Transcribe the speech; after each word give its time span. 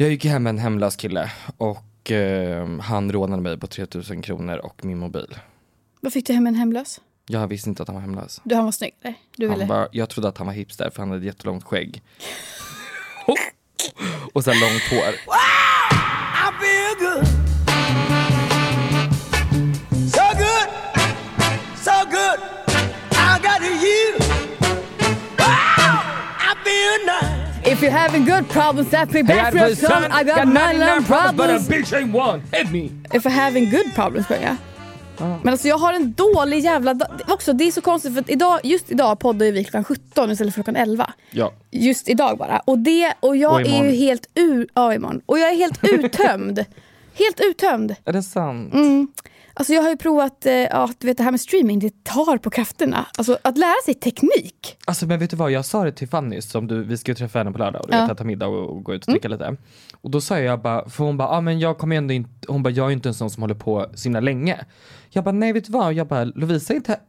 Jag 0.00 0.10
gick 0.10 0.24
hem 0.24 0.42
med 0.42 0.50
en 0.50 0.58
hemlös 0.58 0.96
kille 0.96 1.30
och 1.56 2.10
eh, 2.12 2.78
han 2.80 3.12
rånade 3.12 3.42
mig 3.42 3.58
på 3.58 3.66
3000 3.66 4.22
kronor 4.22 4.56
och 4.56 4.84
min 4.84 4.98
mobil. 4.98 5.38
Vad 6.00 6.12
fick 6.12 6.26
du 6.26 6.32
hem 6.32 6.46
en 6.46 6.54
hemlös? 6.54 7.00
Jag 7.26 7.48
visste 7.48 7.70
inte 7.70 7.82
att 7.82 7.88
han 7.88 7.94
var 7.94 8.02
hemlös. 8.02 8.40
Du, 8.44 8.54
han 8.54 8.64
var 8.64 8.72
snygg 8.72 8.94
eller? 9.02 9.14
Du 9.36 9.48
ville... 9.48 9.64
Han 9.64 9.68
var, 9.68 9.88
jag 9.92 10.08
trodde 10.08 10.28
att 10.28 10.38
han 10.38 10.46
var 10.46 10.54
hipster 10.54 10.90
för 10.90 11.02
han 11.02 11.10
hade 11.10 11.26
jättelångt 11.26 11.64
skägg. 11.64 12.02
och 14.32 14.44
så 14.44 14.50
här 14.50 14.60
långt 14.60 15.02
hår. 15.02 15.14
If 27.78 27.84
you're 27.84 27.92
having 27.98 28.24
good 28.24 28.48
problems, 28.48 28.90
that 28.90 29.12
be 29.12 29.22
bad 29.22 29.52
for 29.52 29.58
your 29.58 29.76
son. 29.76 30.02
I 30.10 30.24
got 30.24 30.48
99 30.48 31.04
problems. 31.04 31.68
bitch 31.68 31.92
ain't 31.92 32.12
one. 32.12 32.42
Hit 32.52 32.72
me. 32.72 32.90
If 33.12 33.24
you're 33.24 33.30
having 33.30 33.70
good 33.70 33.94
problems, 33.94 34.26
sjöng 34.26 34.42
jag. 34.42 34.56
Men 35.42 35.48
alltså 35.48 35.68
jag 35.68 35.78
har 35.78 35.92
en 35.92 36.12
dålig 36.12 36.60
jävla 36.60 36.94
dag. 36.94 37.08
Också, 37.28 37.52
det 37.52 37.64
är 37.64 37.70
så 37.72 37.80
konstigt 37.80 38.14
för 38.14 38.20
att 38.20 38.30
idag, 38.30 38.60
just 38.64 38.90
idag 38.90 39.18
poddar 39.18 39.52
vi 39.52 39.64
klockan 39.64 39.84
17 39.84 40.30
istället 40.30 40.54
för 40.54 40.62
klockan 40.62 40.76
11. 40.76 41.12
Ja. 41.30 41.52
Just 41.70 42.08
idag 42.08 42.38
bara. 42.38 42.58
Och, 42.64 42.78
det, 42.78 43.14
och 43.20 43.36
jag 43.36 43.52
Och 43.52 43.60
är 43.60 43.84
ju 43.84 43.90
helt 43.90 44.26
ur... 44.34 44.68
Ja, 44.74 44.94
imorgon. 44.94 45.20
Och 45.26 45.38
jag 45.38 45.50
är 45.50 45.56
helt 45.56 45.78
uttömd. 45.88 46.64
helt 47.14 47.40
uttömd. 47.40 47.94
Är 48.04 48.12
det 48.12 48.22
sant? 48.22 48.74
Mm. 48.74 49.08
Alltså 49.58 49.72
jag 49.72 49.82
har 49.82 49.90
ju 49.90 49.96
provat, 49.96 50.46
eh, 50.46 50.52
ja, 50.52 50.90
du 50.98 51.06
vet 51.06 51.16
det 51.16 51.22
här 51.22 51.30
med 51.30 51.40
streaming, 51.40 51.78
det 51.78 52.04
tar 52.04 52.38
på 52.38 52.50
krafterna. 52.50 53.06
Alltså 53.18 53.38
att 53.42 53.58
lära 53.58 53.82
sig 53.84 53.94
teknik. 53.94 54.76
Alltså 54.84 55.06
men 55.06 55.18
vet 55.18 55.30
du 55.30 55.36
vad, 55.36 55.50
jag 55.50 55.64
sa 55.64 55.84
det 55.84 55.92
till 55.92 56.08
Fanny 56.08 56.40
som 56.40 56.66
du, 56.66 56.84
vi 56.84 56.96
ska 56.96 57.10
ju 57.10 57.14
träffa 57.16 57.38
henne 57.38 57.52
på 57.52 57.58
lördag 57.58 57.82
och 57.82 57.88
du 57.88 57.92
Ja. 57.94 57.98
Mm. 57.98 58.08
vet, 58.08 58.16
äta 58.16 58.24
middag 58.24 58.46
och, 58.46 58.70
och 58.76 58.82
gå 58.84 58.94
ut 58.94 59.04
och 59.06 59.12
dricka 59.12 59.28
lite. 59.28 59.56
Och 60.00 60.10
då 60.10 60.20
sa 60.20 60.38
jag 60.38 60.62
bara, 60.62 60.88
för 60.88 61.04
hon 61.04 61.16
bara, 61.16 61.28
ah, 61.28 61.40
men 61.40 61.58
jag 61.60 61.78
kommer 61.78 61.96
ändå 61.96 62.14
inte, 62.14 62.30
hon 62.48 62.62
bara, 62.62 62.70
jag 62.70 62.86
är 62.86 62.92
inte 62.92 63.08
en 63.08 63.14
sån 63.14 63.30
som 63.30 63.42
håller 63.42 63.54
på 63.54 63.86
så 63.94 64.04
himla 64.04 64.20
länge. 64.20 64.64
Jag 65.10 65.24
bara, 65.24 65.32
nej 65.32 65.52
vet 65.52 65.64
du 65.64 65.72
vad, 65.72 65.92
jag 65.92 66.06
bara, 66.06 66.24
Lovisa 66.24 66.72
är 66.72 66.76
inte, 66.76 67.00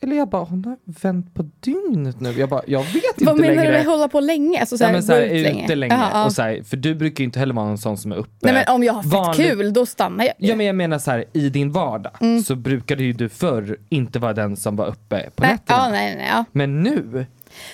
eller 0.00 0.16
jag 0.16 0.28
bara, 0.28 0.44
hon 0.44 0.64
har 0.64 0.76
vänt 1.02 1.34
på 1.34 1.50
dygnet 1.60 2.20
nu. 2.20 2.32
Jag 2.32 2.48
bara, 2.48 2.62
jag 2.66 2.82
vet 2.82 2.94
inte 2.94 3.24
Vad 3.24 3.40
menar 3.40 3.54
längre. 3.54 3.66
du 3.66 3.72
med 3.78 3.86
hålla 3.86 4.08
på 4.08 4.20
länge? 4.20 4.60
Alltså 4.60 4.78
så 4.78 4.84
Ja, 4.84 5.02
så 5.02 5.16
ut 5.16 5.32
ute 5.32 5.42
länge? 5.42 5.74
länge. 5.74 5.94
Ja. 6.12 6.24
Och 6.24 6.32
så 6.32 6.42
här, 6.42 6.62
för 6.62 6.76
du 6.76 6.94
brukar 6.94 7.18
ju 7.18 7.24
inte 7.24 7.38
heller 7.38 7.54
vara 7.54 7.68
en 7.68 7.78
sån 7.78 7.98
som 7.98 8.12
är 8.12 8.16
uppe. 8.16 8.30
Nej 8.40 8.52
men 8.54 8.74
om 8.74 8.84
jag 8.84 8.92
har 8.92 9.02
fett 9.02 9.12
vanlig- 9.12 9.50
kul, 9.50 9.72
då 9.72 9.86
stannar 9.86 10.24
jag. 10.24 10.34
Ja 10.38 10.56
men 10.56 10.66
jag 10.66 10.76
menar 10.76 10.98
så 10.98 11.10
här, 11.10 11.24
i 11.32 11.48
din 11.50 11.72
vardag 11.72 12.12
Mm. 12.20 12.42
så 12.42 12.56
brukade 12.56 13.02
ju 13.02 13.12
du 13.12 13.28
förr 13.28 13.76
inte 13.88 14.18
vara 14.18 14.32
den 14.32 14.56
som 14.56 14.76
var 14.76 14.86
uppe 14.86 15.30
på 15.36 15.42
nej, 15.42 15.52
nätterna. 15.52 15.78
ja, 15.84 15.88
nej, 15.90 16.16
nej, 16.16 16.26
ja. 16.30 16.44
Men 16.52 16.82
nu, 16.82 17.26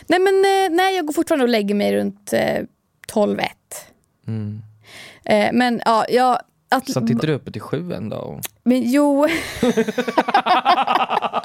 nej 0.07 0.21
men 0.21 0.35
eh, 0.35 0.77
nej, 0.77 0.97
jag 0.97 1.07
går 1.07 1.13
fortfarande 1.13 1.43
och 1.45 1.49
lägger 1.51 1.75
mig 1.75 1.97
runt 1.97 2.33
eh, 2.33 2.63
12-1. 3.13 3.45
Eh, 5.25 5.49
men 5.53 5.81
ja, 5.85 6.05
jag... 6.09 6.39
Att, 6.69 6.91
så 6.91 7.01
tittar 7.07 7.27
du 7.27 7.33
uppe 7.35 7.53
till 7.53 7.61
sju 7.61 7.93
en 7.93 8.09
dag. 8.09 8.29
och- 8.29 8.41
Men 8.65 8.83
jo... 8.91 9.27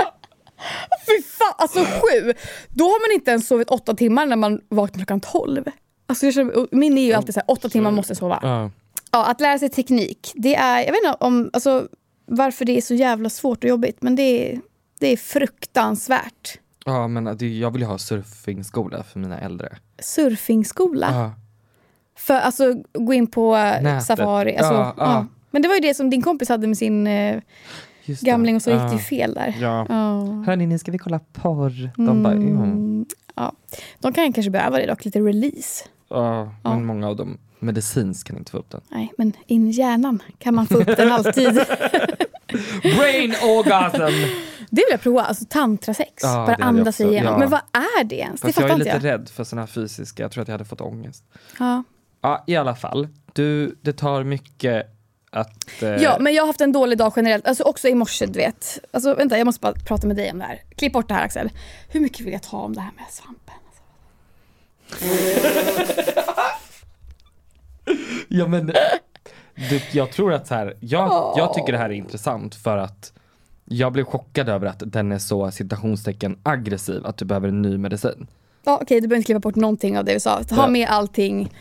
Alltså 1.59 1.79
sju! 1.79 2.33
Då 2.69 2.83
har 2.83 3.09
man 3.09 3.15
inte 3.15 3.31
ens 3.31 3.47
sovit 3.47 3.69
åtta 3.69 3.93
timmar 3.93 4.25
när 4.25 4.35
man 4.35 4.61
vaknar 4.69 4.99
klockan 4.99 5.19
tolv. 5.19 5.63
Alltså 6.07 6.25
jag 6.25 6.33
känner, 6.33 6.75
min 6.75 6.97
är 6.97 7.01
ju 7.01 7.13
alltid 7.13 7.33
så 7.33 7.39
här, 7.39 7.51
åtta 7.51 7.69
timmar 7.69 7.91
måste 7.91 8.15
sova. 8.15 8.39
Ja. 8.41 8.71
Ja, 9.11 9.25
att 9.25 9.41
lära 9.41 9.59
sig 9.59 9.69
teknik, 9.69 10.31
det 10.35 10.55
är, 10.55 10.79
jag 10.79 10.91
vet 10.91 11.03
inte 11.03 11.17
om, 11.19 11.49
alltså, 11.53 11.87
varför 12.25 12.65
det 12.65 12.77
är 12.77 12.81
så 12.81 12.93
jävla 12.93 13.29
svårt 13.29 13.63
och 13.63 13.69
jobbigt, 13.69 14.01
men 14.01 14.15
det 14.15 14.51
är, 14.51 14.61
det 14.99 15.07
är 15.07 15.17
fruktansvärt. 15.17 16.59
Ja 16.85 17.07
men 17.07 17.37
det, 17.37 17.57
jag 17.57 17.71
vill 17.71 17.81
ju 17.81 17.87
ha 17.87 17.97
surfingskola 17.97 19.03
för 19.03 19.19
mina 19.19 19.39
äldre. 19.39 19.77
Surfingskola. 19.99 21.07
Ja. 21.11 21.33
För 22.17 22.33
alltså 22.33 22.75
gå 22.93 23.13
in 23.13 23.27
på 23.27 23.55
eh, 23.55 23.81
Nätet. 23.81 24.05
Safari. 24.05 24.57
Alltså, 24.57 24.73
ja, 24.73 24.93
ja. 24.97 25.25
Men 25.51 25.61
det 25.61 25.67
var 25.67 25.75
ju 25.75 25.81
det 25.81 25.93
som 25.93 26.09
din 26.09 26.21
kompis 26.21 26.49
hade 26.49 26.67
med 26.67 26.77
sin 26.77 27.07
eh, 27.07 27.41
Just 28.09 28.23
gamling 28.23 28.55
och 28.55 28.61
så 28.61 28.69
gick 28.69 28.79
det 28.79 28.91
ju 28.93 28.97
fel 28.99 29.33
där. 29.33 29.55
Ja. 29.61 29.85
Ja. 29.89 30.19
Hörni, 30.45 30.65
nu 30.67 30.77
ska 30.79 30.91
vi 30.91 30.97
kolla 30.97 31.19
porr. 31.33 31.89
De 31.97 32.23
bara, 32.23 32.33
mm. 32.33 32.57
Mm, 32.63 33.05
ja. 33.35 33.53
De 33.99 34.13
kan 34.13 34.33
kanske 34.33 34.49
behöva 34.51 34.77
det 34.77 34.85
dock, 34.85 35.05
lite 35.05 35.19
release. 35.19 35.85
ja, 36.09 36.43
men 36.63 36.71
Ja. 36.73 36.79
många 36.79 37.07
av 37.07 37.15
dem 37.15 37.37
medicinskt 37.59 38.27
kan 38.27 38.37
inte 38.37 38.51
få 38.51 38.57
upp 38.57 38.69
den. 38.69 38.81
Nej, 38.89 39.11
men 39.17 39.33
in 39.47 39.67
i 39.67 39.71
hjärnan 39.71 40.21
kan 40.37 40.55
man 40.55 40.67
få 40.67 40.77
upp 40.77 40.97
den 40.97 41.11
alltid. 41.11 41.53
Brain 42.81 43.31
orgasm! 43.43 44.13
Det 44.69 44.75
vill 44.81 44.91
jag 44.91 45.01
prova, 45.01 45.21
alltså 45.21 45.45
tantrasex. 45.49 46.23
Ja, 46.23 46.45
Bara 46.47 46.65
andas 46.65 46.95
sig 46.95 47.07
igenom. 47.07 47.33
Ja. 47.33 47.39
Men 47.39 47.49
vad 47.49 47.61
är 47.73 48.03
det 48.03 48.15
ens? 48.15 48.41
Fast 48.41 48.55
det 48.57 48.61
jag 48.61 48.71
är 48.71 48.77
lite 48.77 48.89
jag. 48.89 49.03
rädd 49.03 49.29
för 49.29 49.43
såna 49.43 49.61
här 49.61 49.67
fysiska, 49.67 50.23
jag 50.23 50.31
tror 50.31 50.41
att 50.41 50.47
jag 50.47 50.53
hade 50.53 50.65
fått 50.65 50.81
ångest. 50.81 51.23
Ja. 51.59 51.83
Ja, 52.21 52.43
i 52.47 52.55
alla 52.55 52.75
fall. 52.75 53.07
Du, 53.33 53.75
det 53.81 53.93
tar 53.93 54.23
mycket 54.23 54.85
att... 55.29 55.83
Eh, 55.83 55.89
ja, 55.89 56.17
men 56.19 56.33
jag 56.33 56.43
har 56.43 56.47
haft 56.47 56.61
en 56.61 56.71
dålig 56.71 56.97
dag 56.97 57.13
generellt. 57.15 57.47
Alltså 57.47 57.63
också 57.63 57.87
i 57.87 57.95
morse, 57.95 58.25
du 58.25 58.39
vet. 58.39 58.79
Alltså 58.91 59.13
vänta, 59.15 59.37
jag 59.37 59.45
måste 59.45 59.61
bara 59.61 59.73
prata 59.73 60.07
med 60.07 60.15
dig 60.15 60.31
om 60.31 60.39
det 60.39 60.45
här. 60.45 60.61
Klipp 60.75 60.93
bort 60.93 61.07
det 61.07 61.13
här 61.13 61.25
Axel. 61.25 61.49
Hur 61.89 61.99
mycket 61.99 62.25
vill 62.25 62.33
jag 62.33 62.43
ta 62.43 62.57
om 62.57 62.75
det 62.75 62.81
här 62.81 62.91
med 62.95 63.05
svampen? 63.09 63.55
Ja 68.27 68.47
men, 68.47 68.65
du, 69.69 69.81
jag 69.91 70.11
tror 70.11 70.33
att 70.33 70.47
så 70.47 70.55
här, 70.55 70.77
jag, 70.79 71.33
jag 71.37 71.53
tycker 71.53 71.71
det 71.71 71.77
här 71.77 71.89
är 71.89 71.93
intressant 71.93 72.55
för 72.55 72.77
att 72.77 73.13
jag 73.65 73.93
blev 73.93 74.03
chockad 74.03 74.49
över 74.49 74.67
att 74.67 74.83
den 74.85 75.11
är 75.11 75.19
så 75.19 75.51
citationstecken 75.51 76.37
aggressiv 76.43 77.05
att 77.05 77.17
du 77.17 77.25
behöver 77.25 77.47
en 77.47 77.61
ny 77.61 77.77
medicin. 77.77 78.27
Ja, 78.63 78.79
okej, 78.81 79.01
du 79.01 79.07
behöver 79.07 79.17
inte 79.17 79.25
klippa 79.25 79.39
bort 79.39 79.55
någonting 79.55 79.97
av 79.97 80.05
det 80.05 80.13
vi 80.13 80.19
sa. 80.19 80.41
Ha 80.49 80.67
med 80.67 80.89
allting. 80.89 81.53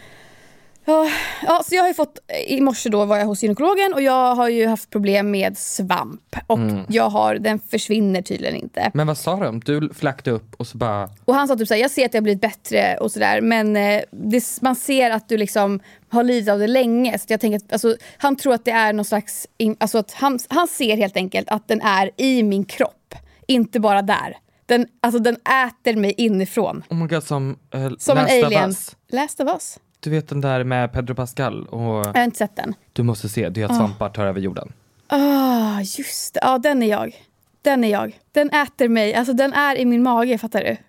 Ja, 1.47 1.63
så 1.67 1.75
jag 1.75 1.83
har 1.83 1.89
ju 1.89 1.95
fått, 1.95 2.19
i 2.47 2.61
morse 2.61 2.89
då 2.89 3.05
var 3.05 3.19
jag 3.19 3.27
hos 3.27 3.43
gynekologen 3.43 3.95
och 3.95 4.03
jag 4.03 4.35
har 4.35 4.49
ju 4.49 4.67
haft 4.67 4.91
problem 4.91 5.31
med 5.31 5.59
svamp. 5.59 6.37
Och 6.47 6.59
Mm. 6.59 6.85
jag 6.89 7.11
har, 7.11 7.35
den 7.35 7.59
försvinner 7.59 8.23
tydligen 8.23 8.57
inte. 8.57 8.91
Men 8.95 9.07
vad 9.07 9.19
sa 9.19 9.37
de? 9.37 9.61
Du 9.61 9.91
flackade 9.95 10.31
upp 10.31 10.55
och 10.57 10.67
så 10.67 10.79
bara, 10.79 11.11
Och 11.25 11.35
han 11.35 11.49
sa 11.49 11.57
typ 11.57 11.69
såhär, 11.69 11.81
jag 11.81 11.91
ser 11.91 12.05
att 12.07 12.15
jag 12.15 12.21
har 12.21 12.23
blivit 12.23 12.41
bättre 12.41 12.97
och 13.01 13.13
sådär 13.13 13.41
men 13.41 13.77
eh, 13.77 14.01
det, 14.11 14.63
man 14.63 14.77
ser 14.77 15.11
att 15.11 15.29
du 15.29 15.37
liksom 15.37 15.81
har 16.09 16.25
lidit 16.25 16.49
av 16.49 16.59
det 16.59 16.67
länge. 16.67 17.19
Så 17.19 17.25
jag 17.29 17.41
tänker 17.41 17.57
att, 17.57 17.73
alltså, 17.73 17.97
han 18.19 18.37
tror 18.37 18.55
att 18.55 18.65
det 18.65 18.71
är 18.71 18.93
någon 18.93 19.05
slags, 19.05 19.47
alltså 19.81 19.99
att 19.99 20.13
han, 20.13 20.39
han 20.49 20.69
ser 20.69 20.97
helt 20.97 21.17
enkelt 21.17 21.49
att 21.49 21.69
den 21.69 21.81
är 21.81 22.11
i 22.17 22.43
min 22.43 22.65
kropp. 22.65 23.15
Inte 23.47 23.81
bara 23.81 24.03
där. 24.03 24.37
Den, 24.67 24.87
alltså 25.01 25.19
den 25.19 25.35
äter 25.67 25.97
mig 25.97 26.15
inifrån. 26.17 26.85
oh 26.91 26.97
my 26.97 27.07
god 27.07 27.25
som, 27.25 27.57
uh, 27.75 27.91
Som 27.99 28.19
en 28.19 28.45
alien. 28.45 28.75
Last 29.13 29.41
of 29.41 29.49
us. 29.49 29.79
Du 30.01 30.11
vet 30.11 30.29
den 30.29 30.41
där 30.41 30.65
med 30.65 30.93
Pedro 30.93 31.15
Pascal 31.15 31.67
och 31.67 31.81
Jag 32.07 32.15
har 32.15 32.25
inte 32.25 32.39
sett 32.39 32.57
den. 32.57 32.75
du 32.93 33.03
måste 33.03 33.29
se, 33.29 33.49
det 33.49 33.61
är 33.63 33.65
att 33.67 33.77
svampar 33.77 34.09
tar 34.09 34.27
över 34.27 34.41
jorden. 34.41 34.73
Ah, 35.09 35.81
just 35.81 36.35
det. 36.35 36.41
Ja, 36.43 36.59
den 36.59 36.83
är 36.83 36.87
jag. 36.87 37.25
Den 37.63 37.85
är 37.85 37.89
jag. 37.89 38.19
Den 38.33 38.51
äter 38.51 38.89
mig. 38.89 39.15
Alltså 39.15 39.33
den 39.33 39.53
är 39.53 39.77
i 39.79 39.85
min 39.85 40.03
mage, 40.03 40.39
fattar 40.39 40.61
du? 40.65 40.77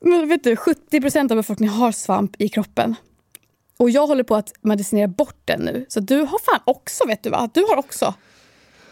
Men 0.00 0.28
vet 0.28 0.44
du, 0.44 0.54
70% 0.54 1.30
av 1.30 1.36
befolkningen 1.36 1.74
har 1.74 1.92
svamp 1.92 2.40
i 2.40 2.48
kroppen. 2.48 2.94
Och 3.76 3.90
jag 3.90 4.06
håller 4.06 4.24
på 4.24 4.36
att 4.36 4.52
medicinera 4.60 5.08
bort 5.08 5.40
den 5.44 5.60
nu. 5.60 5.86
Så 5.88 6.00
du 6.00 6.18
har 6.20 6.38
fan 6.44 6.60
också, 6.64 7.06
vet 7.06 7.22
du 7.22 7.30
va? 7.30 7.50
Du 7.54 7.62
har 7.62 7.76
också. 7.76 8.14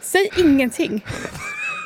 Säg 0.01 0.29
ingenting. 0.37 1.05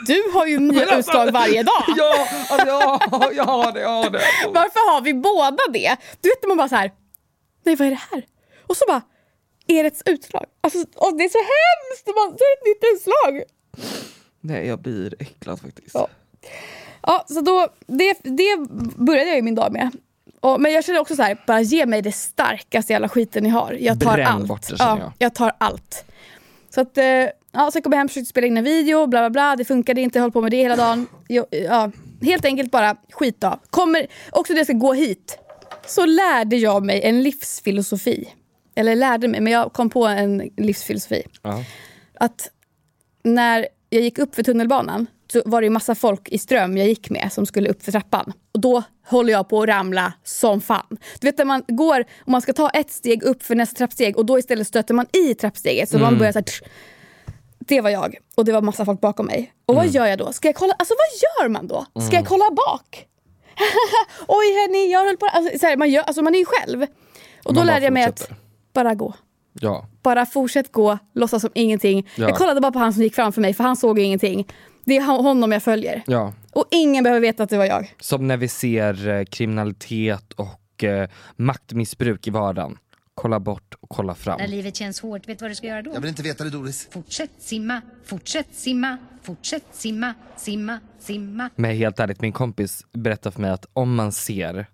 Du 0.07 0.23
har 0.35 0.47
ju 0.47 0.59
nya 0.59 0.99
utslag 0.99 1.33
varje 1.33 1.63
dag. 1.63 1.85
Ja, 1.97 2.29
alltså, 2.51 2.67
ja, 2.69 3.31
jag 3.35 3.45
har 3.45 3.73
det, 3.73 3.81
jag 3.81 3.89
har 3.89 4.11
det. 4.11 4.21
Varför 4.47 4.93
har 4.95 5.01
vi 5.01 5.15
båda 5.15 5.59
det? 5.73 5.97
Du 6.21 6.29
vet 6.29 6.43
när 6.43 6.49
man 6.49 6.57
bara 6.57 6.69
så 6.69 6.77
här, 6.77 6.93
nej 7.65 7.77
vad 7.77 7.87
är 7.87 7.91
det 7.91 8.01
här? 8.11 8.25
Och 8.67 8.77
så 8.77 8.85
bara, 8.89 9.03
är 9.67 9.83
det 9.83 9.87
ett 9.89 10.03
utslag? 10.09 10.45
Alltså, 10.61 10.79
det 10.79 11.25
är 11.25 11.29
så 11.29 11.39
hemskt! 11.39 12.07
Man, 12.17 12.37
det 12.39 12.45
är 12.45 12.53
ett 12.59 12.67
nytt 12.67 12.95
utslag. 12.95 13.43
Nej, 14.41 14.67
jag 14.67 14.79
blir 14.81 15.15
äcklad 15.19 15.61
faktiskt. 15.61 15.95
Ja. 15.95 16.09
Ja, 17.03 17.25
så 17.29 17.41
då, 17.41 17.69
det, 17.87 18.17
det 18.23 18.57
började 18.97 19.29
jag 19.29 19.37
ju 19.37 19.43
min 19.43 19.55
dag 19.55 19.73
med. 19.73 19.91
Och, 20.41 20.61
men 20.61 20.73
jag 20.73 20.85
känner 20.85 21.01
också 21.01 21.17
så 21.17 21.23
här, 21.23 21.45
bara 21.47 21.61
ge 21.61 21.87
mig 21.87 22.03
det 22.03 22.13
starkaste 22.13 22.93
jävla 22.93 23.09
skiten 23.09 23.43
ni 23.43 23.49
har. 23.49 23.77
Jag 23.81 24.01
tar 24.01 24.15
Bränn 24.15 24.27
allt. 24.27 24.47
bort 24.49 24.69
det, 24.69 24.77
ja, 24.79 24.99
jag. 24.99 25.13
jag 25.19 25.35
tar 25.35 25.53
allt. 25.59 26.05
Så 26.71 26.81
att, 26.81 26.99
eh, 26.99 27.05
ja, 27.53 27.71
sen 27.71 27.83
kom 27.83 27.93
jag 27.93 27.99
hem 27.99 28.05
och 28.05 28.11
försökte 28.11 28.31
spela 28.31 28.47
in 28.47 28.57
en 28.57 28.65
video, 28.65 29.07
bla 29.07 29.21
bla 29.21 29.31
bla. 29.31 29.57
Det 29.57 29.65
funkade 29.65 30.01
inte, 30.01 30.19
jag 30.19 30.23
höll 30.23 30.33
på 30.33 30.41
med 30.41 30.51
det 30.51 30.57
hela 30.57 30.77
dagen. 30.77 31.07
Jag, 31.29 31.47
ja, 31.51 31.91
helt 32.23 32.45
enkelt 32.45 32.71
bara 32.71 32.97
skit 33.11 33.45
av. 33.45 33.61
Kommer, 33.71 34.07
också 34.31 34.53
jag 34.53 34.67
ska 34.67 34.73
gå 34.73 34.93
hit, 34.93 35.39
så 35.87 36.07
lärde 36.07 36.57
jag 36.57 36.85
mig 36.85 37.03
en 37.03 37.23
livsfilosofi. 37.23 38.29
Eller 38.75 38.97
lärde 38.97 39.29
mig, 39.29 39.41
men 39.41 39.53
jag 39.53 39.73
kom 39.73 39.91
på 39.91 40.07
en 40.07 40.51
livsfilosofi. 40.57 41.23
Ja. 41.43 41.65
Att 42.15 42.51
när 43.23 43.69
jag 43.91 44.03
gick 44.03 44.19
upp 44.19 44.35
för 44.35 44.43
tunnelbanan 44.43 45.07
så 45.33 45.43
var 45.45 45.61
det 45.61 45.65
ju 45.65 45.71
massa 45.71 45.95
folk 45.95 46.29
i 46.29 46.39
ström 46.39 46.77
jag 46.77 46.89
gick 46.89 47.11
med 47.11 47.33
som 47.33 47.47
skulle 47.47 47.69
upp 47.69 47.83
för 47.83 47.93
trappan. 47.93 48.33
Och 48.53 48.61
då 48.61 48.83
håller 49.07 49.33
jag 49.33 49.49
på 49.49 49.63
att 49.63 49.69
ramla 49.69 50.13
som 50.25 50.61
fan. 50.61 50.99
Du 51.21 51.27
vet 51.27 51.39
när 51.39 51.45
man 51.45 51.63
går 51.69 52.05
och 52.21 52.29
man 52.29 52.43
ska 52.43 52.53
ta 52.53 52.71
ett 52.71 52.91
steg 52.91 53.23
upp 53.23 53.43
för 53.43 53.55
nästa 53.55 53.77
trappsteg 53.77 54.17
och 54.17 54.27
då 54.27 54.39
istället 54.39 54.67
stöter 54.67 54.95
man 54.95 55.07
i 55.13 55.35
trappsteget. 55.35 55.89
Så 55.89 55.99
man 55.99 56.19
börjar 56.19 56.33
så 56.33 56.39
här, 56.39 56.45
tsch. 56.45 56.63
Det 57.69 57.81
var 57.81 57.91
jag 57.91 58.17
och 58.37 58.45
det 58.45 58.53
var 58.53 58.63
massa 58.63 58.85
folk 58.85 59.01
bakom 59.01 59.27
mig. 59.27 59.53
Och 59.67 59.75
vad 59.75 59.89
gör 59.89 60.07
jag 60.07 60.19
då? 60.19 60.33
Ska 60.33 60.49
jag 60.49 60.55
kolla? 60.55 60.73
Alltså 60.79 60.95
vad 60.95 61.45
gör 61.45 61.49
man 61.49 61.67
då? 61.67 61.87
Ska 62.07 62.17
jag 62.17 62.27
kolla 62.27 62.45
bak? 62.51 63.05
Oj 64.29 64.47
hörni, 64.55 64.93
jag 64.93 65.05
höll 65.07 65.17
på... 65.17 65.27
Alltså, 65.27 65.59
så 65.59 65.67
här, 65.67 65.77
man, 65.77 65.91
gör, 65.91 66.03
alltså, 66.03 66.23
man 66.23 66.35
är 66.35 66.39
ju 66.39 66.45
själv. 66.45 66.87
Och 67.45 67.55
då 67.55 67.63
lärde 67.63 67.85
jag 67.85 67.93
mig 67.93 68.05
att 68.05 68.31
bara 68.75 68.95
gå. 68.95 69.15
Ja. 69.61 69.87
Bara 70.03 70.27
fortsätt 70.27 70.73
gå, 70.73 70.99
låtsas 71.15 71.41
som 71.43 71.51
ingenting. 71.55 72.09
Ja. 72.17 72.29
Jag 72.29 72.37
kollade 72.39 72.61
bara 72.61 72.73
på 72.73 72.79
han 72.79 72.93
som 72.93 73.03
gick 73.03 73.15
framför 73.15 73.41
mig 73.41 73.55
för 73.55 73.65
han 73.65 73.77
såg 73.77 73.99
ingenting. 73.99 74.49
Det 74.85 74.97
är 74.97 75.07
hon- 75.07 75.25
honom 75.25 75.53
jag 75.53 75.63
följer. 75.63 76.03
ja. 76.07 76.33
Och 76.53 76.65
ingen 76.71 77.05
behöver 77.05 77.21
veta 77.21 77.43
att 77.43 77.51
det 77.51 77.59
var 77.59 77.65
jag. 77.65 77.95
Som 78.01 78.29
när 78.29 78.37
vi 78.37 78.49
ser 78.49 79.09
eh, 79.09 79.25
kriminalitet 79.25 80.33
och 80.33 80.85
eh, 80.85 81.09
maktmissbruk 81.37 82.27
i 82.27 82.31
vardagen. 82.31 82.79
Kolla 83.21 83.41
bort 83.41 83.75
och 83.81 83.89
kolla 83.89 84.15
fram. 84.15 84.39
När 84.41 84.49
livet 84.49 84.77
känns 84.77 85.01
hårt, 85.01 85.29
vet 85.29 85.39
du 85.39 85.43
vad 85.45 85.51
du 85.51 85.55
ska 85.55 85.67
göra 85.67 85.83
då? 85.83 85.91
Jag 85.95 86.01
vill 86.01 86.09
inte 86.09 86.23
veta 86.23 86.45
det 86.45 86.51
Doris. 86.51 86.89
Fortsätt 86.91 87.31
simma, 87.39 87.81
fortsätt 88.05 88.49
simma, 88.53 88.97
fortsätt 89.23 89.65
simma, 89.73 90.15
simma, 90.37 90.79
simma. 90.99 91.51
Men 91.57 91.71
helt 91.77 92.01
ärligt, 92.01 92.21
min 92.21 92.33
kompis 92.33 92.87
berättade 92.93 93.35
för 93.35 93.41
mig 93.41 93.51
att 93.51 93.67
om 93.73 93.95
man 93.95 94.13
ser 94.13 94.59
eh, 94.59 94.65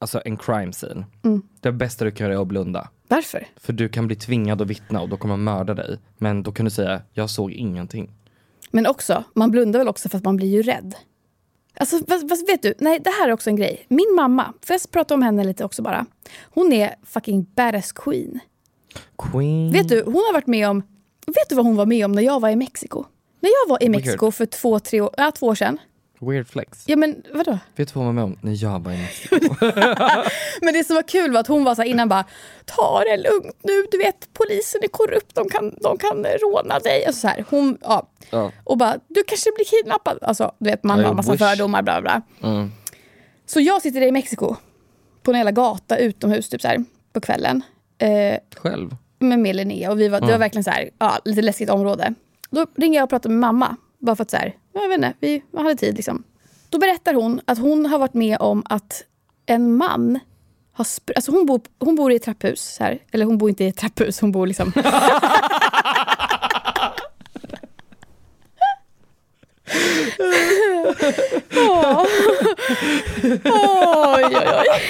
alltså 0.00 0.22
en 0.24 0.36
crime 0.36 0.72
scene, 0.72 1.04
Mm. 1.24 1.42
det 1.60 1.72
bästa 1.72 2.04
du 2.04 2.10
kan 2.10 2.24
göra 2.26 2.34
är 2.38 2.42
att 2.42 2.48
blunda. 2.48 2.88
Varför? 3.08 3.46
För 3.56 3.72
du 3.72 3.88
kan 3.88 4.06
bli 4.06 4.16
tvingad 4.16 4.62
att 4.62 4.68
vittna 4.68 5.00
och 5.00 5.08
då 5.08 5.16
kommer 5.16 5.36
man 5.36 5.44
mörda 5.56 5.74
dig. 5.74 5.98
Men 6.18 6.42
då 6.42 6.52
kan 6.52 6.64
du 6.64 6.70
säga, 6.70 7.02
jag 7.12 7.30
såg 7.30 7.52
ingenting. 7.52 8.10
Men 8.70 8.86
också, 8.86 9.24
man 9.34 9.50
blundar 9.50 9.80
väl 9.80 9.88
också 9.88 10.08
för 10.08 10.18
att 10.18 10.24
man 10.24 10.36
blir 10.36 10.48
ju 10.48 10.62
rädd. 10.62 10.94
Alltså, 11.76 11.98
vad, 12.06 12.28
vad 12.28 12.46
vet 12.46 12.62
du? 12.62 12.74
Nej, 12.78 13.00
det 13.00 13.10
här 13.10 13.28
är 13.28 13.32
också 13.32 13.50
en 13.50 13.56
grej. 13.56 13.86
Min 13.88 14.14
mamma, 14.16 14.52
får 14.62 14.74
jag 14.74 14.90
prata 14.90 15.14
om 15.14 15.22
henne 15.22 15.44
lite 15.44 15.64
också 15.64 15.82
bara? 15.82 16.06
Hon 16.50 16.72
är 16.72 16.94
fucking 17.06 17.46
badass 17.54 17.92
queen. 17.92 18.40
Queen. 19.18 19.72
Vet 19.72 19.88
du, 19.88 20.02
hon 20.04 20.14
har 20.14 20.32
varit 20.32 20.46
med 20.46 20.68
om... 20.68 20.82
Vet 21.26 21.48
du 21.48 21.54
vad 21.54 21.64
hon 21.64 21.76
var 21.76 21.86
med 21.86 22.04
om 22.04 22.12
när 22.12 22.22
jag 22.22 22.40
var 22.40 22.48
i 22.48 22.56
Mexiko? 22.56 23.04
När 23.40 23.50
jag 23.50 23.68
var 23.68 23.82
i 23.82 23.88
Mexiko 23.88 24.30
för 24.30 24.46
två, 24.46 24.78
tre 24.78 25.00
år, 25.00 25.10
ja, 25.16 25.30
två 25.30 25.46
år 25.46 25.54
sedan. 25.54 25.78
Weird 26.22 26.48
flex. 26.48 26.84
Ja 26.86 26.96
men 26.96 27.22
vadå? 27.34 27.58
Vet 27.76 27.88
du 27.88 27.94
vad 27.94 28.04
hon 28.04 28.06
var 28.06 28.12
med 28.12 28.24
om 28.24 28.38
när 28.40 28.62
jag 28.64 28.84
var 28.84 28.92
i 28.92 28.96
Mexiko? 28.96 29.54
Men 30.62 30.74
det 30.74 30.84
som 30.84 30.96
var 30.96 31.08
kul 31.08 31.32
var 31.32 31.40
att 31.40 31.46
hon 31.46 31.64
var 31.64 31.74
så 31.74 31.82
här 31.82 31.88
innan 31.88 32.08
bara 32.08 32.24
Ta 32.64 33.02
det 33.04 33.16
lugnt 33.16 33.56
nu, 33.62 33.86
du 33.90 33.98
vet 33.98 34.28
polisen 34.32 34.80
är 34.82 34.88
korrupt, 34.88 35.34
de 35.34 35.48
kan, 35.48 35.74
de 35.80 35.98
kan 35.98 36.24
råna 36.24 36.78
dig. 36.78 37.06
Alltså 37.06 37.20
så 37.20 37.28
här, 37.28 37.44
hon, 37.50 37.78
ja. 37.80 38.08
Ja. 38.30 38.52
Och 38.64 38.78
bara, 38.78 38.98
du 39.08 39.22
kanske 39.26 39.50
blir 39.56 39.64
kidnappad. 39.64 40.18
Alltså 40.22 40.52
du 40.58 40.70
vet 40.70 40.84
man 40.84 41.04
har 41.04 41.14
massa 41.14 41.32
wish. 41.32 41.40
fördomar 41.40 41.82
bla 41.82 42.00
bla. 42.00 42.22
Mm. 42.42 42.72
Så 43.46 43.60
jag 43.60 43.82
sitter 43.82 44.02
i 44.02 44.12
Mexiko 44.12 44.56
på 45.22 45.30
en 45.30 45.36
jävla 45.36 45.52
gata 45.52 45.96
utomhus 45.96 46.48
typ 46.48 46.60
så 46.60 46.68
här, 46.68 46.84
på 47.12 47.20
kvällen. 47.20 47.62
Eh, 47.98 48.38
Själv? 48.56 48.96
med, 49.18 49.38
med 49.38 49.56
Linnea 49.56 49.90
och 49.90 50.00
vi 50.00 50.08
var, 50.08 50.20
det 50.20 50.26
var 50.26 50.38
verkligen 50.38 50.64
så 50.64 50.70
här, 50.70 50.90
ja, 50.98 51.18
lite 51.24 51.42
läskigt 51.42 51.70
område. 51.70 52.14
Då 52.50 52.66
ringer 52.76 52.98
jag 52.98 53.04
och 53.04 53.10
pratar 53.10 53.30
med 53.30 53.38
mamma. 53.38 53.76
Bara 53.98 54.16
för 54.16 54.22
att 54.22 54.30
så 54.30 54.36
här, 54.36 54.54
jag 54.72 54.88
vet 54.88 54.96
inte, 54.96 55.14
vi 55.20 55.42
hade 55.56 55.74
tid 55.76 55.96
liksom. 55.96 56.24
Då 56.68 56.78
berättar 56.78 57.14
hon 57.14 57.40
att 57.44 57.58
hon 57.58 57.86
har 57.86 57.98
varit 57.98 58.14
med 58.14 58.36
om 58.40 58.62
att 58.66 59.02
en 59.46 59.76
man 59.76 60.18
har 60.72 60.86
alltså 61.16 61.32
hon, 61.32 61.46
bor, 61.46 61.60
hon 61.78 61.94
bor 61.96 62.12
i 62.12 62.16
ett 62.16 62.22
trapphus. 62.22 62.76
Här. 62.80 62.98
Eller 63.12 63.24
hon 63.26 63.38
bor 63.38 63.48
inte 63.48 63.64
i 63.64 63.68
ett 63.68 63.76
trapphus, 63.76 64.20
hon 64.20 64.32
bor 64.32 64.46
liksom... 64.46 64.72
Oj, 73.44 74.24
oj, 74.24 74.36
oj. 74.36 74.82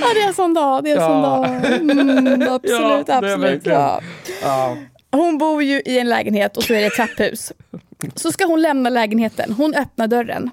Ja, 0.00 0.06
det 0.14 0.20
är 0.20 0.26
en 0.26 0.34
sån 0.34 0.54
dag. 0.54 0.84
Det 0.84 0.90
är 0.90 0.96
en 0.96 1.02
sån 1.02 1.22
Ja. 1.22 1.28
dag. 1.28 1.44
Mm, 1.80 2.42
absolut, 2.52 3.08
är 3.08 3.16
absolut. 3.22 3.66
Ja. 3.66 4.00
Hon 5.16 5.38
bor 5.38 5.62
ju 5.62 5.82
i 5.84 5.98
en 5.98 6.08
lägenhet 6.08 6.56
och 6.56 6.62
så 6.62 6.74
är 6.74 6.80
det 6.80 6.86
ett 6.86 6.92
trapphus. 6.96 7.52
Så 8.14 8.32
ska 8.32 8.44
hon 8.44 8.62
lämna 8.62 8.90
lägenheten. 8.90 9.52
Hon 9.52 9.74
öppnar 9.74 10.06
dörren. 10.06 10.50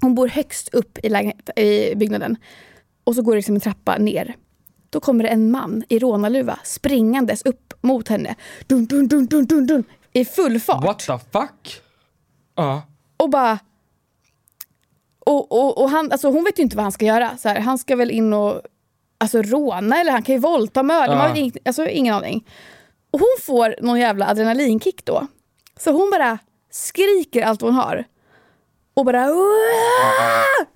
Hon 0.00 0.14
bor 0.14 0.28
högst 0.28 0.74
upp 0.74 0.98
i, 1.02 1.08
lägenhet, 1.08 1.58
i 1.58 1.94
byggnaden. 1.94 2.36
Och 3.04 3.14
så 3.14 3.22
går 3.22 3.32
det 3.32 3.36
liksom 3.36 3.54
en 3.54 3.60
trappa 3.60 3.98
ner. 3.98 4.36
Då 4.90 5.00
kommer 5.00 5.24
det 5.24 5.30
en 5.30 5.50
man 5.50 5.84
i 5.88 5.98
rånarluva 5.98 6.58
springandes 6.64 7.42
upp 7.42 7.74
mot 7.80 8.08
henne. 8.08 8.34
Dun, 8.66 8.86
dun, 8.86 9.08
dun, 9.08 9.26
dun, 9.26 9.46
dun, 9.46 9.66
dun, 9.66 9.84
I 10.12 10.24
full 10.24 10.60
fart. 10.60 10.84
What 10.84 10.98
the 10.98 11.18
fuck? 11.32 11.80
Ja. 12.56 12.82
Och 13.16 13.30
bara... 13.30 13.58
Och, 15.26 15.52
och, 15.52 15.82
och 15.82 15.90
han, 15.90 16.12
alltså 16.12 16.28
hon 16.30 16.44
vet 16.44 16.58
ju 16.58 16.62
inte 16.62 16.76
vad 16.76 16.82
han 16.82 16.92
ska 16.92 17.04
göra. 17.04 17.36
Så 17.36 17.48
här, 17.48 17.60
han 17.60 17.78
ska 17.78 17.96
väl 17.96 18.10
in 18.10 18.32
och 18.32 18.62
alltså, 19.18 19.42
råna 19.42 20.00
eller 20.00 20.12
han 20.12 20.22
kan 20.22 20.34
ju 20.34 20.40
våldta, 20.40 20.82
mörda. 20.82 21.12
Ja. 21.12 21.18
Man 21.18 21.30
har 21.30 21.36
ing, 21.36 21.52
alltså, 21.64 21.88
ingen 21.88 22.14
aning. 22.14 22.44
Och 23.12 23.20
hon 23.20 23.36
får 23.42 23.74
någon 23.82 24.00
jävla 24.00 24.26
adrenalinkick 24.28 25.04
då. 25.04 25.26
Så 25.78 25.90
hon 25.92 26.10
bara 26.10 26.38
skriker 26.70 27.42
allt 27.42 27.60
hon 27.60 27.74
har. 27.74 28.04
Och 28.94 29.04
bara 29.04 29.26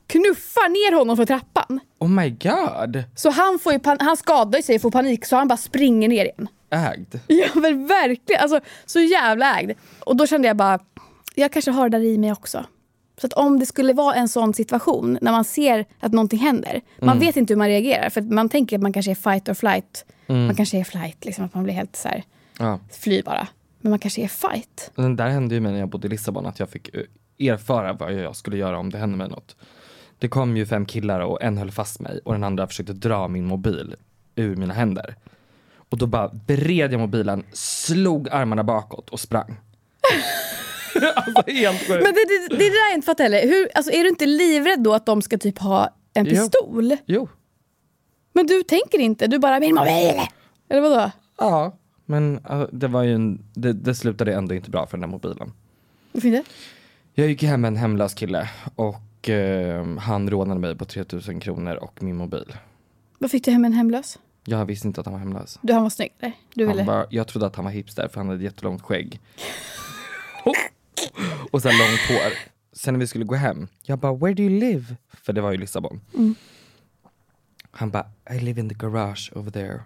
knuffar 0.07 0.69
ner 0.69 0.99
honom 0.99 1.17
för 1.17 1.25
trappan. 1.27 1.81
Oh 1.99 2.09
my 2.09 2.31
god. 2.31 3.05
Så 3.17 3.31
han, 3.31 3.59
får 3.59 3.73
pan- 3.73 4.01
han 4.01 4.17
skadar 4.17 4.63
sig 4.63 4.77
och 4.77 4.83
får 4.83 4.91
panik 4.91 5.25
så 5.27 5.37
han 5.37 5.49
bara 5.49 5.57
springer 5.57 6.09
ner 6.09 6.25
igen. 6.25 6.49
Ägd. 6.71 7.21
Ja 7.27 7.49
men 7.55 7.87
verkligen, 7.87 8.43
alltså 8.43 8.61
så 8.87 9.01
jävla 9.01 9.61
ägd. 9.61 9.73
Och 10.01 10.17
då 10.17 10.27
kände 10.27 10.49
jag 10.49 10.57
bara, 10.57 10.79
jag 11.35 11.53
kanske 11.53 11.71
har 11.71 11.89
det 11.89 11.99
där 11.99 12.05
i 12.05 12.19
mig 12.19 12.33
också. 12.33 12.65
Så 13.21 13.27
att 13.27 13.33
om 13.33 13.59
det 13.59 13.67
skulle 13.67 13.93
vara 13.93 14.15
en 14.15 14.29
sån 14.29 14.55
situation 14.55 15.19
när 15.23 15.33
man 15.33 15.45
ser 15.45 15.85
att 16.01 16.13
någonting 16.13 16.39
händer. 16.39 16.81
Man 17.03 17.19
vet 17.19 17.37
inte 17.37 17.53
hur 17.55 17.59
man 17.59 17.69
reagerar 17.69 18.11
för 18.11 18.21
att 18.21 18.31
man 18.31 18.49
tänker 18.49 18.77
att 18.77 18.83
man 18.83 18.93
kanske 18.93 19.11
är 19.11 19.15
fight 19.15 19.49
or 19.49 19.55
flight. 19.55 20.05
Man 20.27 20.55
kanske 20.55 20.79
är 20.79 20.85
flight, 20.85 21.25
liksom 21.25 21.45
att 21.45 21.55
man 21.55 21.65
blir 21.65 21.75
helt 21.75 21.97
så 21.97 22.09
här, 22.09 22.25
Ja. 22.59 22.81
fly 22.93 23.23
bara. 23.23 23.49
Men 23.81 23.91
man 23.91 23.99
kanske 23.99 24.23
är 24.23 24.29
fight. 24.29 24.91
Den 24.95 25.17
där 25.17 25.29
hände 25.29 25.55
ju 25.55 25.61
mig 25.61 25.73
när 25.73 25.79
jag 25.79 25.89
bodde 25.89 26.07
i 26.07 26.11
Lissabon, 26.11 26.47
att 26.47 26.59
jag 26.61 26.69
fick 26.71 26.95
eh, 26.95 27.49
erfara 27.53 27.93
vad 27.93 28.13
jag 28.13 28.37
skulle 28.37 28.57
göra 28.57 28.79
om 28.79 28.91
det 28.91 28.99
hände 28.99 29.17
mig 29.17 29.29
något. 29.29 29.57
Det 30.19 30.29
kom 30.29 30.57
ju 30.57 30.67
fem 30.67 30.87
killar 30.87 31.21
och 31.21 31.43
en 31.43 31.59
höll 31.59 31.71
fast 31.71 32.01
mig 32.01 32.21
och 32.25 32.33
den 32.33 32.45
andra 32.45 32.67
försökte 32.67 32.93
dra 32.93 33.29
min 33.29 33.45
mobil 33.47 33.95
ur 34.35 34.57
mina 34.57 34.75
händer. 34.75 35.17
Och 35.89 35.99
då 35.99 36.07
bara 36.07 36.29
bred 36.29 36.93
jag 36.93 37.01
mobilen, 37.01 37.45
slog 37.53 38.29
armarna 38.29 38.65
bakåt 38.65 39.11
och 39.11 39.21
sprang. 39.21 39.57
alltså 41.17 41.43
helt 41.47 41.79
sjukt. 41.79 41.89
Men 41.89 42.15
det, 42.15 42.25
det, 42.29 42.57
det, 42.57 42.57
där 42.71 42.89
jag 42.91 42.95
inte 42.95 43.07
fattar 43.07 43.25
heller. 43.25 43.43
Hur, 43.43 43.69
alltså, 43.75 43.93
är 43.93 44.03
du 44.03 44.09
inte 44.09 44.27
livrädd 44.27 44.83
då 44.83 44.95
att 44.95 45.07
de 45.07 45.23
ska 45.23 45.39
typ 45.39 45.59
ha 45.59 45.95
en 46.15 46.25
Jo. 46.27 46.31
pistol? 46.31 46.97
Jo, 47.07 47.29
Men 48.33 48.47
du 48.47 48.63
tänker 48.63 48.99
inte, 48.99 49.27
du 49.27 49.39
bara 49.39 49.61
min 49.61 49.75
mobil. 49.75 50.21
Eller 50.69 50.81
vadå? 50.81 51.11
ja. 51.39 51.79
Men 52.09 52.39
eh, 52.51 52.63
det 52.73 52.89
var 52.89 53.03
ju 53.03 53.15
en, 53.15 53.45
det, 53.55 53.73
det 53.73 53.95
slutade 53.95 54.35
ändå 54.35 54.55
inte 54.55 54.71
bra 54.71 54.87
för 54.87 54.97
den 54.97 55.01
där 55.01 55.09
mobilen. 55.09 55.53
Varför 56.13 56.29
inte? 56.29 56.51
Jag 57.15 57.29
gick 57.29 57.43
hem 57.43 57.61
med 57.61 57.69
en 57.69 57.77
hemlös 57.77 58.15
kille 58.15 58.49
och 58.75 59.29
eh, 59.29 59.97
han 59.99 60.31
rånade 60.31 60.61
mig 60.61 60.77
på 60.77 60.85
3000 60.85 61.41
kronor 61.41 61.75
och 61.75 62.03
min 62.03 62.17
mobil. 62.17 62.57
Vad 63.19 63.31
fick 63.31 63.45
du 63.45 63.51
hem 63.51 63.65
en 63.65 63.73
hemlös? 63.73 64.19
Jag 64.45 64.67
visste 64.67 64.89
inte 64.89 65.01
att 65.01 65.07
han 65.07 65.13
var 65.13 65.21
hemlös. 65.21 65.59
Du, 65.63 65.73
han 65.73 65.83
var 65.83 65.91
snygg? 65.91 66.13
Du 66.55 66.67
ville... 66.67 66.85
Bara, 66.85 67.07
jag 67.11 67.27
trodde 67.29 67.47
att 67.47 67.57
han 67.57 67.65
var 67.65 67.73
hipster 67.73 68.09
för 68.09 68.21
han 68.21 68.29
hade 68.29 68.45
jättelångt 68.45 68.83
skägg. 68.83 69.21
och 70.45 70.55
så 71.63 71.69
här 71.69 71.79
långt 71.79 72.21
hår. 72.23 72.33
Sen 72.73 72.95
när 72.95 72.99
vi 73.01 73.07
skulle 73.07 73.25
gå 73.25 73.35
hem, 73.35 73.69
jag 73.83 73.99
bara 73.99 74.15
where 74.15 74.35
do 74.35 74.43
you 74.43 74.61
live? 74.61 74.97
För 75.23 75.33
det 75.33 75.41
var 75.41 75.53
ju 75.53 75.59
Lissabon. 75.59 76.01
Mm. 76.15 76.35
Han 77.71 77.91
bara 77.91 78.07
I 78.31 78.39
live 78.41 78.61
in 78.61 78.69
the 78.69 78.75
garage 78.75 79.33
over 79.35 79.51
there. 79.51 79.81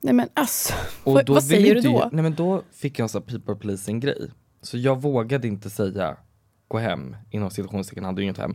Nej 0.00 0.14
men 0.14 0.28
alltså, 0.34 0.74
Och 1.04 1.12
vad, 1.14 1.26
då 1.26 1.34
vad 1.34 1.42
ville 1.48 1.62
säger 1.62 1.74
du 1.74 1.80
då? 1.80 1.90
jag- 1.90 2.12
nej 2.12 2.22
men 2.22 2.34
då 2.34 2.62
fick 2.72 2.98
jag 2.98 3.04
en 3.04 3.08
sån 3.08 3.22
people 3.22 3.54
pleasing 3.54 4.00
grej. 4.00 4.30
Så 4.62 4.78
jag 4.78 5.02
vågade 5.02 5.48
inte 5.48 5.70
säga 5.70 6.16
gå 6.68 6.78
hem, 6.78 7.16
inom 7.30 7.50
situationstecken 7.50 8.04
hade 8.04 8.20
ju 8.20 8.24
inget 8.24 8.38
hem. 8.38 8.54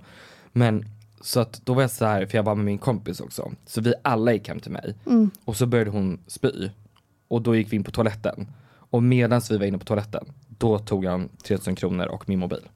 Men 0.52 0.86
så 1.22 1.40
att 1.40 1.62
då 1.66 1.74
var 1.74 1.82
jag 1.82 1.92
så 1.92 2.06
här, 2.06 2.26
för 2.26 2.38
jag 2.38 2.44
var 2.44 2.56
med 2.56 2.66
min 2.66 2.78
kompis 2.78 3.20
också. 3.20 3.52
Så 3.66 3.82
vi 3.82 3.94
alla 4.04 4.34
gick 4.34 4.48
hem 4.48 4.60
till 4.60 4.72
mig. 4.72 4.96
Mm. 5.06 5.30
Och 5.46 5.58
så 5.58 5.66
började 5.66 5.90
hon 5.92 6.20
spy. 6.28 6.70
Och 7.28 7.42
då 7.42 7.56
gick 7.56 7.72
vi 7.72 7.76
in 7.76 7.84
på 7.84 7.92
toaletten. 7.92 8.48
Och 8.90 9.04
medan 9.04 9.42
vi 9.50 9.58
var 9.58 9.66
inne 9.66 9.78
på 9.78 9.86
toaletten, 9.86 10.26
då 10.58 10.80
tog 10.80 11.06
han 11.06 11.30
3000 11.44 11.76
kronor 11.76 12.06
och 12.06 12.30
min 12.30 12.40
mobil. 12.40 12.70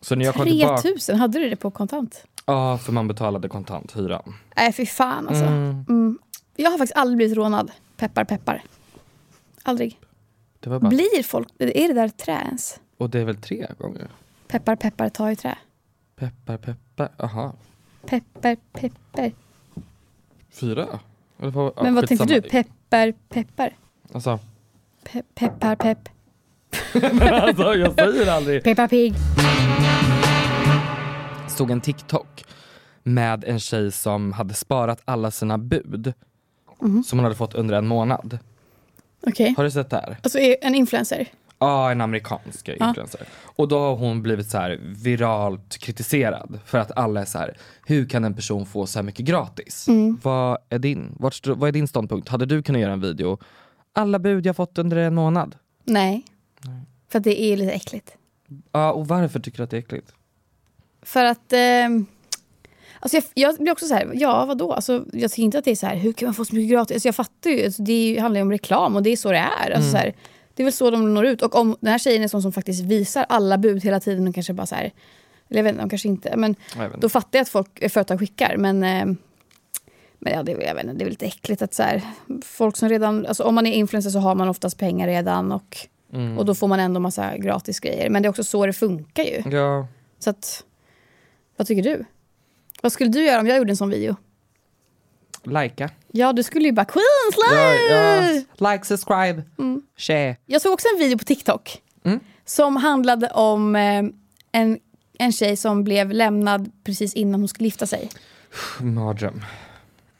Så 0.00 0.14
när 0.14 0.24
jag 0.24 0.34
kom 0.34 0.46
tillbaka, 0.46 0.82
3000, 0.82 1.16
hade 1.18 1.38
du 1.38 1.50
det 1.50 1.56
på 1.56 1.70
kontant? 1.70 2.24
ja 2.46 2.78
för 2.78 2.92
man 2.92 3.08
betalade 3.08 3.48
kontant 3.48 3.96
hyran. 3.96 4.34
Nej 4.56 4.72
fy 4.72 4.86
fan 4.86 5.28
alltså. 5.28 5.44
Mm. 5.44 5.84
Mm. 5.88 6.18
Jag 6.56 6.70
har 6.70 6.78
faktiskt 6.78 6.96
aldrig 6.96 7.16
blivit 7.16 7.36
rånad. 7.36 7.70
Peppar 7.96 8.24
peppar. 8.24 8.62
Aldrig. 9.62 9.98
Det 10.60 10.70
var 10.70 10.78
bara, 10.80 10.88
Blir 10.88 11.22
folk, 11.22 11.48
är 11.58 11.88
det 11.88 11.94
där 11.94 12.08
trä 12.08 12.32
ens? 12.32 12.80
och 12.98 13.10
det 13.10 13.20
är 13.20 13.24
väl 13.24 13.36
tre 13.36 13.66
gånger? 13.78 14.08
Peppar 14.48 14.76
peppar 14.76 15.08
ta 15.08 15.30
i 15.30 15.36
trä. 15.36 15.58
Peppar 16.16 16.56
peppar, 16.56 17.10
aha. 17.18 17.54
Peppar 18.06 18.56
peppar. 18.72 19.32
Fyra? 20.50 21.00
Eller 21.38 21.82
Men 21.82 21.94
vad 21.94 22.06
tänkte 22.08 22.26
skitsamma. 22.26 22.40
du? 22.42 22.50
Peppar 22.50 23.12
peppar. 23.28 23.76
Alltså, 24.12 24.38
Pe 25.02 25.22
peppar 25.34 25.76
pepp. 25.76 26.08
alltså 27.32 27.74
jag 27.74 27.94
säger 27.94 28.30
aldrig. 28.32 28.64
Peppa 28.64 28.88
pig. 28.88 29.14
Såg 31.48 31.70
en 31.70 31.80
TikTok 31.80 32.44
med 33.02 33.44
en 33.44 33.60
tjej 33.60 33.92
som 33.92 34.32
hade 34.32 34.54
sparat 34.54 35.02
alla 35.04 35.30
sina 35.30 35.58
bud 35.58 36.12
Mhm. 36.82 37.02
som 37.04 37.18
hon 37.18 37.24
hade 37.24 37.36
fått 37.36 37.54
under 37.54 37.74
en 37.74 37.86
månad. 37.86 38.38
Okej. 39.26 39.54
Har 39.56 39.64
du 39.64 39.70
sett 39.70 39.90
det 39.90 39.96
här? 39.96 40.16
Alltså 40.22 40.38
en 40.38 40.74
influencer. 40.74 41.26
Ja, 41.58 41.90
en 41.90 42.00
amerikansk 42.00 42.68
Ja. 42.68 42.88
influencer. 42.88 43.20
Och 43.56 43.68
då 43.68 43.78
har 43.78 43.96
hon 43.96 44.22
blivit 44.22 44.46
så 44.50 44.76
viralt 44.80 45.78
kritiserad 45.78 46.58
för 46.66 46.78
att 46.78 46.98
alla 46.98 47.20
är 47.20 47.24
så 47.24 47.38
här, 47.38 47.56
hur 47.86 48.08
kan 48.08 48.24
en 48.24 48.34
person 48.34 48.66
få 48.66 48.86
så 48.86 48.98
här 48.98 49.04
mycket 49.04 49.26
gratis? 49.26 49.88
Mm. 49.88 50.18
Vad, 50.22 50.58
är 50.68 50.78
din, 50.78 51.16
vart, 51.18 51.46
vad 51.46 51.68
är 51.68 51.72
din 51.72 51.88
ståndpunkt? 51.88 52.28
Hade 52.28 52.46
du 52.46 52.62
kunnat 52.62 52.80
göra 52.80 52.92
en 52.92 53.00
video, 53.00 53.38
alla 53.92 54.18
bud 54.18 54.46
jag 54.46 54.56
fått 54.56 54.78
under 54.78 54.96
en 54.96 55.14
månad? 55.14 55.56
Nej. 55.84 56.22
För 57.08 57.18
att 57.18 57.24
det 57.24 57.40
är 57.42 57.56
lite 57.56 57.72
äckligt. 57.72 58.16
Ja, 58.72 58.92
och 58.92 59.08
varför 59.08 59.40
tycker 59.40 59.56
du 59.58 59.62
att 59.64 59.70
det 59.70 59.76
är 59.76 59.80
äckligt? 59.80 60.12
För 61.02 61.24
att... 61.24 61.52
ehm, 61.52 62.06
alltså 63.00 63.16
jag, 63.16 63.24
jag 63.34 63.56
blir 63.58 63.72
också 63.72 63.86
så 63.86 63.94
här, 63.94 64.10
ja 64.14 64.44
vadå? 64.46 64.72
Alltså, 64.72 65.04
jag 65.12 65.30
tycker 65.30 65.42
inte 65.42 65.58
att 65.58 65.64
det 65.64 65.70
är 65.70 65.76
så 65.76 65.86
här, 65.86 65.96
hur 65.96 66.12
kan 66.12 66.26
man 66.26 66.34
få 66.34 66.44
så 66.44 66.54
mycket 66.54 66.70
gratis? 66.70 66.94
Alltså 66.94 67.08
jag 67.08 67.14
fattar 67.14 67.50
ju, 67.50 67.64
alltså 67.64 67.82
det 67.82 68.18
handlar 68.20 68.38
ju 68.38 68.42
om 68.42 68.50
reklam 68.50 68.96
och 68.96 69.02
det 69.02 69.10
är 69.10 69.16
så 69.16 69.30
det 69.32 69.38
är. 69.38 69.70
Alltså 69.70 69.90
så 69.90 69.96
här, 69.96 70.14
det 70.54 70.62
är 70.62 70.64
väl 70.64 70.72
så 70.72 70.90
de 70.90 71.14
når 71.14 71.26
ut. 71.26 71.42
Och 71.42 71.54
om 71.54 71.76
den 71.80 71.90
här 71.90 71.98
tjejen 71.98 72.22
är 72.22 72.28
sån 72.28 72.42
som 72.42 72.52
faktiskt 72.52 72.82
visar 72.84 73.26
alla 73.28 73.58
bud 73.58 73.82
hela 73.84 74.00
tiden 74.00 74.28
och 74.28 74.34
kanske 74.34 74.52
bara 74.52 74.66
så 74.66 74.74
här, 74.74 74.90
eller 75.48 75.58
jag 75.58 75.64
vet 75.64 75.70
inte, 75.72 75.82
de 75.82 75.90
kanske 75.90 76.08
inte, 76.08 76.36
men 76.36 76.50
inte. 76.76 76.96
då 77.00 77.08
fattar 77.08 77.38
jag 77.38 77.42
att 77.42 77.48
folk, 77.48 77.90
företag 77.92 78.18
skickar. 78.18 78.56
Men, 78.56 78.82
ehm, 78.84 79.16
men 80.18 80.32
ja, 80.32 80.42
det, 80.42 80.52
är- 80.52 80.60
jag 80.66 80.74
vet 80.74 80.84
inte, 80.84 80.94
det 80.96 81.02
är 81.02 81.04
väl 81.04 81.10
lite 81.12 81.26
äckligt 81.26 81.62
att 81.62 81.74
så 81.74 81.82
här, 81.82 82.02
folk 82.42 82.76
som 82.76 82.88
redan, 82.88 83.26
alltså 83.26 83.42
om 83.44 83.54
man 83.54 83.66
är 83.66 83.72
influencer 83.72 84.10
så 84.10 84.18
har 84.18 84.34
man 84.34 84.48
oftast 84.48 84.78
pengar 84.78 85.06
redan 85.06 85.52
och, 85.52 85.76
Mm. 86.12 86.38
och 86.38 86.44
då 86.44 86.54
får 86.54 86.68
man 86.68 86.80
ändå 86.80 87.00
massa 87.00 87.36
gratis 87.36 87.80
grejer. 87.80 88.10
Men 88.10 88.22
det 88.22 88.26
är 88.26 88.30
också 88.30 88.44
så 88.44 88.66
det 88.66 88.72
funkar 88.72 89.22
ju. 89.22 89.42
Ja, 89.56 89.86
Så 90.18 90.30
att, 90.30 90.64
vad 91.56 91.66
tycker 91.66 91.82
du? 91.82 92.04
Vad 92.82 92.92
skulle 92.92 93.10
du 93.10 93.24
göra 93.24 93.40
om 93.40 93.46
jag 93.46 93.58
gjorde 93.58 93.72
en 93.72 93.76
sån 93.76 93.90
video? 93.90 94.16
likea. 95.44 95.90
Ja, 96.12 96.32
du 96.32 96.42
skulle 96.42 96.64
ju 96.64 96.72
bara 96.72 96.84
Queensland! 96.84 97.80
Ja, 97.90 98.32
ja. 98.60 98.72
Like, 98.72 98.84
subscribe, 98.84 99.42
Mm. 99.58 99.82
share. 99.96 100.36
Jag 100.46 100.62
såg 100.62 100.72
också 100.72 100.86
en 100.94 100.98
video 100.98 101.18
på 101.18 101.24
TikTok 101.24 101.82
Mm. 102.04 102.20
som 102.44 102.76
handlade 102.76 103.30
om 103.30 103.76
eh, 103.76 104.02
en, 104.52 104.78
en 105.18 105.32
tjej 105.32 105.56
som 105.56 105.84
blev 105.84 106.10
lämnad 106.12 106.70
precis 106.84 107.14
innan 107.14 107.40
hon 107.40 107.48
skulle 107.48 107.66
gifta 107.66 107.86
sig. 107.86 108.08
Mardröm. 108.80 109.44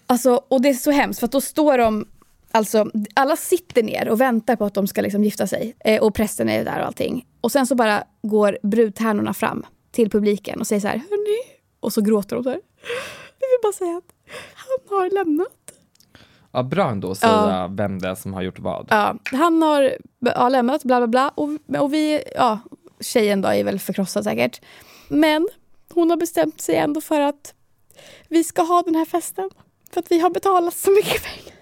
Alltså, 0.06 0.40
och 0.48 0.60
det 0.62 0.68
är 0.68 0.74
så 0.74 0.90
hemskt 0.90 1.20
för 1.20 1.26
att 1.26 1.32
då 1.32 1.40
står 1.40 1.78
de 1.78 2.06
Alltså, 2.52 2.90
alla 3.14 3.36
sitter 3.36 3.82
ner 3.82 4.08
och 4.08 4.20
väntar 4.20 4.56
på 4.56 4.64
att 4.64 4.74
de 4.74 4.86
ska 4.86 5.00
liksom 5.00 5.24
gifta 5.24 5.46
sig. 5.46 5.76
Eh, 5.80 6.02
och 6.02 6.14
prästen 6.14 6.48
är 6.48 6.64
där 6.64 6.80
och 6.80 6.86
allting. 6.86 7.26
Och 7.40 7.52
sen 7.52 7.66
så 7.66 7.74
bara 7.74 8.04
går 8.22 8.58
brudtärnorna 8.62 9.34
fram 9.34 9.66
till 9.90 10.10
publiken 10.10 10.60
och 10.60 10.66
säger 10.66 10.80
så 10.80 10.88
här, 10.88 10.96
hörni. 10.96 11.58
Och 11.80 11.92
så 11.92 12.00
gråter 12.00 12.36
de 12.36 12.42
så 12.44 12.50
här. 12.50 12.60
Jag 13.38 13.48
vill 13.48 13.58
bara 13.62 13.72
säga 13.72 13.96
att 13.96 14.14
han 14.54 14.98
har 14.98 15.10
lämnat. 15.10 15.52
Ja, 16.52 16.62
bra 16.62 16.90
ändå 16.90 17.10
att 17.10 17.18
säga 17.18 17.68
vem 17.68 17.98
det 17.98 18.08
är 18.08 18.14
som 18.14 18.34
har 18.34 18.42
gjort 18.42 18.58
vad. 18.58 18.86
Ja, 18.90 19.16
han 19.24 19.62
har 19.62 19.96
ja, 20.18 20.48
lämnat, 20.48 20.84
bla 20.84 20.98
bla 21.00 21.06
bla. 21.06 21.28
Och, 21.28 21.48
och 21.82 21.94
vi, 21.94 22.22
ja, 22.34 22.58
tjejen 23.00 23.42
då 23.42 23.48
är 23.48 23.64
väl 23.64 23.78
förkrossad 23.78 24.24
säkert. 24.24 24.60
Men 25.08 25.48
hon 25.94 26.10
har 26.10 26.16
bestämt 26.16 26.60
sig 26.60 26.76
ändå 26.76 27.00
för 27.00 27.20
att 27.20 27.54
vi 28.28 28.44
ska 28.44 28.62
ha 28.62 28.82
den 28.82 28.94
här 28.94 29.04
festen. 29.04 29.50
För 29.92 30.00
att 30.00 30.10
vi 30.10 30.20
har 30.20 30.30
betalat 30.30 30.74
så 30.74 30.90
mycket 30.90 31.22
pengar. 31.24 31.59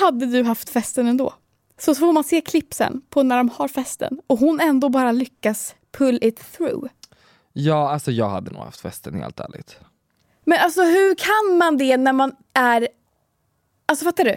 Hade 0.00 0.26
du 0.26 0.42
haft 0.42 0.70
festen 0.70 1.06
ändå? 1.06 1.34
Så 1.78 1.94
får 1.94 2.12
man 2.12 2.24
se 2.24 2.40
klipp 2.40 2.74
sen 2.74 3.02
på 3.10 3.22
när 3.22 3.36
de 3.36 3.48
har 3.48 3.68
festen. 3.68 4.20
Och 4.26 4.38
hon 4.38 4.60
ändå 4.60 4.88
bara 4.88 5.12
lyckas 5.12 5.74
pull 5.92 6.18
it 6.22 6.52
through. 6.52 6.88
Ja, 7.52 7.90
alltså 7.90 8.10
jag 8.10 8.28
hade 8.28 8.50
nog 8.50 8.62
haft 8.62 8.80
festen 8.80 9.22
helt 9.22 9.40
ärligt. 9.40 9.78
Men 10.44 10.58
alltså 10.60 10.82
hur 10.82 11.14
kan 11.14 11.58
man 11.58 11.78
det 11.78 11.96
när 11.96 12.12
man 12.12 12.32
är... 12.54 12.88
Alltså 13.86 14.04
fattar 14.04 14.24
du? 14.24 14.36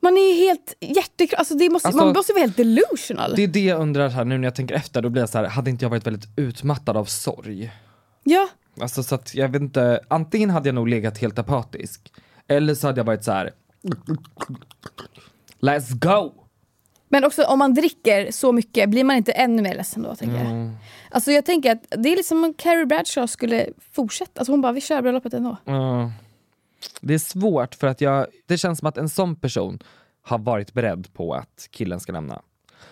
Man 0.00 0.16
är 0.16 0.34
ju 0.34 0.34
helt 0.34 0.74
hjärtekrossad. 0.80 1.38
Alltså, 1.38 1.54
det 1.54 1.70
måste, 1.70 1.88
Alltså, 1.88 2.04
man 2.04 2.12
måste 2.12 2.32
vara 2.32 2.40
helt 2.40 2.56
delusional. 2.56 3.34
Det 3.36 3.42
är 3.42 3.48
det 3.48 3.64
jag 3.64 3.80
undrar 3.80 4.08
här 4.08 4.24
nu 4.24 4.38
när 4.38 4.44
jag 4.44 4.54
tänker 4.54 4.74
efter, 4.74 5.02
då 5.02 5.08
blir 5.08 5.22
jag 5.22 5.28
så 5.28 5.38
här, 5.38 5.44
hade 5.44 5.70
inte 5.70 5.84
jag 5.84 5.90
varit 5.90 6.06
väldigt 6.06 6.28
utmattad 6.36 6.96
av 6.96 7.04
sorg? 7.04 7.72
Ja. 8.24 8.48
Alltså 8.80 9.02
så 9.02 9.14
att 9.14 9.34
jag 9.34 9.48
vet 9.48 9.62
inte, 9.62 10.00
antingen 10.08 10.50
hade 10.50 10.68
jag 10.68 10.74
nog 10.74 10.88
legat 10.88 11.18
helt 11.18 11.38
apatisk, 11.38 12.12
eller 12.48 12.74
så 12.74 12.86
hade 12.86 13.00
jag 13.00 13.04
varit 13.04 13.24
så 13.24 13.32
här. 13.32 13.50
Let's 15.60 15.94
go! 15.94 16.32
Men 17.08 17.24
också 17.24 17.44
om 17.44 17.58
man 17.58 17.74
dricker 17.74 18.30
så 18.30 18.52
mycket, 18.52 18.90
blir 18.90 19.04
man 19.04 19.16
inte 19.16 19.32
ännu 19.32 19.62
mer 19.62 19.74
ledsen 19.74 20.02
då? 20.02 20.14
Tänker 20.14 20.36
jag. 20.44 20.70
Alltså 21.10 21.32
jag 21.32 21.44
tänker 21.44 21.72
att 21.72 21.84
det 21.90 22.12
är 22.12 22.16
liksom 22.16 22.44
om 22.44 22.54
Carrie 22.54 22.86
Bradshaw 22.86 23.26
skulle 23.26 23.68
fortsätta. 23.92 24.40
Alltså 24.40 24.52
hon 24.52 24.60
bara, 24.60 24.72
vi 24.72 24.80
kör 24.80 25.02
bröllopet 25.02 25.34
ändå. 25.34 25.56
Ja. 25.64 26.12
det 27.00 27.14
är 27.14 27.18
svårt 27.18 27.74
för 27.74 27.86
att 27.86 28.00
jag, 28.00 28.26
det 28.46 28.58
känns 28.58 28.78
som 28.78 28.88
att 28.88 28.98
en 28.98 29.08
sån 29.08 29.36
person 29.36 29.78
har 30.22 30.38
varit 30.38 30.72
beredd 30.72 31.12
på 31.12 31.34
att 31.34 31.68
killen 31.70 32.00
ska 32.00 32.12
lämna. 32.12 32.42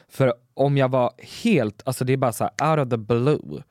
För 0.08 0.34
om 0.54 0.76
jag 0.76 0.88
var 0.88 1.12
helt, 1.42 1.82
alltså 1.84 2.04
det 2.04 2.12
är 2.12 2.16
bara 2.16 2.32
så 2.32 2.44
här 2.58 2.78
out 2.78 2.86
of 2.86 2.90
the 2.90 2.96
blue, 2.96 3.62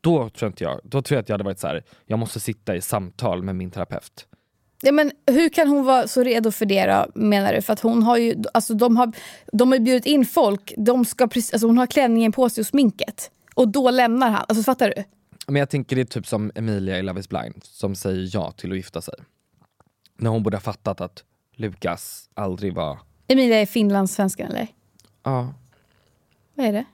då 0.00 0.28
tror 0.30 0.46
inte 0.46 0.64
jag, 0.64 0.80
då 0.84 1.02
tror 1.02 1.16
jag 1.16 1.22
att 1.22 1.28
jag 1.28 1.34
hade 1.34 1.44
varit 1.44 1.58
så 1.58 1.66
här, 1.66 1.84
jag 2.06 2.18
måste 2.18 2.40
sitta 2.40 2.76
i 2.76 2.80
samtal 2.80 3.42
med 3.42 3.56
min 3.56 3.70
terapeut. 3.70 4.27
Ja, 4.82 4.92
men 4.92 5.12
hur 5.26 5.48
kan 5.48 5.68
hon 5.68 5.84
vara 5.84 6.08
så 6.08 6.22
redo 6.22 6.50
för 6.50 6.66
det 6.66 6.86
då, 6.86 7.06
menar 7.14 7.52
du? 7.52 7.62
För 7.62 7.72
att 7.72 7.80
hon 7.80 8.02
har 8.02 8.16
ju, 8.16 8.42
alltså 8.54 8.74
de 8.74 8.96
har, 8.96 9.12
de 9.52 9.68
har 9.68 9.78
ju 9.78 9.84
bjudit 9.84 10.06
in 10.06 10.26
folk, 10.26 10.72
de 10.76 11.04
ska 11.04 11.26
precis, 11.28 11.52
alltså 11.52 11.66
hon 11.66 11.78
har 11.78 11.86
klänningen 11.86 12.32
på 12.32 12.48
sig 12.48 12.62
och 12.62 12.66
sminket. 12.66 13.30
Och 13.54 13.68
då 13.68 13.90
lämnar 13.90 14.30
han, 14.30 14.44
alltså 14.48 14.62
fattar 14.62 14.92
du? 14.96 15.04
Men 15.46 15.56
jag 15.60 15.70
tänker 15.70 15.96
det 15.96 16.02
är 16.02 16.06
typ 16.06 16.26
som 16.26 16.50
Emilia 16.54 16.98
i 16.98 17.02
Love 17.02 17.20
is 17.20 17.28
blind 17.28 17.64
som 17.64 17.94
säger 17.94 18.30
ja 18.32 18.50
till 18.50 18.70
att 18.70 18.76
gifta 18.76 19.00
sig. 19.02 19.14
När 20.16 20.30
hon 20.30 20.42
borde 20.42 20.56
ha 20.56 20.62
fattat 20.62 21.00
att 21.00 21.24
Lukas 21.56 22.28
aldrig 22.34 22.74
var, 22.74 22.98
Emilia 23.28 23.60
är 23.60 23.66
finlandssvenskan 23.66 24.46
eller? 24.50 24.66
ja, 25.22 25.54
Vad 26.54 26.66
är 26.66 26.72
det? 26.72 26.84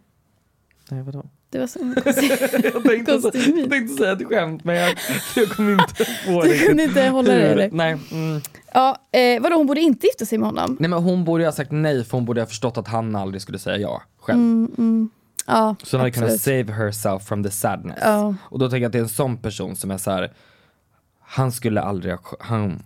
nej 0.90 1.02
vadå? 1.02 1.24
Det 1.54 1.60
var 1.60 1.66
så 1.66 1.78
konstigt. 1.78 2.64
Jag 2.74 2.82
tänkte, 2.84 3.48
min. 3.50 3.58
jag 3.58 3.70
tänkte 3.70 3.94
säga 3.96 4.12
ett 4.12 4.26
skämt 4.26 4.64
men 4.64 4.76
jag, 4.76 4.98
jag 5.36 5.48
kom 5.48 5.70
inte 5.70 6.04
på 6.26 6.42
det. 6.42 6.48
Du 6.48 6.66
kunde 6.66 6.82
inte 6.84 7.08
hålla 7.08 7.32
det 7.34 7.48
eller? 7.48 7.70
Nej. 7.72 7.96
Mm. 8.12 8.40
Ja, 8.72 8.98
eh, 9.12 9.42
vadå 9.42 9.56
hon 9.56 9.66
borde 9.66 9.80
inte 9.80 10.06
gifta 10.06 10.24
sig 10.26 10.38
med 10.38 10.48
honom? 10.48 10.76
nej 10.80 10.90
men 10.90 11.02
hon 11.02 11.24
borde 11.24 11.44
ha 11.44 11.52
sagt 11.52 11.72
nej 11.72 12.04
för 12.04 12.16
hon 12.16 12.24
borde 12.24 12.40
ha 12.40 12.46
förstått 12.46 12.76
att 12.76 12.88
han 12.88 13.16
aldrig 13.16 13.42
skulle 13.42 13.58
säga 13.58 13.78
ja 13.78 14.02
själv. 14.18 14.38
Mm, 14.38 15.10
Ja, 15.46 15.76
Så 15.82 15.96
hon 15.96 16.00
hade 16.00 16.10
kunnat 16.10 16.40
save 16.40 16.72
herself 16.72 17.22
from 17.22 17.42
the 17.44 17.50
sadness. 17.50 17.98
Ja. 18.02 18.34
Och 18.42 18.58
då 18.58 18.70
tänker 18.70 18.82
jag 18.82 18.86
att 18.88 18.92
det 18.92 18.98
är 18.98 19.02
en 19.02 19.08
sån 19.08 19.36
person 19.36 19.76
som 19.76 19.90
är 19.90 19.98
så 19.98 20.10
här. 20.10 20.32
han 21.20 21.52
skulle 21.52 21.80
aldrig 21.80 22.14
ha, 22.14 22.20
han, 22.40 22.82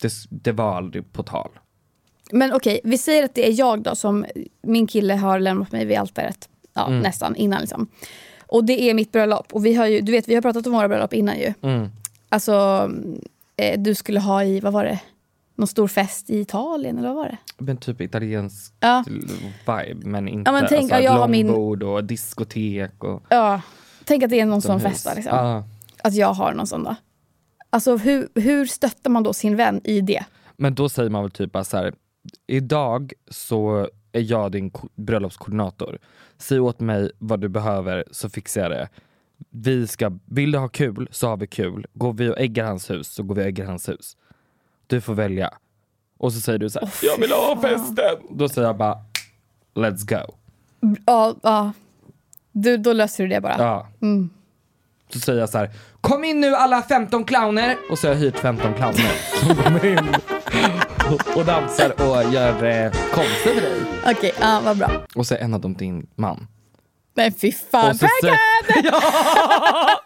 det, 0.00 0.12
det 0.30 0.52
var 0.52 0.76
aldrig 0.76 1.12
på 1.12 1.22
tal. 1.22 1.50
Men 2.32 2.52
okej, 2.52 2.80
vi 2.84 2.98
säger 2.98 3.24
att 3.24 3.34
det 3.34 3.48
är 3.48 3.58
jag 3.58 3.82
då 3.82 3.94
som 3.94 4.26
min 4.62 4.86
kille 4.86 5.14
har 5.14 5.38
lämnat 5.40 5.72
mig 5.72 5.84
vid 5.84 5.98
altaret. 5.98 6.48
Ja, 6.78 6.86
Mm. 6.86 7.00
nästan 7.00 7.36
innan 7.36 7.60
liksom. 7.60 7.86
Och 8.46 8.64
det 8.64 8.82
är 8.90 8.94
mitt 8.94 9.12
bröllop. 9.12 9.46
Och 9.52 9.66
vi 9.66 9.74
har 9.74 9.86
ju, 9.86 10.00
du 10.00 10.12
vet, 10.12 10.28
vi 10.28 10.34
har 10.34 10.42
pratat 10.42 10.66
om 10.66 10.72
våra 10.72 10.88
bröllop 10.88 11.12
innan 11.14 11.38
ju. 11.38 11.54
Mm. 11.62 11.88
Alltså, 12.28 12.88
eh, 13.56 13.80
du 13.80 13.94
skulle 13.94 14.20
ha 14.20 14.44
i, 14.44 14.60
vad 14.60 14.72
var 14.72 14.84
det? 14.84 15.00
Någon 15.54 15.66
stor 15.68 15.88
fest 15.88 16.30
i 16.30 16.38
Italien 16.40 16.98
eller 16.98 17.08
vad 17.08 17.16
var 17.16 17.24
det? 17.26 17.36
Men 17.58 17.76
typ 17.76 18.00
italiensk 18.00 18.74
Ja. 18.80 19.04
vibe 19.66 20.06
men 20.08 20.28
inte 20.28 20.48
Ja, 20.48 20.52
men 20.52 20.66
tänk, 20.68 20.82
alltså, 20.82 20.96
ja, 20.96 21.00
jag 21.00 21.12
har 21.12 21.28
min- 21.28 21.46
långbord 21.46 21.82
och 21.82 22.04
diskotek 22.04 23.04
och 23.04 23.22
Ja, 23.28 23.60
tänk 24.04 24.22
att 24.22 24.30
det 24.30 24.40
är 24.40 24.46
någon 24.46 24.62
sån 24.62 24.80
fest 24.80 25.04
då, 25.04 25.10
liksom. 25.16 25.36
Ja. 25.38 25.64
Att 26.02 26.14
jag 26.14 26.32
har 26.32 26.52
någon 26.54 26.66
sån 26.66 26.84
då. 26.84 26.94
Alltså 27.70 27.96
hur, 27.96 28.28
hur 28.34 28.66
stöttar 28.66 29.10
man 29.10 29.22
då 29.22 29.32
sin 29.32 29.56
vän 29.56 29.80
i 29.84 30.00
det? 30.00 30.24
Men 30.56 30.74
då 30.74 30.88
säger 30.88 31.10
man 31.10 31.22
väl 31.22 31.30
typ 31.30 31.52
bara 31.52 31.64
så 31.64 31.76
här. 31.76 31.94
idag 32.46 33.12
så 33.30 33.88
är 34.12 34.20
jag 34.30 34.52
din 34.52 34.70
ko- 34.70 34.88
bröllopskoordinator. 34.94 35.98
Säg 36.38 36.60
åt 36.60 36.80
mig 36.80 37.10
vad 37.18 37.40
du 37.40 37.48
behöver 37.48 38.04
så 38.10 38.28
fixar 38.28 38.60
jag 38.60 38.70
det. 38.70 38.88
Vi 39.50 39.86
ska, 39.86 40.12
vill 40.24 40.52
du 40.52 40.58
ha 40.58 40.68
kul 40.68 41.08
så 41.10 41.28
har 41.28 41.36
vi 41.36 41.46
kul. 41.46 41.86
Går 41.94 42.12
vi 42.12 42.28
och 42.28 42.38
äggar 42.38 42.64
hans 42.64 42.90
hus 42.90 43.08
så 43.08 43.22
går 43.22 43.34
vi 43.34 43.42
och 43.42 43.46
äggar 43.46 43.64
hans 43.66 43.88
hus. 43.88 44.16
Du 44.86 45.00
får 45.00 45.14
välja. 45.14 45.50
Och 46.18 46.32
så 46.32 46.40
säger 46.40 46.58
du 46.58 46.70
så 46.70 46.80
här, 46.80 46.90
jag 47.02 47.18
vill 47.18 47.30
ha 47.32 47.58
festen. 47.62 48.16
Då 48.30 48.48
säger 48.48 48.66
jag 48.68 48.76
bara, 48.76 48.98
let's 49.74 50.08
go. 50.08 50.34
Ja, 51.06 51.34
ja. 51.42 51.72
Du, 52.52 52.76
då 52.76 52.92
löser 52.92 53.24
du 53.24 53.30
det 53.30 53.40
bara. 53.40 53.56
Ja. 53.58 53.88
Så 55.12 55.20
säger 55.20 55.40
jag 55.40 55.48
så 55.48 55.58
här, 55.58 55.70
kom 56.00 56.24
in 56.24 56.40
nu 56.40 56.54
alla 56.54 56.82
15 56.82 57.24
clowner! 57.24 57.76
Och 57.90 57.98
så 57.98 58.06
har 58.06 58.14
jag 58.14 58.20
hyrt 58.20 58.36
15 58.38 58.74
clowner 58.74 59.10
som 59.46 59.56
kommer 59.56 59.84
in 59.84 59.98
och, 61.12 61.36
och 61.36 61.44
dansar 61.44 61.90
och 61.90 62.32
gör 62.32 62.64
eh, 62.64 62.92
konster 63.12 63.54
för 63.54 63.60
dig. 63.60 63.80
Okej, 64.06 64.32
ja, 64.40 64.60
vad 64.64 64.78
bra. 64.78 64.90
Och 65.14 65.26
så 65.26 65.34
är 65.34 65.38
en 65.38 65.54
av 65.54 65.60
dem 65.60 65.74
din 65.74 66.06
man. 66.14 66.46
Men 67.14 67.32
fy 67.32 67.52
fan, 67.52 67.94
så 67.94 68.06
prankad! 68.22 68.84
ja! 68.92 70.00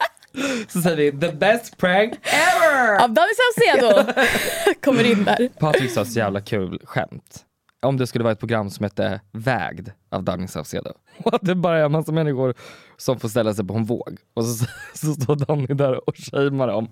Så 0.69 0.81
säger 0.81 0.97
vi 0.97 1.21
the 1.21 1.33
best 1.33 1.77
prank 1.77 2.13
ever! 2.23 3.05
Av 3.05 3.11
Danny 3.13 3.33
Saucedo 3.37 4.13
kommer 4.85 5.05
in 5.05 5.25
där. 5.25 5.49
Patrik 5.59 5.91
sa 5.91 6.05
så 6.05 6.19
jävla 6.19 6.41
kul 6.41 6.81
skämt. 6.85 7.45
Om 7.83 7.97
det 7.97 8.07
skulle 8.07 8.25
vara 8.25 8.33
ett 8.33 8.39
program 8.39 8.71
som 8.71 8.85
hette 8.85 9.21
Vägd 9.33 9.89
av 10.11 10.25
Danny 10.25 10.49
Saucedo. 10.49 10.91
Och 11.25 11.35
att 11.35 11.43
det 11.43 11.55
bara 11.55 11.79
är 11.79 11.85
en 11.85 11.93
massa 11.93 12.13
människor 12.13 12.55
som 12.97 13.21
får 13.21 13.29
ställa 13.29 13.55
sig 13.55 13.67
på 13.67 13.75
en 13.75 13.85
våg. 13.85 14.19
Och 14.35 14.45
så, 14.45 14.67
så 14.95 15.15
står 15.15 15.37
Danny 15.37 15.67
där 15.67 16.09
och 16.09 16.17
shamear 16.17 16.69
dem. 16.69 16.89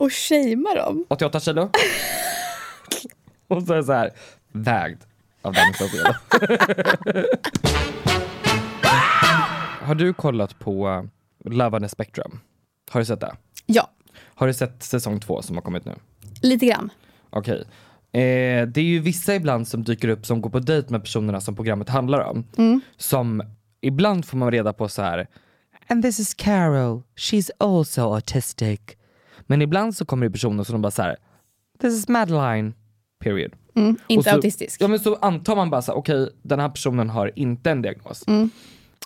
Och 0.00 0.12
shamear 0.12 0.76
dem. 0.76 1.04
88 1.08 1.40
kilo. 1.40 1.62
och 3.48 3.62
så 3.62 3.72
är 3.72 3.76
det 3.76 3.84
så 3.84 3.92
här, 3.92 4.10
Vägd 4.52 4.98
av 5.42 5.52
Danny 5.52 5.72
Saucedo. 5.72 6.12
Har 9.82 9.94
du 9.94 10.12
kollat 10.14 10.58
på 10.58 11.06
Love 11.44 11.76
on 11.76 11.82
the 11.82 11.88
Spectrum? 11.88 12.40
Har 12.90 13.00
du 13.00 13.04
sett 13.04 13.20
det? 13.20 13.36
Ja, 13.66 13.90
Har 14.34 14.46
du 14.46 14.54
sett 14.54 14.82
säsong 14.82 15.20
två 15.20 15.42
som 15.42 15.56
har 15.56 15.62
kommit 15.62 15.84
nu? 15.84 15.94
lite 16.42 16.66
grann. 16.66 16.90
Okej. 17.30 17.60
Eh, 18.12 18.66
det 18.68 18.80
är 18.80 18.84
ju 18.84 18.98
vissa 18.98 19.34
ibland 19.34 19.68
som 19.68 19.84
dyker 19.84 20.08
upp 20.08 20.26
som 20.26 20.40
går 20.40 20.50
på 20.50 20.58
dejt 20.58 20.92
med 20.92 21.02
personerna 21.02 21.40
som 21.40 21.56
programmet 21.56 21.88
handlar 21.88 22.20
om. 22.20 22.44
Som 22.96 23.42
ibland 23.80 24.24
får 24.26 24.36
man 24.36 24.50
reda 24.50 24.72
på 24.72 24.88
så 24.88 25.02
här. 25.02 25.26
And 25.88 26.02
this 26.02 26.18
is 26.18 26.34
Carol, 26.34 27.02
she's 27.16 27.50
also 27.58 28.14
autistic. 28.14 28.80
Men 29.46 29.62
ibland 29.62 29.96
så 29.96 30.04
kommer 30.04 30.26
det 30.26 30.32
personer 30.32 30.64
som 30.64 30.72
de 30.72 30.82
bara 30.82 30.90
så 30.90 31.02
här. 31.02 31.16
This 31.80 31.94
is 31.94 32.08
Madeline, 32.08 32.74
period. 33.20 33.52
Mm, 33.76 33.96
inte 34.06 34.30
så, 34.30 34.36
autistisk. 34.36 34.80
Ja 34.80 34.88
men 34.88 34.98
så 34.98 35.16
antar 35.16 35.56
man 35.56 35.70
bara 35.70 35.82
så 35.82 35.92
här, 35.92 35.98
okej 35.98 36.30
den 36.42 36.60
här 36.60 36.68
personen 36.68 37.10
har 37.10 37.38
inte 37.38 37.70
en 37.70 37.82
diagnos. 37.82 38.24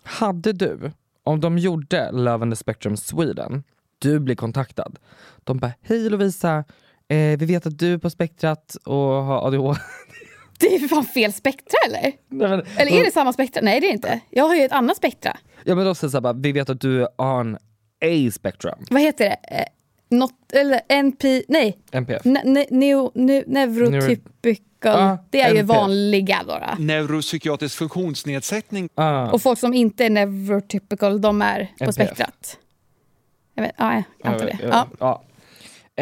Hade 0.02 0.52
du, 0.52 0.90
om 1.24 1.40
de 1.40 1.58
gjorde 1.58 2.12
Love 2.12 2.44
on 2.44 2.50
the 2.50 2.56
Spectrum 2.56 2.96
Sweden, 2.96 3.62
du 3.98 4.20
blir 4.20 4.34
kontaktad. 4.36 4.98
De 5.44 5.58
bara, 5.58 5.72
hej 5.82 6.10
Lovisa, 6.10 6.64
eh, 7.08 7.38
vi 7.38 7.46
vet 7.46 7.66
att 7.66 7.78
du 7.78 7.92
är 7.92 7.98
på 7.98 8.10
spektrat 8.10 8.76
och 8.84 8.96
har 8.96 9.46
ADHD. 9.46 9.80
Det 10.60 10.74
är 10.74 10.78
för 10.78 10.88
fan 10.88 11.04
fel 11.04 11.32
spektra 11.32 11.78
eller? 11.86 12.02
Nej, 12.02 12.48
men, 12.48 12.62
Eller 12.76 12.92
är 13.00 13.04
det 13.04 13.10
samma 13.10 13.32
spektra? 13.32 13.62
Nej 13.62 13.80
det 13.80 13.86
är 13.86 13.88
det 13.88 13.94
inte. 13.94 14.20
Jag 14.30 14.44
har 14.44 14.54
ju 14.54 14.62
ett 14.62 14.72
annat 14.72 14.96
spektra. 14.96 15.36
Ja 15.64 15.74
men 15.74 15.84
då 15.84 15.94
säger 15.94 16.10
så 16.10 16.16
här, 16.16 16.22
bara, 16.22 16.32
vi 16.32 16.52
vet 16.52 16.70
att 16.70 16.80
du 16.80 17.02
är 17.02 17.08
on 17.20 17.56
A 18.04 18.30
spectrum, 18.32 18.84
Vad 18.90 19.02
heter 19.02 19.28
det? 19.28 19.64
Not, 20.10 20.32
eller 20.52 20.80
NP, 20.88 21.42
nej. 21.48 21.78
NPF. 21.92 22.24
Ne, 22.24 22.42
ne, 22.44 22.66
neo, 22.70 23.12
ne, 23.14 23.44
neurotypical. 23.46 25.00
Ja, 25.00 25.18
det 25.30 25.40
är 25.40 25.54
ju 25.54 25.58
NPF. 25.60 25.76
vanliga 25.76 26.40
då. 26.46 26.58
då. 26.58 26.82
Neuropsykiatrisk 26.84 27.76
funktionsnedsättning. 27.78 28.88
Ah, 28.94 29.30
Och 29.30 29.42
folk 29.42 29.58
som 29.58 29.74
inte 29.74 30.04
är 30.04 30.10
neurotypical, 30.10 31.20
de 31.20 31.42
är 31.42 31.64
på 31.78 31.84
NPF. 31.84 31.94
spektrat. 31.94 32.58
Jag 33.54 33.62
vet, 33.62 33.72
ja, 33.78 33.94
jag 34.22 34.32
antar 34.32 34.46
det. 34.46 34.58
Ja. 34.62 34.86
ja. 35.00 35.22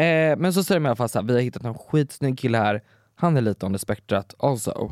Eh, 0.03 0.37
men 0.37 0.53
så 0.53 0.63
säger 0.63 0.79
de 0.79 0.85
i 0.85 0.89
alla 0.89 0.95
fall 0.95 1.09
så 1.09 1.19
här, 1.19 1.25
vi 1.25 1.33
har 1.33 1.41
hittat 1.41 1.63
en 1.63 1.73
skitsnygg 1.73 2.39
kille 2.39 2.57
här, 2.57 2.81
han 3.15 3.37
är 3.37 3.41
lite 3.41 3.65
on 3.65 3.73
the 3.73 3.79
spectrat 3.79 4.33
also. 4.39 4.91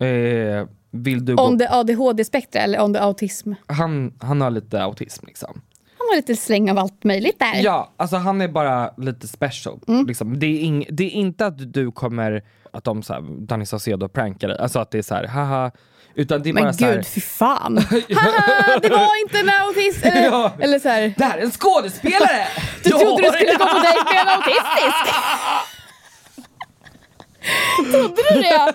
Eh, 0.00 0.66
vill 0.90 1.24
du 1.24 1.36
gå... 1.36 1.42
On 1.46 1.58
the 1.58 1.66
ADHD-spektra 1.68 2.60
eller 2.60 2.80
on 2.80 2.94
the 2.94 3.00
autism. 3.00 3.52
han, 3.66 4.14
han 4.20 4.40
har 4.40 4.50
lite 4.50 4.82
autism 4.82 5.26
liksom. 5.26 5.60
Han 6.08 6.14
har 6.14 6.16
lite 6.16 6.36
släng 6.36 6.70
av 6.70 6.78
allt 6.78 7.04
möjligt 7.04 7.38
där. 7.38 7.54
Ja, 7.62 7.92
alltså 7.96 8.16
han 8.16 8.40
är 8.40 8.48
bara 8.48 8.90
lite 8.96 9.28
special. 9.28 9.80
Mm. 9.88 10.06
Liksom. 10.06 10.38
Det, 10.38 10.46
är 10.46 10.60
ing, 10.60 10.86
det 10.90 11.04
är 11.04 11.10
inte 11.10 11.46
att 11.46 11.72
du 11.72 11.92
kommer, 11.92 12.42
att 12.72 12.84
de 12.84 13.02
såhär, 13.02 13.46
Danny 13.46 13.66
Saucedo 13.66 14.08
prankar 14.08 14.48
dig, 14.48 14.58
alltså 14.58 14.78
att 14.78 14.90
det 14.90 14.98
är 14.98 15.02
så 15.02 15.14
här, 15.14 15.24
haha. 15.26 15.70
Utan 16.14 16.42
det 16.42 16.48
är 16.48 16.52
Men 16.52 16.62
bara 16.62 16.72
så 16.72 16.84
här, 16.84 16.94
gud, 16.94 17.06
fy 17.06 17.20
fan. 17.20 17.78
Haha, 18.14 18.78
det 18.82 18.88
var 18.88 19.20
inte 19.22 19.38
en 19.38 19.50
autist. 19.50 20.04
Eller, 20.04 20.22
Ja. 20.30 20.52
eller 20.60 20.78
så 20.78 20.88
här, 20.88 21.14
det 21.16 21.24
här 21.24 21.38
är 21.38 21.42
en 21.42 21.50
skådespelare! 21.50 22.46
du 22.82 22.90
Jag 22.90 23.00
trodde 23.00 23.22
du 23.22 23.28
skulle 23.28 23.52
gå 23.52 23.66
på 23.66 23.78
dejt 23.78 24.04
med 24.04 24.20
en 24.22 24.28
autistisk. 24.28 25.14
Trodde 27.92 28.22
du 28.34 28.40
det? 28.40 28.72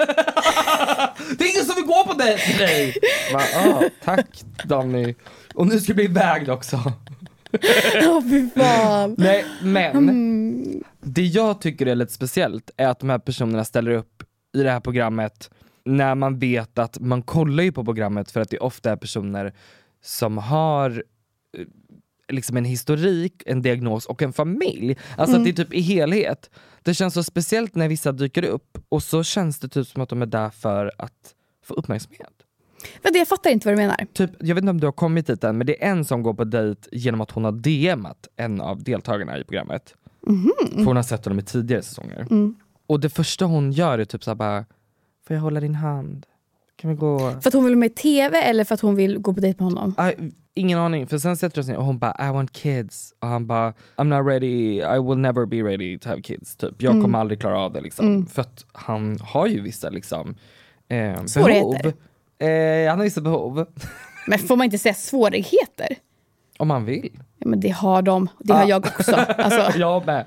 Det 1.37 1.43
är 1.43 1.49
ingen 1.53 1.65
som 1.65 1.75
vill 1.75 1.85
gå 1.85 2.03
på 2.07 2.13
dig! 2.13 2.55
Nej. 2.59 2.95
Va, 3.33 3.41
ah, 3.55 3.83
tack 4.03 4.27
Danny. 4.63 5.15
Och 5.55 5.67
nu 5.67 5.79
ska 5.79 5.87
det 5.87 5.95
bli 5.95 6.07
vägd 6.07 6.49
också. 6.49 6.93
Åh 8.07 8.21
fy 8.29 8.49
fan. 8.55 9.15
Nej, 9.17 9.45
men 9.61 9.97
Mm. 10.09 10.83
det 11.01 11.21
jag 11.21 11.61
tycker 11.61 11.85
är 11.85 11.95
lite 11.95 12.13
speciellt 12.13 12.71
är 12.77 12.87
att 12.87 12.99
de 12.99 13.09
här 13.09 13.19
personerna 13.19 13.65
ställer 13.65 13.91
upp 13.91 14.23
i 14.57 14.63
det 14.63 14.71
här 14.71 14.79
programmet 14.79 15.51
när 15.85 16.15
man 16.15 16.39
vet 16.39 16.77
att 16.79 16.99
man 16.99 17.21
kollar 17.21 17.63
ju 17.63 17.71
på 17.71 17.85
programmet 17.85 18.31
för 18.31 18.41
att 18.41 18.49
det 18.49 18.59
ofta 18.59 18.91
är 18.91 18.95
personer 18.95 19.53
som 20.01 20.37
har 20.37 21.03
eh, 21.57 21.65
liksom 22.29 22.57
en 22.57 22.65
historik, 22.65 23.43
en 23.45 23.61
diagnos 23.61 24.05
och 24.05 24.21
en 24.21 24.33
familj. 24.33 24.97
Alltså 25.17 25.37
att 25.37 25.43
det 25.43 25.49
är 25.49 25.53
typ 25.53 25.73
i 25.73 25.81
helhet. 25.81 26.49
Det 26.83 26.93
känns 26.93 27.13
så 27.13 27.23
speciellt 27.23 27.75
när 27.75 27.87
vissa 27.87 28.11
dyker 28.11 28.43
upp 28.43 28.77
och 28.89 29.03
så 29.03 29.23
känns 29.23 29.59
det 29.59 29.67
typ 29.67 29.87
som 29.87 30.01
att 30.01 30.09
de 30.09 30.21
är 30.21 30.25
där 30.25 30.49
för 30.49 30.91
att 30.97 31.35
få 31.65 31.73
uppmärksamhet. 31.73 32.33
Men 33.01 33.13
det, 33.13 33.19
jag 33.19 33.27
fattar 33.27 33.49
inte 33.49 33.67
vad 33.67 33.73
du 33.77 33.81
menar. 33.81 33.97
Typ, 34.13 34.31
jag 34.39 34.55
vet 34.55 34.61
inte 34.61 34.69
om 34.71 34.79
du 34.79 34.87
har 34.87 34.91
kommit 34.91 35.27
dit 35.27 35.43
än, 35.43 35.57
men 35.57 35.67
det 35.67 35.83
är 35.83 35.89
en 35.91 36.05
som 36.05 36.23
går 36.23 36.33
på 36.33 36.43
dejt 36.43 36.89
genom 36.91 37.21
att 37.21 37.31
hon 37.31 37.43
har 37.43 37.51
DMat 37.51 38.27
en 38.35 38.61
av 38.61 38.83
deltagarna 38.83 39.39
i 39.39 39.43
programmet. 39.43 39.93
För 40.75 40.83
hon 40.85 40.95
har 40.95 41.03
sett 41.03 41.25
honom 41.25 41.39
i 41.39 41.41
tidigare 41.43 41.81
säsonger. 41.81 42.27
Och 42.87 42.99
det 42.99 43.09
första 43.09 43.45
hon 43.45 43.71
gör 43.71 43.99
är 43.99 44.05
typ 44.05 44.23
såhär 44.23 44.35
bara, 44.35 44.65
får 45.27 45.35
jag 45.35 45.41
hålla 45.41 45.59
din 45.59 45.75
hand? 45.75 46.25
Kan 46.75 46.89
vi 46.89 46.95
gå? 46.95 47.19
För 47.19 47.47
att 47.47 47.53
hon 47.53 47.65
vill 47.65 47.75
med 47.75 47.91
i 47.91 47.93
TV 47.93 48.37
eller 48.41 48.63
för 48.63 48.73
att 48.75 48.81
hon 48.81 48.95
vill 48.95 49.17
gå 49.17 49.33
på 49.33 49.39
dejt 49.39 49.63
med 49.63 49.73
honom? 49.73 49.95
I, 50.19 50.31
ingen 50.53 50.79
aning, 50.79 51.07
för 51.07 51.17
sen 51.17 51.37
sätter 51.37 51.57
hon 51.57 51.65
sig 51.65 51.77
och 51.77 51.85
hon 51.85 51.99
bara 51.99 52.29
I 52.29 52.31
want 52.31 52.51
kids 52.51 53.13
och 53.19 53.27
han 53.27 53.47
bara 53.47 53.73
I'm 53.95 54.03
not 54.03 54.27
ready, 54.27 54.77
I 54.77 54.99
will 55.07 55.17
never 55.17 55.45
be 55.45 55.55
ready 55.63 55.99
to 55.99 56.09
have 56.09 56.21
kids. 56.21 56.55
Typ. 56.55 56.81
Jag 56.81 57.01
kommer 57.01 57.19
aldrig 57.19 57.39
klara 57.39 57.59
av 57.59 57.73
det 57.73 57.81
liksom. 57.81 58.25
För 58.25 58.41
att 58.41 58.65
han 58.71 59.17
har 59.21 59.47
ju 59.47 59.61
vissa 59.61 59.89
liksom 59.89 60.35
eh, 60.87 61.25
Svårigheter. 61.25 61.83
behov. 61.83 61.93
Eh, 62.39 62.89
han 62.89 62.97
har 62.99 63.03
vissa 63.03 63.21
behov. 63.21 63.65
Men 64.27 64.39
får 64.39 64.55
man 64.55 64.65
inte 64.65 64.77
säga 64.77 64.93
svårigheter? 64.93 65.87
Om 66.57 66.67
man 66.67 66.85
vill. 66.85 67.19
Ja, 67.39 67.47
men 67.47 67.59
det 67.59 67.69
har 67.69 68.01
de. 68.01 68.29
Det 68.39 68.53
har 68.53 68.67
jag 68.67 68.85
också. 68.85 69.15
Alltså, 69.15 69.79
jag 69.79 70.05
med. 70.05 70.19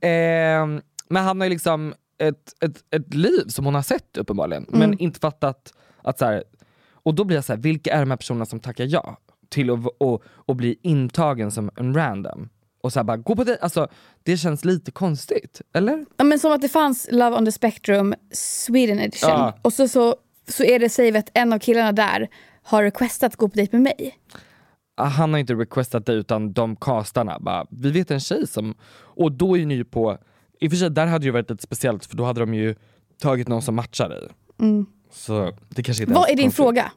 Eh, 0.00 0.80
men 1.08 1.24
han 1.24 1.40
har 1.40 1.46
ju 1.46 1.50
liksom 1.50 1.94
ett, 2.18 2.52
ett, 2.64 2.84
ett 2.94 3.14
liv 3.14 3.44
som 3.48 3.64
hon 3.64 3.74
har 3.74 3.82
sett 3.82 4.16
uppenbarligen, 4.16 4.64
Mm. 4.68 4.78
men 4.90 4.98
inte 4.98 5.20
fattat 5.20 5.72
att 6.02 6.18
så 6.18 6.24
här, 6.24 6.44
och 6.92 7.14
då 7.14 7.24
blir 7.24 7.36
jag 7.36 7.44
så 7.44 7.52
här, 7.52 7.60
vilka 7.60 7.92
är 7.92 8.00
de 8.00 8.10
här 8.10 8.16
personerna 8.16 8.46
som 8.46 8.60
tackar 8.60 8.84
ja 8.88 9.16
till 9.48 9.70
att 9.70 9.78
och, 9.98 10.22
och 10.26 10.56
bli 10.56 10.78
intagen 10.82 11.50
som 11.50 11.70
en 11.76 11.94
random? 11.94 12.48
Och 12.82 12.92
så 12.92 12.98
här 12.98 13.04
bara, 13.04 13.16
gå 13.16 13.36
på 13.36 13.44
det, 13.44 13.58
alltså 13.60 13.88
det 14.22 14.36
känns 14.36 14.64
lite 14.64 14.90
konstigt, 14.90 15.60
eller? 15.74 16.04
ja, 16.16 16.24
men 16.24 16.38
som 16.38 16.52
att 16.52 16.60
det 16.60 16.68
fanns 16.68 17.08
Love 17.12 17.36
on 17.36 17.44
the 17.44 17.52
Spectrum 17.52 18.14
Sweden 18.32 18.98
edition. 18.98 19.30
Ja. 19.30 19.58
Och 19.62 19.72
så, 19.72 19.88
så, 19.88 20.16
så 20.48 20.64
är 20.64 20.78
det 20.78 20.88
säg 20.88 21.16
att 21.16 21.30
en 21.34 21.52
av 21.52 21.58
killarna 21.58 21.92
där 21.92 22.28
har 22.62 22.82
requestat 22.82 23.32
att 23.32 23.36
gå 23.36 23.48
på 23.48 23.54
dejt 23.56 23.76
med 23.76 23.82
mig. 23.82 24.18
Ah, 24.96 25.04
Han 25.04 25.32
har 25.32 25.40
inte 25.40 25.54
requestat 25.54 26.06
det 26.06 26.12
utan 26.12 26.52
de 26.52 26.76
castarna 26.76 27.38
bara, 27.40 27.66
vi 27.70 27.90
vet 27.90 28.10
en 28.10 28.20
tjej 28.20 28.46
som, 28.46 28.74
och 28.94 29.32
då 29.32 29.58
är 29.58 29.66
ni 29.66 29.84
på, 29.84 30.18
i 30.60 30.66
och 30.66 30.70
för 30.70 30.76
sig 30.76 30.90
där 30.90 31.06
hade 31.06 31.18
det 31.22 31.26
ju 31.26 31.30
varit 31.32 31.50
lite 31.50 31.62
speciellt 31.62 32.06
för 32.06 32.16
då 32.16 32.24
hade 32.24 32.40
de 32.40 32.54
ju 32.54 32.74
tagit 33.20 33.48
någon 33.48 33.62
som 33.62 33.74
matchar 33.74 34.08
dig. 34.08 34.28
Så 35.10 35.52
det 35.68 35.82
kanske 35.82 36.02
inte 36.02 36.12
Mm. 36.12 36.20
Vad 36.20 36.30
är 36.30 36.36
din 36.36 36.50
fråga? 36.50 36.92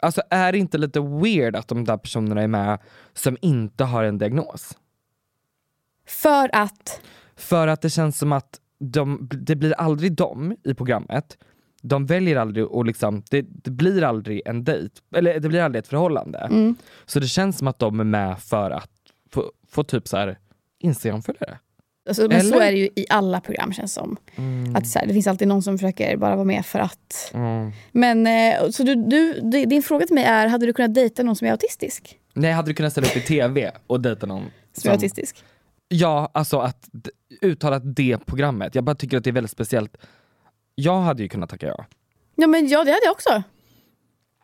Alltså 0.00 0.22
är 0.30 0.52
det 0.52 0.58
inte 0.58 0.78
lite 0.78 1.00
weird 1.00 1.56
att 1.56 1.68
de 1.68 1.84
där 1.84 1.96
personerna 1.96 2.42
är 2.42 2.46
med 2.48 2.78
som 3.14 3.36
inte 3.40 3.84
har 3.84 4.04
en 4.04 4.18
diagnos? 4.18 4.78
För 6.06 6.50
att... 6.52 7.00
För 7.36 7.66
att 7.68 7.80
det 7.82 7.90
känns 7.90 8.18
som 8.18 8.32
att 8.32 8.60
de, 8.78 9.28
det 9.32 9.56
blir 9.56 9.72
aldrig 9.72 10.12
dem 10.12 10.56
i 10.64 10.74
programmet. 10.74 11.38
De 11.80 12.06
väljer 12.06 12.36
aldrig 12.36 12.64
och 12.66 12.84
liksom, 12.84 13.22
det, 13.30 13.46
det 13.48 13.70
blir 13.70 14.02
aldrig 14.02 14.42
en 14.44 14.64
dejt, 14.64 14.94
eller 15.16 15.40
det 15.40 15.48
blir 15.48 15.60
aldrig 15.60 15.80
ett 15.80 15.88
förhållande. 15.88 16.38
Mm. 16.38 16.76
Så 17.06 17.20
det 17.20 17.26
känns 17.26 17.58
som 17.58 17.68
att 17.68 17.78
de 17.78 18.00
är 18.00 18.04
med 18.04 18.38
för 18.38 18.70
att 18.70 18.90
få, 19.32 19.52
få 19.68 19.84
typ 19.84 20.08
så 20.08 20.16
här 20.16 20.38
Instagram-följare. 20.78 21.58
Alltså, 22.08 22.28
men 22.28 22.40
så 22.40 22.54
Eller? 22.54 22.66
är 22.66 22.72
det 22.72 22.78
ju 22.78 22.88
i 22.96 23.06
alla 23.08 23.40
program 23.40 23.72
känns 23.72 23.94
som. 23.94 24.16
Att 24.74 24.86
så 24.88 24.98
här, 24.98 25.06
det 25.06 25.12
finns 25.12 25.26
alltid 25.26 25.48
någon 25.48 25.62
som 25.62 25.78
försöker 25.78 26.16
bara 26.16 26.34
vara 26.34 26.44
med 26.44 26.66
för 26.66 26.78
att. 26.78 27.30
Mm. 27.34 27.72
Men 27.92 28.26
eh, 28.26 28.70
så 28.70 28.82
du, 28.82 28.94
du, 28.94 29.40
di- 29.40 29.64
din 29.64 29.82
fråga 29.82 30.06
till 30.06 30.14
mig 30.14 30.24
är, 30.24 30.46
hade 30.46 30.66
du 30.66 30.72
kunnat 30.72 30.94
dejta 30.94 31.22
någon 31.22 31.36
som 31.36 31.46
är 31.46 31.52
autistisk? 31.52 32.18
Nej, 32.34 32.52
hade 32.52 32.70
du 32.70 32.74
kunnat 32.74 32.92
ställa 32.92 33.06
upp 33.06 33.16
i 33.16 33.20
TV 33.20 33.70
och 33.86 34.00
dejta 34.00 34.26
någon 34.26 34.44
Som 34.72 34.88
är 34.88 34.94
autistisk? 34.94 35.44
Ja, 35.88 36.30
alltså 36.34 36.58
att 36.58 36.88
uttala 37.40 37.78
det 37.78 38.18
programmet. 38.26 38.74
Jag 38.74 38.84
bara 38.84 38.94
tycker 38.94 39.16
att 39.16 39.24
det 39.24 39.30
är 39.30 39.34
väldigt 39.34 39.50
speciellt. 39.50 39.96
Jag 40.80 41.00
hade 41.00 41.22
ju 41.22 41.28
kunnat 41.28 41.50
tacka 41.50 41.66
ja. 41.66 41.86
Ja 42.36 42.46
men 42.46 42.68
ja 42.68 42.84
det 42.84 42.90
hade 42.90 43.04
jag 43.04 43.12
också. 43.12 43.42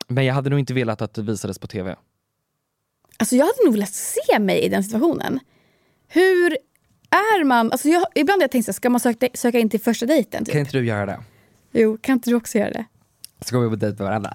Men 0.09 0.25
jag 0.25 0.35
hade 0.35 0.51
nog 0.51 0.59
inte 0.59 0.75
velat 0.75 1.03
att 1.03 1.15
det 1.15 1.23
visades 1.23 1.59
på 1.59 1.67
TV. 1.67 1.97
Alltså 3.17 3.37
jag 3.37 3.47
hade 3.47 3.65
nog 3.65 3.75
velat 3.75 3.93
se 3.95 4.39
mig 4.39 4.61
i 4.61 4.69
den 4.69 4.85
situationen. 4.85 5.41
Hur 6.09 6.59
är 7.11 7.45
man, 7.45 7.73
alltså 7.73 7.89
jag, 7.89 8.07
ibland 8.15 8.41
har 8.41 8.45
jag 8.45 8.51
tänkt 8.51 8.65
så 8.65 8.71
här, 8.71 8.75
ska 8.75 8.91
man 8.91 9.01
söka, 9.01 9.29
söka 9.35 9.59
in 9.59 9.71
till 9.71 9.81
första 9.81 10.07
dejten? 10.07 10.45
Typ? 10.45 10.53
Kan 10.53 10.61
inte 10.61 10.79
du 10.79 10.87
göra 10.87 11.07
det? 11.07 11.19
Jo, 11.73 11.99
kan 12.01 12.13
inte 12.13 12.31
du 12.31 12.37
också 12.37 12.59
göra 12.59 12.71
det? 12.71 12.85
Ska 13.41 13.59
vi 13.59 13.69
på 13.69 13.77
dejt 13.77 14.03
med 14.03 14.09
varandra? 14.09 14.35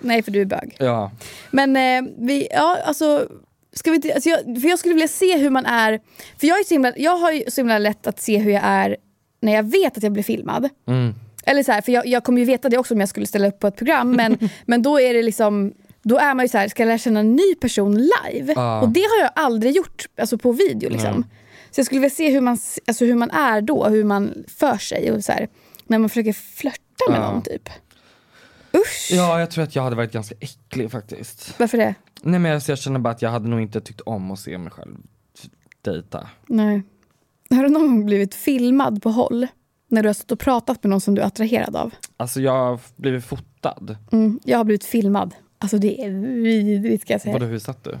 Nej 0.00 0.22
för 0.22 0.30
du 0.30 0.40
är 0.40 0.44
bög. 0.44 0.76
Ja. 0.78 1.10
Men 1.50 1.76
eh, 1.76 2.12
vi, 2.18 2.48
ja 2.50 2.78
alltså, 2.84 3.28
ska 3.72 3.90
vi 3.90 3.96
inte, 3.96 4.14
alltså 4.14 4.28
jag, 4.28 4.60
för 4.60 4.68
jag 4.68 4.78
skulle 4.78 4.94
vilja 4.94 5.08
se 5.08 5.38
hur 5.38 5.50
man 5.50 5.66
är, 5.66 6.00
för 6.38 6.46
jag, 6.46 6.58
är 6.58 6.64
så 6.64 6.74
himla, 6.74 6.92
jag 6.96 7.16
har 7.16 7.32
ju 7.32 7.44
så 7.48 7.60
himla 7.60 7.78
lätt 7.78 8.06
att 8.06 8.20
se 8.20 8.38
hur 8.38 8.52
jag 8.52 8.62
är 8.64 8.96
när 9.40 9.52
jag 9.54 9.62
vet 9.62 9.96
att 9.96 10.02
jag 10.02 10.12
blir 10.12 10.22
filmad. 10.22 10.68
Mm. 10.86 11.14
Eller 11.44 11.62
så 11.62 11.72
här, 11.72 11.80
för 11.80 11.92
jag, 11.92 12.06
jag 12.06 12.24
kommer 12.24 12.38
ju 12.38 12.44
veta 12.44 12.68
det 12.68 12.78
också 12.78 12.94
om 12.94 13.00
jag 13.00 13.08
skulle 13.08 13.26
ställa 13.26 13.48
upp 13.48 13.58
på 13.58 13.66
ett 13.66 13.76
program, 13.76 14.10
men, 14.10 14.38
men 14.66 14.82
då 14.82 15.00
är 15.00 15.14
det 15.14 15.22
liksom 15.22 15.72
då 16.02 16.18
är 16.18 16.34
man 16.34 16.44
ju 16.44 16.48
så 16.48 16.58
här, 16.58 16.68
ska 16.68 16.82
jag 16.82 16.88
lära 16.88 16.98
känna 16.98 17.20
en 17.20 17.36
ny 17.36 17.54
person 17.60 17.94
live? 17.94 18.54
Ah. 18.56 18.80
Och 18.80 18.88
det 18.88 19.00
har 19.00 19.22
jag 19.22 19.30
aldrig 19.34 19.76
gjort 19.76 20.06
alltså 20.20 20.38
på 20.38 20.52
video. 20.52 20.90
Liksom. 20.90 21.24
Så 21.70 21.78
jag 21.78 21.86
skulle 21.86 22.00
vilja 22.00 22.14
se 22.14 22.30
hur 22.30 22.40
man, 22.40 22.58
alltså 22.86 23.04
hur 23.04 23.14
man 23.14 23.30
är 23.30 23.60
då, 23.60 23.88
hur 23.88 24.04
man 24.04 24.44
för 24.48 24.78
sig. 24.78 25.12
Och 25.12 25.24
så 25.24 25.32
här, 25.32 25.48
när 25.86 25.98
man 25.98 26.08
försöker 26.08 26.32
flörta 26.32 27.10
med 27.10 27.18
Ja. 27.20 27.32
någon 27.32 27.42
typ. 27.42 27.68
Usch! 28.74 29.08
ja, 29.12 29.40
jag 29.40 29.50
tror 29.50 29.64
att 29.64 29.76
jag 29.76 29.82
hade 29.82 29.96
varit 29.96 30.12
ganska 30.12 30.34
äcklig 30.40 30.90
faktiskt. 30.90 31.54
Varför 31.58 31.78
det? 31.78 31.94
Nej 32.22 32.40
men 32.40 32.54
alltså, 32.54 32.72
jag 32.72 32.78
känner 32.78 32.98
bara 33.00 33.10
att 33.14 33.22
jag 33.22 33.30
hade 33.30 33.48
nog 33.48 33.60
inte 33.60 33.80
tyckt 33.80 34.00
om 34.00 34.30
att 34.30 34.38
se 34.38 34.58
mig 34.58 34.70
själv 34.70 34.96
dejta. 35.82 36.28
Nej. 36.46 36.82
Har 37.50 37.62
du 37.62 37.68
någon 37.68 37.82
gång 37.82 38.06
blivit 38.06 38.34
filmad 38.34 39.02
på 39.02 39.10
håll? 39.10 39.46
När 39.88 40.02
du 40.02 40.08
har 40.08 40.14
stått 40.14 40.32
och 40.32 40.38
pratat 40.38 40.82
med 40.82 40.90
någon 40.90 41.00
som 41.00 41.14
du 41.14 41.22
är 41.22 41.26
attraherad 41.26 41.76
av? 41.76 41.94
Alltså 42.16 42.40
jag 42.40 42.52
har 42.52 42.80
blivit 42.96 43.24
fotad. 43.24 43.96
Mm, 44.12 44.40
jag 44.44 44.58
har 44.58 44.64
blivit 44.64 44.84
filmad. 44.84 45.34
Alltså 45.58 45.78
det 45.78 46.04
är 46.04 46.10
vidrigt 46.42 47.02
ska 47.02 47.14
jag 47.14 47.20
säga. 47.20 47.32
Vadå, 47.32 47.46
hur 47.46 47.58
satt 47.58 47.84
du? 47.84 47.98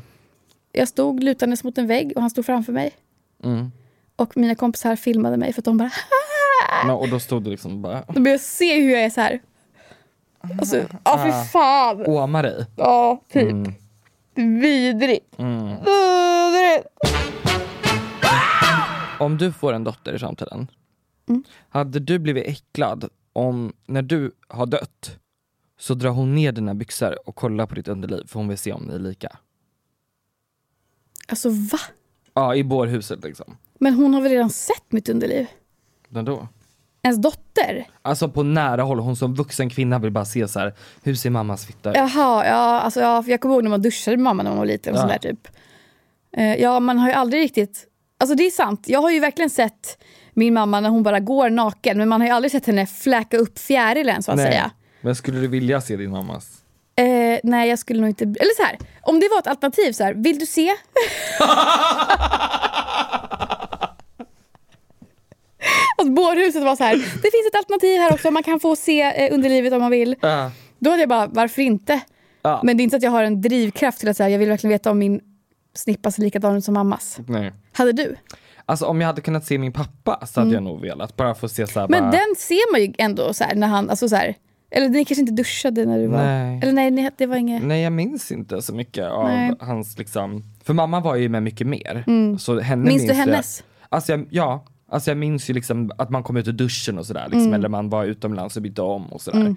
Jag 0.72 0.88
stod 0.88 1.22
lutandes 1.22 1.64
mot 1.64 1.78
en 1.78 1.86
vägg 1.86 2.12
och 2.16 2.20
han 2.20 2.30
stod 2.30 2.46
framför 2.46 2.72
mig. 2.72 2.90
Mm. 3.44 3.72
Och 4.16 4.36
mina 4.36 4.54
kompisar 4.54 4.96
filmade 4.96 5.36
mig 5.36 5.52
för 5.52 5.60
att 5.60 5.64
de 5.64 5.78
bara 5.78 5.90
Men, 6.86 6.94
och 6.96 7.08
då 7.08 7.20
stod 7.20 7.42
du 7.42 7.50
liksom 7.50 7.82
bara 7.82 8.04
De 8.14 8.22
börjar 8.22 8.38
se 8.38 8.80
hur 8.80 8.90
jag 8.90 9.04
är 9.04 9.10
så 9.10 9.20
här. 9.20 9.40
Alltså, 10.58 10.76
ja 11.04 11.24
fy 11.24 11.50
fan. 11.52 12.06
åma 12.06 12.42
dig. 12.42 12.66
Ja, 12.76 13.22
typ. 13.32 13.50
Mm. 13.50 13.74
Det 14.34 14.42
är 14.42 14.60
vidrigt. 14.60 15.38
Mm. 15.38 15.68
Vidrigt. 15.68 16.88
Om 19.18 19.38
du 19.38 19.52
får 19.52 19.72
en 19.72 19.84
dotter 19.84 20.12
i 20.14 20.18
framtiden, 20.18 20.70
Mm. 21.28 21.42
hade 21.68 21.98
du 21.98 22.18
blivit 22.18 22.46
äcklad 22.46 23.08
om 23.32 23.72
när 23.86 24.02
du 24.02 24.32
har 24.48 24.66
dött 24.66 25.18
så 25.78 25.94
drar 25.94 26.10
hon 26.10 26.34
ner 26.34 26.52
dina 26.52 26.74
byxor 26.74 27.28
och 27.28 27.34
kollar 27.36 27.66
på 27.66 27.74
ditt 27.74 27.88
underliv 27.88 28.22
för 28.26 28.38
hon 28.38 28.48
vill 28.48 28.58
se 28.58 28.72
om 28.72 28.82
ni 28.82 28.94
är 28.94 28.98
lika? 28.98 29.36
Alltså 31.28 31.48
va? 31.48 31.78
Ja, 32.34 32.54
i 32.54 32.64
bårhuset 32.64 33.24
liksom. 33.24 33.56
Men 33.78 33.94
hon 33.94 34.14
har 34.14 34.20
väl 34.20 34.30
redan 34.32 34.50
sett 34.50 34.92
mitt 34.92 35.08
underliv? 35.08 35.46
Men 36.08 36.24
då? 36.24 36.48
Ens 37.02 37.18
dotter? 37.22 37.86
Alltså 38.02 38.28
på 38.28 38.42
nära 38.42 38.82
håll, 38.82 38.98
hon 38.98 39.16
som 39.16 39.34
vuxen 39.34 39.70
kvinna 39.70 39.98
vill 39.98 40.10
bara 40.10 40.24
se 40.24 40.48
så 40.48 40.58
här. 40.58 40.74
hur 41.02 41.14
ser 41.14 41.30
mammas 41.30 41.66
fitta 41.66 41.90
ut? 41.90 41.96
Jaha, 41.96 42.46
ja, 42.46 42.80
alltså, 42.80 43.00
ja, 43.00 43.24
jag 43.26 43.40
kommer 43.40 43.54
ihåg 43.54 43.62
när 43.64 43.70
man 43.70 43.82
duschade 43.82 44.16
med 44.16 44.24
mamma 44.24 44.42
när 44.42 44.50
man 44.50 44.58
var 44.58 44.66
liten. 44.66 44.92
Och 44.94 44.98
Ja. 44.98 45.02
sådär, 45.02 45.18
typ. 45.18 45.48
Eh, 46.32 46.54
ja, 46.54 46.80
man 46.80 46.98
har 46.98 47.08
ju 47.08 47.14
aldrig 47.14 47.42
riktigt... 47.42 47.84
Alltså 48.18 48.34
det 48.34 48.46
är 48.46 48.50
sant, 48.50 48.84
jag 48.88 49.00
har 49.00 49.10
ju 49.10 49.20
verkligen 49.20 49.50
sett 49.50 49.98
min 50.34 50.54
mamma 50.54 50.80
när 50.80 50.88
hon 50.88 51.02
bara 51.02 51.20
går 51.20 51.50
naken. 51.50 51.98
Men 51.98 52.08
man 52.08 52.20
har 52.20 52.28
ju 52.28 52.34
aldrig 52.34 52.52
sett 52.52 52.66
henne 52.66 52.86
fläka 52.86 53.36
upp 53.38 53.58
fjärilen 53.58 54.22
så 54.22 54.32
att 54.32 54.38
säga. 54.38 54.70
Men 55.00 55.16
skulle 55.16 55.40
du 55.40 55.48
vilja 55.48 55.80
se 55.80 55.96
din 55.96 56.10
mammas? 56.10 56.62
Eh, 56.96 57.38
nej, 57.42 57.68
jag 57.68 57.78
skulle 57.78 58.00
nog 58.00 58.08
inte... 58.08 58.24
Eller 58.24 58.56
så 58.56 58.62
här, 58.62 58.78
om 59.02 59.20
det 59.20 59.28
var 59.28 59.38
ett 59.38 59.46
alternativ, 59.46 59.92
så 59.92 60.04
här, 60.04 60.14
vill 60.14 60.38
du 60.38 60.46
se? 60.46 60.70
Att 65.98 66.10
bårhuset 66.14 66.62
var 66.62 66.76
så 66.76 66.84
här, 66.84 66.96
det 66.96 67.30
finns 67.30 67.48
ett 67.50 67.56
alternativ 67.56 68.00
här 68.00 68.12
också, 68.12 68.30
man 68.30 68.42
kan 68.42 68.60
få 68.60 68.76
se 68.76 69.02
eh, 69.02 69.34
underlivet 69.34 69.72
om 69.72 69.80
man 69.80 69.90
vill. 69.90 70.16
Ja. 70.20 70.50
Då 70.78 70.90
hade 70.90 71.02
jag 71.02 71.08
bara, 71.08 71.26
varför 71.26 71.62
inte? 71.62 72.00
Ja. 72.42 72.60
Men 72.64 72.76
det 72.76 72.80
är 72.80 72.84
inte 72.84 72.94
så 72.94 72.96
att 72.96 73.02
jag 73.02 73.10
har 73.10 73.22
en 73.22 73.40
drivkraft 73.40 74.00
till 74.00 74.08
att 74.08 74.16
säga, 74.16 74.28
jag 74.28 74.38
vill 74.38 74.48
verkligen 74.48 74.72
veta 74.72 74.90
om 74.90 74.98
min 74.98 75.20
snippa 75.78 76.10
ser 76.10 76.22
likadan 76.22 76.62
som 76.62 76.74
mammas. 76.74 77.18
Nej. 77.26 77.52
Hade 77.72 77.92
du? 77.92 78.16
Alltså 78.66 78.86
om 78.86 79.00
jag 79.00 79.06
hade 79.08 79.20
kunnat 79.20 79.44
se 79.44 79.58
min 79.58 79.72
pappa 79.72 80.26
så 80.26 80.40
hade 80.40 80.54
jag 80.54 80.62
nog 80.62 80.80
velat. 80.80 81.16
Bara 81.16 81.34
få 81.34 81.48
se 81.48 81.66
så 81.66 81.80
här, 81.80 81.86
Mm. 81.86 82.00
Men 82.00 82.10
bara... 82.10 82.16
den 82.18 82.34
ser 82.38 82.72
man 82.72 82.80
ju 82.80 82.92
ändå 82.98 83.32
så 83.34 83.44
här, 83.44 83.54
när 83.54 83.66
han, 83.66 83.90
alltså 83.90 84.08
så 84.08 84.16
här, 84.16 84.34
eller 84.70 84.88
ni 84.88 85.04
kanske 85.04 85.20
inte 85.20 85.32
duschade 85.32 85.84
när 85.86 85.98
du 85.98 86.06
var... 86.06 86.18
Nej. 86.24 86.60
Eller 86.62 86.72
nej, 86.72 87.10
det 87.18 87.26
var 87.26 87.36
inget... 87.36 87.62
Nej 87.64 87.82
jag 87.82 87.92
minns 87.92 88.32
inte 88.32 88.62
så 88.62 88.74
mycket 88.74 89.06
av 89.06 89.24
Nej. 89.28 89.52
hans 89.60 89.98
liksom, 89.98 90.44
för 90.64 90.74
mamma 90.74 91.00
var 91.00 91.16
ju 91.16 91.28
med 91.28 91.42
mycket 91.42 91.66
mer. 91.66 92.04
Mm. 92.06 92.38
Så 92.38 92.60
henne 92.60 92.84
Minns 92.84 93.02
du 93.02 93.08
jag- 93.08 93.14
hennes? 93.14 93.64
Alltså 93.88 94.12
jag, 94.12 94.26
ja, 94.30 94.64
alltså 94.90 95.10
jag 95.10 95.18
minns 95.18 95.50
ju 95.50 95.54
liksom 95.54 95.90
att 95.98 96.10
man 96.10 96.22
kom 96.22 96.36
ut 96.36 96.48
ur 96.48 96.52
duschen 96.52 96.98
och 96.98 97.06
sådär 97.06 97.24
liksom, 97.24 97.40
Mm. 97.40 97.54
eller 97.54 97.68
man 97.68 97.88
var 97.90 98.04
utomlands 98.04 98.56
och 98.56 98.62
bytte 98.62 98.82
om 98.82 99.06
och 99.12 99.20
sådär. 99.20 99.40
Mm. 99.40 99.56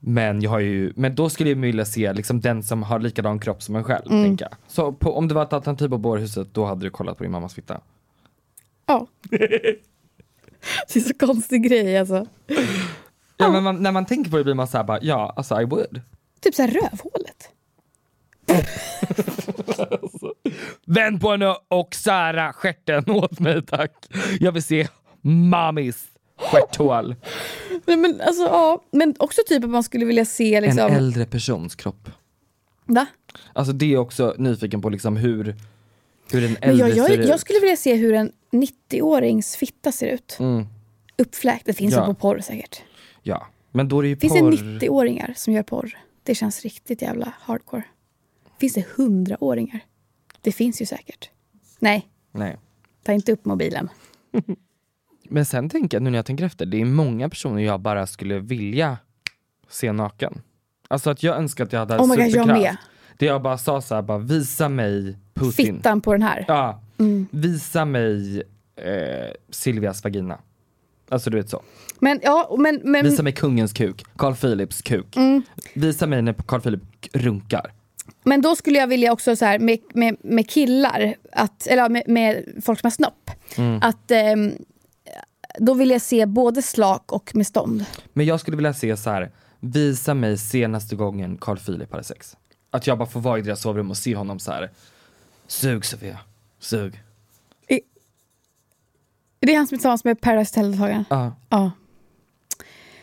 Men 0.00 0.40
jag 0.42 0.50
har 0.50 0.58
ju, 0.58 0.92
men 0.96 1.14
då 1.14 1.30
skulle 1.30 1.50
jag 1.50 1.56
vilja 1.56 1.84
se 1.84 2.12
liksom 2.12 2.40
den 2.40 2.62
som 2.62 2.82
har 2.82 2.98
likadan 2.98 3.38
kropp 3.38 3.62
som 3.62 3.76
en 3.76 3.84
själv, 3.84 4.06
Mm. 4.10 4.24
tänker 4.24 4.44
jag. 4.44 4.54
Så 4.68 4.92
på, 4.92 5.16
om 5.16 5.28
det 5.28 5.34
var 5.34 5.42
ett 5.42 5.52
alternativ 5.52 5.88
på 5.88 5.98
bårhuset, 5.98 6.54
då 6.54 6.64
hade 6.64 6.86
du 6.86 6.90
kollat 6.90 7.16
på 7.18 7.22
din 7.24 7.32
mammas 7.32 7.54
fitta. 7.54 7.80
Ja. 8.86 9.06
det 9.30 10.96
är 10.96 11.00
så 11.00 11.14
konstig 11.26 11.62
grej 11.68 11.98
alltså. 11.98 12.26
Ja 13.36 13.50
men 13.50 13.62
man, 13.62 13.82
när 13.82 13.92
man 13.92 14.06
tänker 14.06 14.30
på 14.30 14.36
det 14.36 14.44
blir 14.44 14.54
man 14.54 14.68
såhär 14.68 14.84
bara, 14.84 14.98
ja 15.02 15.32
alltså 15.36 15.60
I 15.60 15.64
would. 15.64 16.00
Typ 16.40 16.54
så 16.54 16.62
här 16.62 16.70
rövhålet. 16.70 17.48
Vänd 20.86 21.20
på 21.20 21.30
henne 21.30 21.54
och 21.68 21.94
sära 21.94 22.52
stjärten 22.52 23.10
åt 23.10 23.40
mig 23.40 23.66
tack. 23.66 23.92
Jag 24.40 24.52
vill 24.52 24.62
se 24.62 24.88
mamis 25.22 26.04
stjärthål. 26.40 27.14
Nej, 27.86 27.96
men, 27.96 28.20
alltså, 28.20 28.42
ja. 28.42 28.82
men 28.90 29.14
också 29.18 29.40
typ 29.46 29.64
att 29.64 29.70
man 29.70 29.82
skulle 29.82 30.04
vilja 30.04 30.24
se 30.24 30.60
liksom... 30.60 30.78
En 30.86 30.96
äldre 30.96 31.26
persons 31.26 31.74
kropp. 31.74 32.10
Va? 32.86 33.06
Alltså 33.52 33.72
det 33.72 33.92
är 33.92 33.96
också 33.98 34.34
nyfiken 34.38 34.82
på 34.82 34.88
liksom 34.88 35.16
hur, 35.16 35.56
hur 36.32 36.44
en 36.44 36.56
äldre 36.60 36.88
jag, 36.88 37.06
ser 37.06 37.14
jag, 37.14 37.22
ut. 37.24 37.28
jag 37.28 37.40
skulle 37.40 37.60
vilja 37.60 37.76
se 37.76 37.94
hur 37.94 38.14
en 38.14 38.32
90-årings 38.52 39.56
fitta 39.56 39.92
ser 39.92 40.06
ut. 40.06 40.36
Mm, 40.40 40.66
Uppfläkt, 41.18 41.66
det 41.66 41.72
finns 41.72 41.94
Ja. 41.94 42.06
på 42.06 42.14
porr 42.14 42.38
säkert. 42.40 42.82
ja, 43.22 43.46
men 43.72 43.88
då 43.88 43.98
är 43.98 44.02
det 44.02 44.08
ju 44.08 44.16
Finns 44.16 44.32
porr. 44.32 44.50
det 44.50 44.56
90-åringar 44.86 45.32
som 45.36 45.52
gör 45.52 45.62
porr? 45.62 45.98
Det 46.22 46.34
känns 46.34 46.62
riktigt 46.62 47.02
jävla 47.02 47.32
hardcore. 47.40 47.82
Finns 48.60 48.74
det 48.74 48.84
100-åringar? 48.96 49.80
Det 50.40 50.52
finns 50.52 50.82
ju 50.82 50.86
säkert. 50.86 51.30
Nej, 51.78 52.08
Nej. 52.32 52.58
ta 53.02 53.12
inte 53.12 53.32
upp 53.32 53.44
mobilen. 53.44 53.88
Men 55.30 55.44
sen 55.44 55.68
tänker 55.68 55.96
jag, 55.96 56.02
nu 56.02 56.10
när 56.10 56.18
jag 56.18 56.26
tänker 56.26 56.44
efter, 56.44 56.66
det 56.66 56.80
är 56.80 56.84
många 56.84 57.28
personer 57.28 57.62
jag 57.62 57.80
bara 57.80 58.06
skulle 58.06 58.38
vilja 58.38 58.98
se 59.68 59.92
naken. 59.92 60.42
Alltså 60.88 61.10
att 61.10 61.22
jag 61.22 61.36
önskar 61.36 61.64
att 61.64 61.72
jag 61.72 61.80
hade 61.80 61.98
Oh 61.98 62.06
my 62.08 62.16
God, 62.16 62.28
jag 62.28 62.46
med. 62.46 62.76
Det 63.18 63.26
jag 63.26 63.42
bara 63.42 63.58
sa 63.58 63.80
såhär, 63.80 64.02
bara 64.02 64.18
visa 64.18 64.68
mig 64.68 65.16
Putin. 65.34 65.76
Fittan 65.76 66.00
på 66.00 66.12
den 66.12 66.22
här. 66.22 66.44
Ja, 66.48 66.82
Mm. 66.98 67.26
visa 67.30 67.84
mig 67.84 68.42
eh, 68.76 69.30
Silvias 69.50 70.04
vagina. 70.04 70.38
Alltså 71.08 71.30
du 71.30 71.36
vet 71.36 71.50
så. 71.50 71.62
Men 71.98 72.20
ja, 72.22 72.56
men... 72.58 72.80
men 72.84 73.04
Visa 73.04 73.22
mig 73.22 73.32
kungens 73.32 73.72
kuk, 73.72 74.04
Carl 74.16 74.34
Philips 74.34 74.82
kuk. 74.82 75.16
Mm. 75.16 75.42
Visa 75.74 76.06
mig 76.06 76.22
när 76.22 76.32
Carl 76.32 76.60
Philip 76.60 76.80
runkar. 77.12 77.72
Men 78.24 78.42
då 78.42 78.56
skulle 78.56 78.78
jag 78.78 78.86
vilja 78.86 79.12
också 79.12 79.36
så 79.36 79.44
här 79.44 79.58
med, 79.58 79.78
med, 79.94 80.16
med 80.20 80.50
killar, 80.50 81.14
att, 81.32 81.66
eller 81.66 81.88
med, 81.88 82.02
med 82.06 82.44
folk 82.64 82.80
som 82.80 82.86
har 82.86 82.90
snopp, 82.90 83.30
Mm. 83.58 83.78
att 83.82 84.10
ehm, 84.10 84.52
då 85.60 85.74
vill 85.74 85.90
jag 85.90 86.02
se 86.02 86.26
både 86.26 86.62
slak 86.62 87.12
och 87.12 87.36
med 87.36 87.46
stånd. 87.46 87.84
Men 88.12 88.26
jag 88.26 88.40
skulle 88.40 88.56
vilja 88.56 88.74
se 88.74 88.96
så 88.96 89.10
här. 89.10 89.30
visa 89.60 90.14
mig 90.14 90.38
senaste 90.38 90.96
gången 90.96 91.38
Carl 91.40 91.58
Philip 91.58 91.90
hade 91.92 92.04
sex. 92.04 92.36
Att 92.70 92.86
jag 92.86 92.98
bara 92.98 93.08
får 93.08 93.20
vara 93.20 93.38
i 93.38 93.42
deras 93.42 93.60
sovrum 93.60 93.90
och 93.90 93.96
se 93.96 94.16
honom 94.16 94.38
så 94.38 94.52
här. 94.52 94.70
Sug 95.46 95.84
Sofia, 95.84 96.18
sug. 96.58 97.02
I, 97.68 97.80
Det 99.40 99.52
är 99.52 99.56
han 99.56 99.66
som 99.66 99.74
är 99.74 99.78
tillsammans 99.78 100.04
med 100.04 100.20
Paradise 100.20 100.60
Hotel-deltagaren. 100.60 101.04
Ja. 101.10 101.36
Ja. 101.48 101.70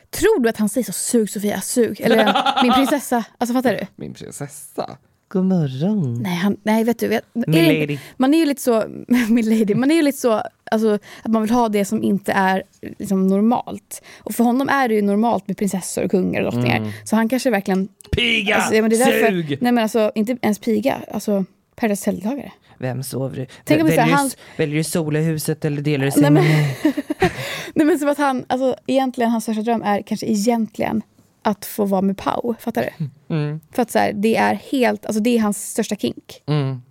Tror 0.09 0.39
du 0.43 0.49
att 0.49 0.57
han 0.57 0.69
säger 0.69 0.85
så 0.85 0.91
sug 0.93 1.29
Sofia, 1.29 1.61
sug? 1.61 2.01
Eller 2.01 2.43
min 2.63 2.73
prinsessa. 2.73 3.23
Alltså 3.37 3.53
fattar 3.53 3.71
du? 3.73 3.87
Min 3.95 4.13
prinsessa. 4.13 4.97
God 5.29 5.45
morgon. 5.45 6.21
Nej, 6.21 6.35
han, 6.35 6.57
nej 6.63 6.83
vet 6.83 6.99
du. 6.99 7.07
Vet, 7.07 7.23
är. 7.35 7.99
Man 8.17 8.33
är 8.33 8.37
ju 8.37 8.45
lite 8.45 8.61
så, 8.61 8.83
min 9.29 9.49
lady, 9.49 9.75
man 9.75 9.91
är 9.91 9.95
ju 9.95 10.01
lite 10.01 10.17
så 10.17 10.41
alltså, 10.71 10.99
att 11.23 11.31
man 11.31 11.41
vill 11.41 11.51
ha 11.51 11.69
det 11.69 11.85
som 11.85 12.03
inte 12.03 12.31
är 12.31 12.63
liksom, 12.81 13.27
normalt. 13.27 14.03
Och 14.19 14.35
för 14.35 14.43
honom 14.43 14.69
är 14.69 14.87
det 14.87 14.95
ju 14.95 15.01
normalt 15.01 15.47
med 15.47 15.57
prinsessor 15.57 16.03
och 16.03 16.11
kungar 16.11 16.41
och 16.41 16.51
drottningar. 16.51 16.93
Så 17.03 17.15
han 17.15 17.29
kanske 17.29 17.49
verkligen... 17.49 17.87
Piga! 18.11 18.55
Alltså, 18.55 18.75
ja, 18.75 18.81
därför, 18.81 19.31
Sug! 19.31 19.57
Nej 19.61 19.71
men 19.71 19.81
alltså 19.81 20.11
inte 20.15 20.37
ens 20.41 20.59
piga, 20.59 21.01
alltså 21.11 21.45
Paradise 21.75 22.09
Hotel-deltagare. 22.09 22.51
Vem 22.77 23.03
sover 23.03 23.35
du? 23.35 23.45
Tänk 23.63 23.81
om 23.81 23.87
så 23.87 23.93
här, 23.93 23.99
väljer, 23.99 24.15
han- 24.15 24.29
väljer 24.57 24.75
du 24.75 24.83
sola 24.83 25.19
i 25.19 25.23
huset 25.23 25.65
eller 25.65 25.81
delar 25.81 26.05
du 26.05 26.11
Nej, 26.11 26.23
säng? 26.23 26.33
men, 26.33 26.43
nej 27.73 27.85
men 27.85 27.99
som 27.99 28.09
att 28.09 28.17
han, 28.17 28.45
alltså 28.47 28.75
egentligen 28.87 29.31
hans 29.31 29.43
största 29.43 29.61
dröm 29.61 29.81
är 29.81 30.01
kanske 30.01 30.25
egentligen 30.25 31.01
att 31.41 31.65
få 31.65 31.85
vara 31.85 32.01
med 32.01 32.17
Pau, 32.17 32.55
fattar 32.59 32.81
du? 32.97 33.05
Mm. 33.35 33.59
För 33.71 33.81
att 33.81 33.91
så 33.91 33.99
här, 33.99 34.13
det 34.13 34.35
är 34.35 34.53
helt, 34.53 35.05
alltså 35.05 35.19
det 35.23 35.37
är 35.37 35.39
hans 35.41 35.71
största 35.71 35.95
kink. 35.95 36.43
Mm. 36.45 36.81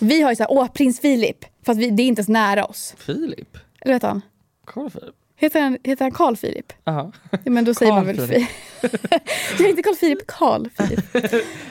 Vi 0.00 0.22
har 0.22 0.30
ju 0.30 0.36
såhär, 0.36 0.50
åh 0.52 0.68
prins 0.68 1.00
Filip, 1.00 1.44
fast 1.66 1.80
vi, 1.80 1.90
det 1.90 2.02
är 2.02 2.06
inte 2.06 2.20
ens 2.20 2.28
nära 2.28 2.64
oss. 2.64 2.94
Filip? 2.98 3.56
Eller 3.80 3.94
vet 3.94 4.02
han? 4.02 4.20
Carl 4.66 4.90
Filip? 4.90 5.14
Heter 5.36 5.60
han, 5.60 5.78
heter 5.84 6.04
han 6.04 6.12
Carl 6.12 6.36
Filip? 6.36 6.72
Jaha. 6.84 7.12
Ja, 7.30 7.38
men 7.44 7.64
då 7.64 7.74
säger 7.74 7.92
man 7.92 8.04
Carl 8.06 8.16
väl 8.16 8.28
Philip. 8.28 8.48
Filip. 8.80 9.22
Jag 9.58 9.70
inte 9.70 9.82
Carl 9.82 9.94
Filip, 9.94 10.26
Carl 10.26 10.68
Filip. 10.76 11.04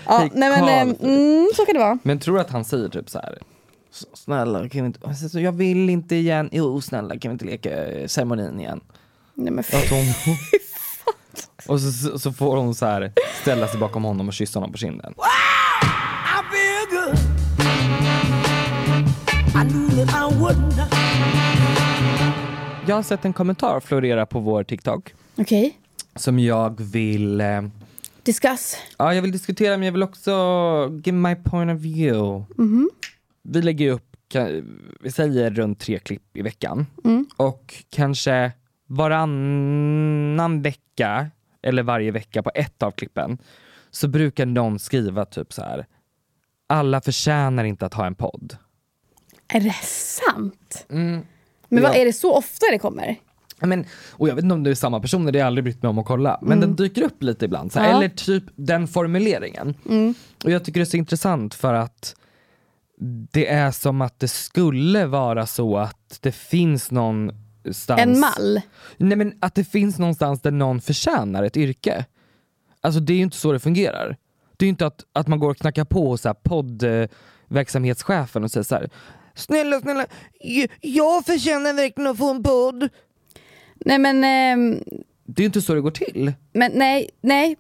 Ja, 0.06 0.18
Hej, 0.18 0.32
nej 0.34 0.50
men 0.50 0.64
ehm, 0.70 0.96
Philip. 0.96 1.02
mm, 1.04 1.50
så 1.56 1.66
kan 1.66 1.74
det 1.74 1.80
vara. 1.80 2.00
Men 2.04 2.20
tror 2.20 2.36
du 2.36 2.42
att 2.42 2.50
han 2.50 2.66
säger 2.66 2.90
typ 2.90 3.10
så 3.10 3.20
här? 3.20 3.38
"S- 3.92 4.06
Snälla 4.14 4.70
kan 4.70 4.82
vi 4.82 4.88
inte, 4.88 5.00
alltså, 5.08 5.40
jag 5.40 5.52
vill 5.52 5.90
inte 5.90 6.16
igen, 6.16 6.50
jo 6.52 6.82
snälla 6.82 7.18
kan 7.20 7.30
vi 7.32 7.34
inte 7.34 7.46
leka 7.46 7.86
eh, 7.88 8.08
ceremonin 8.08 8.60
igen? 8.60 8.82
Nej, 9.34 9.52
men 9.54 9.64
hon... 9.90 10.36
och 11.68 11.80
så, 11.82 11.92
så- 11.92 12.20
så 12.20 12.32
får 12.34 12.58
hon 12.58 12.76
så 12.76 12.86
här 12.86 13.12
ställa 13.42 13.68
sig 13.68 13.80
bakom 13.80 14.04
honom 14.04 14.28
och 14.28 14.34
kyssa 14.34 14.60
honom 14.60 14.72
på 14.72 14.78
kinden. 14.78 15.14
I 15.14 16.42
feel 16.52 17.02
good. 17.02 17.20
I 19.50 19.70
knew 19.72 20.06
that 20.06 20.32
I 20.32 20.36
wouldn't. 20.36 20.80
Jag 22.88 22.96
har 22.96 23.04
sett 23.04 23.26
en 23.26 23.34
kommentar 23.34 23.80
florera 23.80 24.26
på 24.26 24.40
vår 24.40 24.64
TikTok 24.64 25.14
Okej, 25.38 25.78
som 26.16 26.40
jag 26.40 26.82
vill 26.82 27.42
eh, 27.42 27.62
discuss. 28.24 28.78
Ja, 28.98 29.14
jag 29.14 29.22
vill 29.22 29.32
diskutera 29.32 29.78
men 29.78 29.86
jag 29.86 29.92
vill 29.92 30.04
också 30.04 30.32
give 31.04 31.18
my 31.18 31.36
point 31.36 31.72
of 31.72 31.78
view. 31.82 32.46
Vi 33.44 33.62
lägger 33.62 33.92
upp, 33.92 34.06
vi 35.02 35.12
säger 35.12 35.50
runt 35.52 35.80
tre 35.80 36.00
klipp 36.00 36.38
i 36.38 36.42
veckan. 36.42 36.86
Och 37.38 37.74
kanske 37.90 38.52
varannan 38.88 40.62
vecka, 40.62 41.28
eller 41.62 41.84
varje 41.84 42.12
vecka 42.12 42.44
på 42.44 42.52
ett 42.56 42.84
av 42.84 42.92
klippen, 42.92 43.38
så 43.92 44.08
brukar 44.08 44.46
någon 44.46 44.80
skriva 44.80 45.26
typ 45.26 45.54
så 45.54 45.62
här. 45.62 45.86
Alla 46.68 47.02
förtjänar 47.02 47.64
inte 47.64 47.86
att 47.86 47.94
ha 47.94 48.06
en 48.06 48.16
podd. 48.16 48.58
Är 49.48 49.60
det 49.62 49.76
sant? 49.84 50.86
Mm. 50.90 51.22
Men 51.70 51.84
vad, 51.84 51.92
Ja. 51.92 51.96
är 51.96 52.06
det 52.06 52.14
så 52.14 52.36
ofta 52.36 52.66
det 52.72 52.80
kommer? 52.80 53.16
Men, 53.62 53.86
och 54.12 54.30
jag 54.30 54.36
vet 54.36 54.44
inte 54.44 54.54
om 54.54 54.64
det 54.64 54.70
är 54.70 54.76
samma 54.76 55.00
personer, 55.00 55.32
det 55.32 55.40
har 55.40 55.42
jag 55.42 55.48
aldrig 55.48 55.64
brytt 55.64 55.82
mig 55.84 55.90
om 55.90 55.98
att 56.00 56.06
kolla. 56.06 56.40
Men 56.42 56.60
den 56.60 56.76
dyker 56.76 57.02
upp 57.04 57.24
lite 57.24 57.46
ibland. 57.46 57.76
Här, 57.76 57.90
Ja. 57.90 57.98
Eller 57.98 58.10
typ 58.10 58.44
den 58.56 58.88
formuleringen. 58.88 59.76
Och 60.44 60.52
jag 60.52 60.66
tycker 60.66 60.80
det 60.80 60.84
är 60.84 60.86
så 60.86 60.98
intressant 60.98 61.54
för 61.54 61.74
att 61.74 62.16
det 63.32 63.48
är 63.48 63.72
som 63.72 64.02
att 64.02 64.20
det 64.20 64.28
skulle 64.28 65.06
vara 65.06 65.46
så 65.46 65.78
att 65.78 66.20
det 66.22 66.32
finns 66.32 66.92
någonstans... 67.70 68.02
En 68.02 68.20
mall? 68.20 68.62
Nej 68.98 69.18
men 69.18 69.34
att 69.40 69.56
det 69.56 69.64
finns 69.64 70.00
någonstans 70.00 70.42
där 70.42 70.52
någon 70.52 70.82
förtjänar 70.82 71.44
ett 71.44 71.58
yrke. 71.58 72.06
Alltså 72.82 73.00
det 73.00 73.14
är 73.14 73.18
ju 73.18 73.24
inte 73.24 73.38
så 73.38 73.52
det 73.52 73.60
fungerar. 73.60 74.18
Det 74.58 74.64
är 74.64 74.68
ju 74.68 74.70
inte 74.70 74.86
att, 74.86 75.04
att 75.14 75.28
man 75.28 75.40
går 75.40 75.50
och 75.50 75.58
knackar 75.58 75.86
på 75.86 76.10
hos 76.10 76.22
så 76.22 76.30
här 76.30 76.34
poddverksamhetschefen 76.34 78.44
och 78.44 78.52
säger 78.52 78.64
så 78.64 78.76
här. 78.76 78.90
Snälla, 79.36 79.80
snälla, 79.80 80.06
jag 80.82 81.26
förtjänar 81.26 81.74
verkligen 81.74 82.12
att 82.12 82.18
få 82.18 82.30
en 82.32 82.44
podd. 82.44 82.90
Nej 83.86 84.00
men, 84.00 84.24
ehm, 84.24 84.84
Det 85.26 85.40
är 85.40 85.44
ju 85.44 85.46
inte 85.46 85.62
så 85.62 85.74
det 85.74 85.82
går 85.82 85.92
till. 85.92 86.34
men 86.54 86.72
nej, 86.76 87.10
nej. 87.22 87.58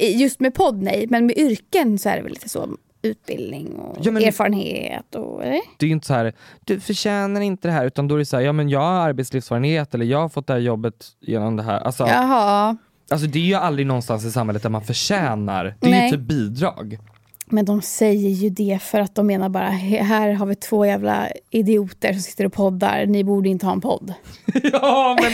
Just 0.00 0.40
med 0.40 0.54
podd 0.54 0.82
nej, 0.82 1.06
men 1.10 1.26
med 1.26 1.38
yrken 1.38 1.98
så 1.98 2.08
är 2.08 2.16
det 2.16 2.22
väl 2.22 2.32
lite 2.32 2.48
så. 2.48 2.76
Utbildning 3.04 3.72
och 3.74 3.96
Ja, 4.02 4.10
men- 4.10 4.22
erfarenhet 4.24 5.14
och... 5.14 5.42
Eller? 5.44 5.60
Det 5.78 5.86
är 5.86 5.88
ju 5.88 5.92
inte 5.92 6.06
så 6.06 6.14
här, 6.14 6.32
du 6.64 6.80
förtjänar 6.80 7.40
inte 7.40 7.68
det 7.68 7.72
här, 7.72 7.86
utan 7.86 8.08
då 8.08 8.14
är 8.14 8.18
det 8.18 8.26
så 8.26 8.36
här, 8.36 8.44
ja 8.44 8.52
men 8.52 8.68
jag 8.68 8.80
har 8.80 9.08
arbetslivserfarenhet 9.08 9.94
eller 9.94 10.06
jag 10.06 10.18
har 10.20 10.28
fått 10.28 10.46
det 10.46 10.52
här 10.52 10.60
jobbet 10.60 11.06
genom 11.20 11.56
det 11.56 11.62
här. 11.62 11.80
Alltså, 11.80 12.06
Jaha. 12.06 12.76
alltså 13.10 13.26
det 13.26 13.38
är 13.38 13.42
ju 13.42 13.54
aldrig 13.54 13.86
någonstans 13.86 14.24
i 14.24 14.30
samhället 14.30 14.62
där 14.62 14.70
man 14.70 14.82
förtjänar, 14.84 15.74
det 15.80 15.86
är 15.86 15.90
Nej. 15.90 16.04
ju 16.10 16.16
typ 16.16 16.20
bidrag. 16.26 16.98
Men 17.46 17.64
de 17.64 17.82
säger 17.82 18.30
ju 18.30 18.50
det 18.50 18.78
för 18.82 19.00
att 19.00 19.14
de 19.14 19.26
menar 19.26 19.48
bara, 19.48 19.68
"He- 19.68 20.02
här 20.02 20.32
har 20.32 20.46
vi 20.46 20.54
två 20.54 20.86
jävla 20.86 21.28
idioter 21.50 22.12
som 22.12 22.22
sitter 22.22 22.46
och 22.46 22.52
poddar, 22.52 23.06
ni 23.06 23.24
borde 23.24 23.48
inte 23.48 23.66
ha 23.66 23.72
en 23.72 23.80
podd. 23.80 24.14
ja 24.72 25.16
men... 25.22 25.32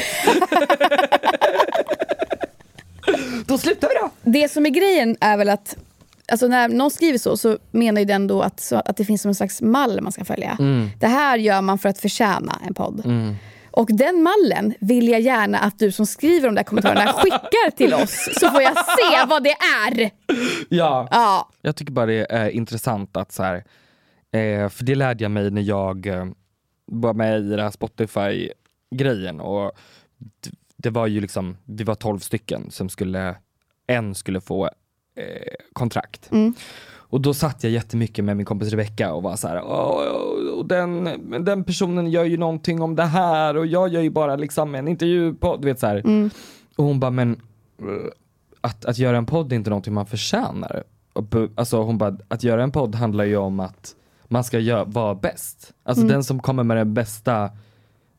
då 3.46 3.58
slutar 3.58 3.88
vi 3.88 3.94
då! 4.00 4.10
Det 4.30 4.48
som 4.52 4.66
är 4.66 4.70
grejen 4.70 5.16
är 5.20 5.36
väl 5.36 5.48
att 5.48 5.76
Alltså 6.30 6.46
när 6.46 6.68
någon 6.68 6.90
skriver 6.90 7.18
så, 7.18 7.36
så 7.36 7.58
menar 7.70 8.00
ju 8.00 8.04
den 8.04 8.26
då 8.26 8.42
att, 8.42 8.60
så, 8.60 8.76
att 8.76 8.96
det 8.96 9.04
finns 9.04 9.22
som 9.22 9.28
en 9.28 9.34
slags 9.34 9.62
mall 9.62 10.00
man 10.00 10.12
ska 10.12 10.24
följa. 10.24 10.56
Det 11.00 11.06
här 11.06 11.38
gör 11.38 11.60
man 11.62 11.78
för 11.78 11.88
att 11.88 11.98
förtjäna 11.98 12.60
en 12.66 12.74
podd. 12.74 13.02
Och 13.72 13.88
den 13.92 14.22
mallen 14.22 14.74
vill 14.80 15.08
jag 15.08 15.20
gärna 15.20 15.58
att 15.58 15.78
du 15.78 15.92
som 15.92 16.06
skriver 16.06 16.48
de 16.48 16.54
där 16.54 16.62
kommentarerna 16.62 17.12
skickar 17.12 17.70
till 17.70 17.94
oss. 17.94 18.28
Så 18.40 18.48
får 18.50 18.62
jag 18.62 18.76
se 18.76 19.26
vad 19.28 19.42
det 19.42 19.54
är. 19.86 20.10
Ja. 20.68 21.08
Ja, 21.10 21.48
Jag 21.60 21.76
tycker 21.76 21.92
bara 21.92 22.06
det 22.06 22.26
är 22.32 22.48
intressant 22.48 23.16
att 23.16 23.32
så 23.32 23.42
här, 23.42 23.56
eh, 24.32 24.68
för 24.68 24.84
det 24.84 24.94
lärde 24.94 25.24
jag 25.24 25.30
mig 25.30 25.50
när 25.50 25.62
jag 25.62 26.06
eh, 26.06 26.26
var 26.86 27.14
med 27.14 27.40
i 27.40 27.48
den 27.50 27.60
här 27.60 27.70
Spotify-grejen 27.70 29.40
och 29.40 29.72
det 30.76 30.90
var 30.90 31.06
ju 31.06 31.20
liksom, 31.20 31.56
vi 31.64 31.84
var 31.84 31.94
12 31.94 32.18
stycken 32.18 32.70
som 32.70 32.88
skulle, 32.88 33.34
en 33.86 34.14
skulle 34.14 34.40
få 34.40 34.70
eh, 35.14 35.24
kontrakt. 35.72 36.30
Och 37.12 37.20
då 37.20 37.34
satt 37.34 37.64
jag 37.64 37.72
jättemycket 37.72 38.24
med 38.24 38.36
min 38.36 38.46
kompis 38.46 38.70
Rebecca 38.70 39.12
och 39.12 39.22
var 39.22 39.36
så 39.36 39.48
här, 39.48 39.62
"Åh, 39.64 40.02
och 40.58 40.66
den, 40.66 41.08
den 41.44 41.64
personen 41.64 42.10
gör 42.10 42.24
ju 42.24 42.36
någonting 42.36 42.82
om 42.82 42.96
det 42.96 43.04
här 43.04 43.56
och 43.56 43.66
jag 43.66 43.88
gör 43.88 44.00
ju 44.02 44.10
bara 44.10 44.36
liksom 44.36 44.74
en 44.74 44.88
intervju 44.88 45.34
på, 45.34 45.56
du 45.56 45.68
vet 45.68 45.80
så 45.80 45.86
här. 45.86 46.02
Och 46.76 46.84
hon 46.84 47.00
bara, 47.00 47.10
men 47.10 47.32
eh, 47.78 47.86
att, 48.60 48.84
att 48.84 48.98
göra 48.98 49.16
en 49.16 49.26
podd 49.26 49.52
är 49.52 49.56
inte 49.56 49.70
någonting 49.70 49.94
man 49.94 50.06
förtjänar. 50.06 50.82
Alltså 51.54 51.82
hon 51.82 51.98
bara, 51.98 52.16
att 52.28 52.42
göra 52.42 52.62
en 52.62 52.72
podd 52.72 52.94
handlar 52.94 53.24
ju 53.24 53.36
om 53.36 53.60
att 53.60 53.94
man 54.28 54.44
ska 54.44 54.58
gö- 54.58 54.92
vara 54.92 55.14
bäst. 55.14 55.72
Alltså 55.82 56.04
den 56.06 56.24
som 56.24 56.40
kommer 56.40 56.62
med 56.62 56.76
den 56.76 56.94
bästa 56.94 57.50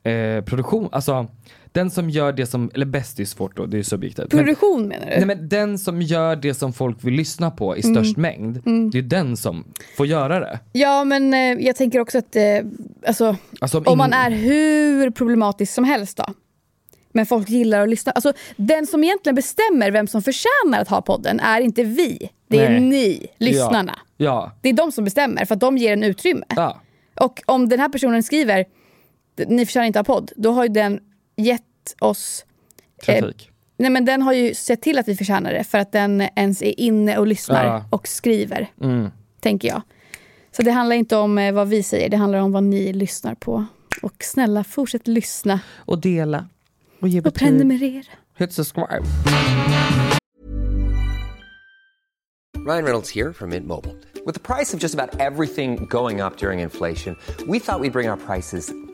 eh, 0.04 0.44
produktion, 0.44 0.90
alltså 0.92 1.28
den 1.72 1.92
som 1.92 2.10
gör 2.10 2.32
det 2.34 2.46
som, 2.46 2.72
eller 2.74 2.86
bäst 2.86 3.20
är 3.20 3.26
svårt 3.26 3.58
då, 3.58 3.66
det 3.66 3.78
är 3.80 3.84
subjektivt. 3.84 4.34
Men- 4.34 4.46
produktion 4.46 4.88
menar 4.88 5.06
du? 5.06 5.12
Nej 5.12 5.26
men 5.26 5.50
den 5.50 5.80
som 5.80 6.02
gör 6.02 6.36
det 6.36 6.54
som 6.54 6.74
folk 6.74 7.04
vill 7.04 7.14
lyssna 7.14 7.52
på 7.52 7.78
i 7.78 7.82
störst 7.84 8.18
mängd, 8.18 8.62
det 8.92 8.98
är 8.98 9.02
den 9.02 9.38
som 9.38 9.64
får 9.98 10.06
göra 10.08 10.40
det. 10.40 10.60
Ja 10.72 11.04
men 11.04 11.34
eh, 11.34 11.40
jag 11.40 11.76
tänker 11.76 12.00
också 12.00 12.18
att, 12.18 12.36
eh, 12.36 12.44
alltså, 13.08 13.36
Alltså, 13.60 13.78
om 13.78 13.84
om 13.88 13.98
man 13.98 14.14
är 14.14 14.32
hur 14.32 15.10
problematisk 15.10 15.74
som 15.74 15.84
helst 15.84 16.18
då. 16.18 16.26
Men 17.14 17.26
folk 17.26 17.50
gillar 17.50 17.82
att 17.84 17.90
lyssna. 17.90 18.12
Alltså, 18.12 18.34
den 18.56 18.88
som 18.88 19.04
egentligen 19.04 19.36
bestämmer 19.36 19.92
vem 19.92 20.08
som 20.08 20.22
förtjänar 20.22 20.82
att 20.82 20.88
ha 20.88 21.02
podden 21.02 21.40
är 21.40 21.62
inte 21.62 21.84
vi. 21.84 22.30
Det 22.48 22.60
är 22.60 22.70
Nej. 22.70 22.80
ni, 22.80 23.28
lyssnarna. 23.38 24.00
Ja, 24.18 24.52
Det 24.62 24.70
är 24.70 24.74
de 24.74 24.92
som 24.92 25.04
bestämmer 25.04 25.46
för 25.46 25.56
att 25.56 25.62
de 25.62 25.78
ger 25.78 25.94
en 25.94 26.04
utrymme. 26.04 26.46
ja. 26.50 26.82
Och 27.16 27.42
om 27.46 27.70
den 27.70 27.80
här 27.80 27.90
personen 27.90 28.24
skriver 28.24 28.66
ni 29.48 29.66
förtjänar 29.66 29.88
inte 29.88 30.00
ha 30.00 30.04
podd, 30.04 30.32
då 30.36 30.52
har 30.52 30.64
ju 30.64 30.70
den 30.70 31.00
gett 31.36 31.96
oss 32.00 32.46
Trafik. 33.06 33.48
Nej 33.78 33.90
men 33.90 34.06
den 34.06 34.22
har 34.22 34.34
ju 34.34 34.54
sett 34.54 34.82
till 34.82 35.00
att 35.00 35.08
vi 35.08 35.16
förtjänar 35.16 35.54
det 35.54 35.64
för 35.64 35.78
att 35.78 35.92
den 35.92 36.22
ens 36.36 36.62
är 36.62 36.80
inne 36.80 37.18
och 37.18 37.28
lyssnar 37.28 37.66
Ja. 37.66 37.86
och 37.90 38.08
skriver. 38.08 38.68
Mm. 38.82 39.10
Tänker 39.40 39.68
jag. 39.68 39.82
Så 40.52 40.62
det 40.62 40.72
handlar 40.72 40.96
inte 40.96 41.16
om 41.16 41.38
eh, 41.38 41.54
vad 41.54 41.68
vi 41.68 41.84
säger, 41.84 42.10
det 42.10 42.18
handlar 42.18 42.40
om 42.40 42.52
vad 42.52 42.64
ni 42.64 42.94
lyssnar 42.94 43.36
på. 43.36 43.66
Och 44.02 44.14
snälla 44.24 44.64
fortsätt 44.64 45.08
lyssna 45.08 45.60
Och 45.78 46.00
dela. 46.02 46.48
Och 47.00 47.08
ge 47.08 47.20
och 47.20 47.24
betyg. 47.24 47.40
prenumerera. 47.40 48.04
Hit 48.38 48.54
subscribe. 48.54 49.02
Ryan 52.66 52.84
Reynolds 52.86 53.10
here 53.16 53.34
from 53.34 53.50
Mint 53.50 53.68
Mobile. 53.68 53.96
With 54.26 54.34
the 54.34 54.56
price 54.56 54.74
of 54.74 54.80
just 54.84 54.94
about 55.00 55.20
everything 55.20 55.88
going 55.90 56.22
up 56.22 56.38
during 56.38 56.60
inflation, 56.60 57.16
we 57.48 57.60
thought 57.60 57.80
we'd 57.82 57.94
bring 57.94 58.10
our 58.10 58.18
prices 58.18 58.72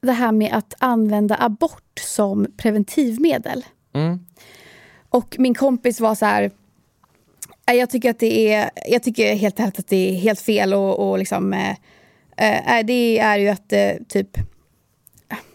Det 0.00 0.12
här 0.12 0.32
med 0.32 0.52
att 0.52 0.74
använda 0.78 1.36
abort 1.40 1.98
som 2.00 2.46
preventivmedel. 2.56 3.64
Mm. 3.92 4.26
Och 5.08 5.36
min 5.38 5.54
kompis 5.54 6.00
var 6.00 6.14
så 6.14 6.26
här... 6.26 6.50
"Nej, 7.66 7.78
Jag 7.78 7.90
tycker 7.90 8.10
att 8.10 8.18
det 8.18 8.52
är, 8.52 8.70
jag 8.88 9.02
tycker 9.02 9.34
helt 9.34 9.60
ärligt 9.60 9.78
att 9.78 9.88
det 9.88 10.10
är 10.10 10.14
helt 10.14 10.40
fel 10.40 10.74
och, 10.74 11.10
och 11.10 11.18
liksom... 11.18 11.52
Eh, 11.52 11.76
eh, 12.36 12.86
det 12.86 13.18
är 13.18 13.38
ju 13.38 13.48
att 13.48 13.72
eh, 13.72 13.92
typ... 14.08 14.38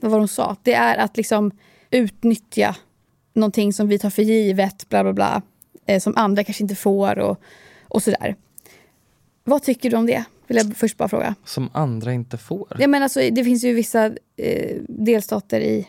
Vad 0.01 0.11
var 0.11 0.19
hon 0.19 0.27
sa? 0.27 0.55
Det 0.63 0.73
är 0.73 0.97
att 0.97 1.17
liksom 1.17 1.51
utnyttja 1.91 2.75
någonting 3.33 3.73
som 3.73 3.87
vi 3.87 3.99
tar 3.99 4.09
för 4.09 4.21
givet, 4.21 4.89
bla 4.89 5.03
bla 5.03 5.13
bla. 5.13 5.41
Eh, 5.85 5.99
som 5.99 6.13
andra 6.15 6.43
kanske 6.43 6.63
inte 6.63 6.75
får 6.75 7.19
och, 7.19 7.39
och 7.87 8.03
sådär. 8.03 8.35
Vad 9.43 9.63
tycker 9.63 9.89
du 9.89 9.97
om 9.97 10.05
det? 10.05 10.23
Vill 10.47 10.57
jag 10.57 10.77
först 10.77 10.97
bara 10.97 11.09
fråga. 11.09 11.35
Som 11.45 11.69
andra 11.73 12.13
inte 12.13 12.37
får. 12.37 12.67
Jag 12.79 12.89
menar, 12.89 13.03
alltså, 13.03 13.19
det 13.31 13.43
finns 13.43 13.63
ju 13.63 13.73
vissa 13.73 14.05
eh, 14.37 14.75
delstater 14.87 15.59
i 15.59 15.87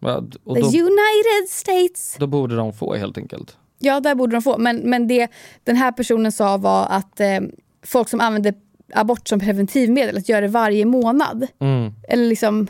Ja, 0.00 0.16
och 0.44 0.56
the 0.56 0.62
då, 0.62 0.66
United 0.68 1.48
States. 1.48 2.16
då 2.18 2.26
borde 2.26 2.56
de 2.56 2.72
få 2.72 2.94
helt 2.94 3.18
enkelt. 3.18 3.56
Ja, 3.78 4.00
där 4.00 4.14
borde 4.14 4.36
de 4.36 4.42
få. 4.42 4.58
Men, 4.58 4.76
men 4.76 5.08
det 5.08 5.28
den 5.64 5.76
här 5.76 5.92
personen 5.92 6.32
sa 6.32 6.56
var 6.56 6.86
att 6.90 7.20
eh, 7.20 7.40
folk 7.82 8.08
som 8.08 8.20
använder 8.20 8.54
abort 8.94 9.28
som 9.28 9.40
preventivmedel, 9.40 10.16
att 10.16 10.28
göra 10.28 10.40
det 10.40 10.48
varje 10.48 10.84
månad. 10.84 11.46
Mm. 11.58 11.92
Eller 12.08 12.26
liksom, 12.26 12.68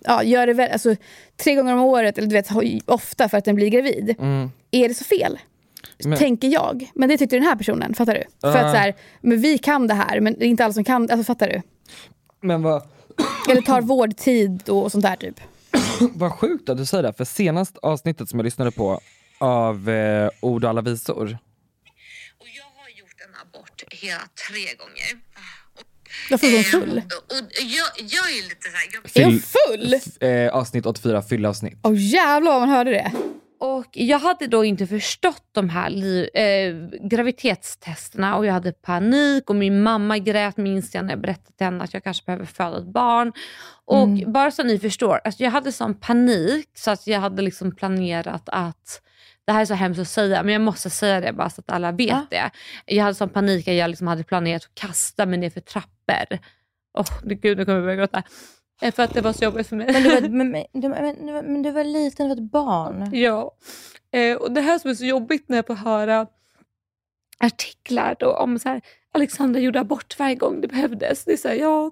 ja, 0.00 0.22
gör 0.22 0.46
det 0.46 0.52
väl, 0.52 0.70
alltså, 0.72 0.96
tre 1.36 1.54
gånger 1.54 1.74
om 1.74 1.80
året, 1.80 2.18
eller 2.18 2.28
du 2.28 2.34
vet, 2.34 2.48
ofta 2.86 3.28
för 3.28 3.38
att 3.38 3.44
den 3.44 3.54
blir 3.54 3.68
gravid. 3.68 4.14
Mm. 4.18 4.50
Är 4.70 4.88
det 4.88 4.94
så 4.94 5.04
fel? 5.04 5.38
Men- 6.04 6.18
Tänker 6.18 6.48
jag. 6.48 6.90
Men 6.94 7.08
det 7.08 7.18
tyckte 7.18 7.36
den 7.36 7.44
här 7.44 7.56
personen, 7.56 7.94
fattar 7.94 8.14
du? 8.14 8.24
För 8.40 8.48
Ah. 8.48 8.60
att 8.64 8.72
så 8.72 8.76
här, 8.78 8.94
men 9.20 9.40
vi 9.40 9.58
kan 9.58 9.86
det 9.86 9.94
här, 9.94 10.20
men 10.20 10.34
det 10.38 10.44
är 10.44 10.48
inte 10.48 10.64
alla 10.64 10.72
som 10.74 10.84
kan, 10.84 11.02
alltså 11.10 11.24
fattar 11.24 11.48
du? 11.48 11.62
Men 12.40 12.62
vad, 12.62 12.82
Eller 13.50 13.62
tar 13.62 13.80
vårdtid 13.80 14.68
och 14.68 14.92
sånt 14.92 15.04
där 15.04 15.16
typ. 15.16 15.40
vad 16.14 16.32
sjukt 16.32 16.68
att 16.68 16.76
du 16.76 16.86
säger 16.86 17.02
det, 17.02 17.12
för 17.12 17.24
senast 17.24 17.76
avsnittet 17.78 18.28
som 18.28 18.38
jag 18.38 18.44
lyssnade 18.44 18.70
på 18.70 19.00
av 19.38 19.88
eh, 19.90 20.30
Ord 20.40 20.64
och 20.64 20.70
alla 20.70 20.80
visor. 20.82 21.38
hela 23.90 24.18
tre 24.48 24.74
gånger. 24.78 25.20
Varför 26.30 26.46
är 26.46 26.52
hon 26.54 26.64
full? 26.64 27.02
Och 27.08 27.36
jag, 27.62 27.86
jag 28.10 28.30
är 28.30 28.42
lite 28.42 28.68
såhär... 28.70 29.12
Jag... 29.14 29.22
Är 29.22 29.24
hon 29.24 29.40
full? 29.40 29.94
F- 29.94 30.22
eh, 30.22 30.54
avsnitt 30.54 30.86
84, 30.86 31.22
fyllavsnitt. 31.22 31.78
Åh 31.82 31.92
jävlar 31.96 32.52
vad 32.52 32.60
man 32.60 32.68
hörde 32.68 32.90
det. 32.90 33.12
Och 33.80 33.86
jag 33.92 34.18
hade 34.18 34.46
då 34.46 34.64
inte 34.64 34.86
förstått 34.86 35.42
de 35.52 35.68
här 35.68 35.90
eh, 36.38 36.74
graviditetstesterna 37.08 38.36
och 38.36 38.46
jag 38.46 38.52
hade 38.52 38.72
panik 38.72 39.50
och 39.50 39.56
min 39.56 39.82
mamma 39.82 40.18
grät 40.18 40.56
minns 40.56 40.94
jag 40.94 41.04
när 41.04 41.12
jag 41.12 41.20
berättade 41.20 41.56
till 41.56 41.64
henne 41.64 41.84
att 41.84 41.94
jag 41.94 42.04
kanske 42.04 42.24
behöver 42.26 42.44
föda 42.44 42.78
ett 42.78 42.84
barn. 42.92 43.32
Och 43.84 44.02
Mm. 44.02 44.32
bara 44.32 44.50
så 44.50 44.62
ni 44.62 44.78
förstår, 44.78 45.20
alltså 45.24 45.42
jag 45.42 45.50
hade 45.50 45.72
sån 45.72 45.94
panik 45.94 46.68
så 46.74 46.90
att 46.90 47.06
jag 47.06 47.20
hade 47.20 47.42
liksom 47.42 47.76
planerat 47.76 48.48
att 48.48 49.02
det 49.46 49.52
här 49.52 49.60
är 49.60 49.64
så 49.64 49.74
hemskt 49.74 50.00
att 50.00 50.08
säga, 50.08 50.42
men 50.42 50.52
jag 50.52 50.62
måste 50.62 50.90
säga 50.90 51.20
det 51.20 51.32
bara 51.32 51.50
så 51.50 51.60
att 51.60 51.70
alla 51.70 51.92
vet 51.92 52.08
Ja. 52.08 52.26
det. 52.30 52.50
Jag 52.86 53.02
hade 53.04 53.14
sån 53.14 53.28
panik 53.28 53.68
att 53.68 53.74
jag 53.74 53.88
liksom 53.90 54.06
hade 54.06 54.24
planerat 54.24 54.62
att 54.64 54.74
kasta 54.74 55.26
mig 55.26 55.38
ner 55.38 55.50
för 55.50 55.60
trappor. 55.60 56.38
Åh, 56.98 57.06
gud 57.24 57.58
nu 57.58 57.64
kommer 57.64 57.76
jag 57.78 57.84
börja 57.84 57.96
gråta. 57.96 58.22
För 58.80 59.02
att 59.02 59.14
det 59.14 59.20
var 59.20 59.32
så 59.32 59.44
jobbigt 59.44 59.66
för 59.66 59.76
mig. 59.76 59.92
Men 59.92 60.02
du 60.02 60.08
var, 60.20 60.20
men, 60.28 60.50
men, 60.50 60.64
du, 60.72 60.88
men, 60.88 61.26
du 61.26 61.32
var- 61.32 61.42
men 61.42 61.62
du 61.62 61.70
var 61.70 61.84
liten, 61.84 62.28
du 62.28 62.34
var 62.34 62.42
ett 62.44 62.50
barn. 62.52 63.10
Ja. 63.12 63.50
Eh, 64.12 64.36
och 64.36 64.52
det 64.52 64.60
här 64.60 64.78
som 64.78 64.90
är 64.90 64.94
så 64.94 65.04
jobbigt 65.04 65.48
när 65.48 65.56
jag 65.58 65.66
får 65.66 65.74
höra 65.74 66.26
artiklar 67.38 68.16
då 68.18 68.32
om 68.32 68.58
så 68.58 68.68
här, 68.68 68.80
Alexandra 69.14 69.60
gjorde 69.60 69.80
abort 69.80 70.18
varje 70.18 70.34
gång 70.34 70.60
det 70.60 70.68
behövdes. 70.68 71.24
Det 71.24 71.32
är 71.32 71.36
så 71.36 71.48
här, 71.48 71.54
ja, 71.54 71.90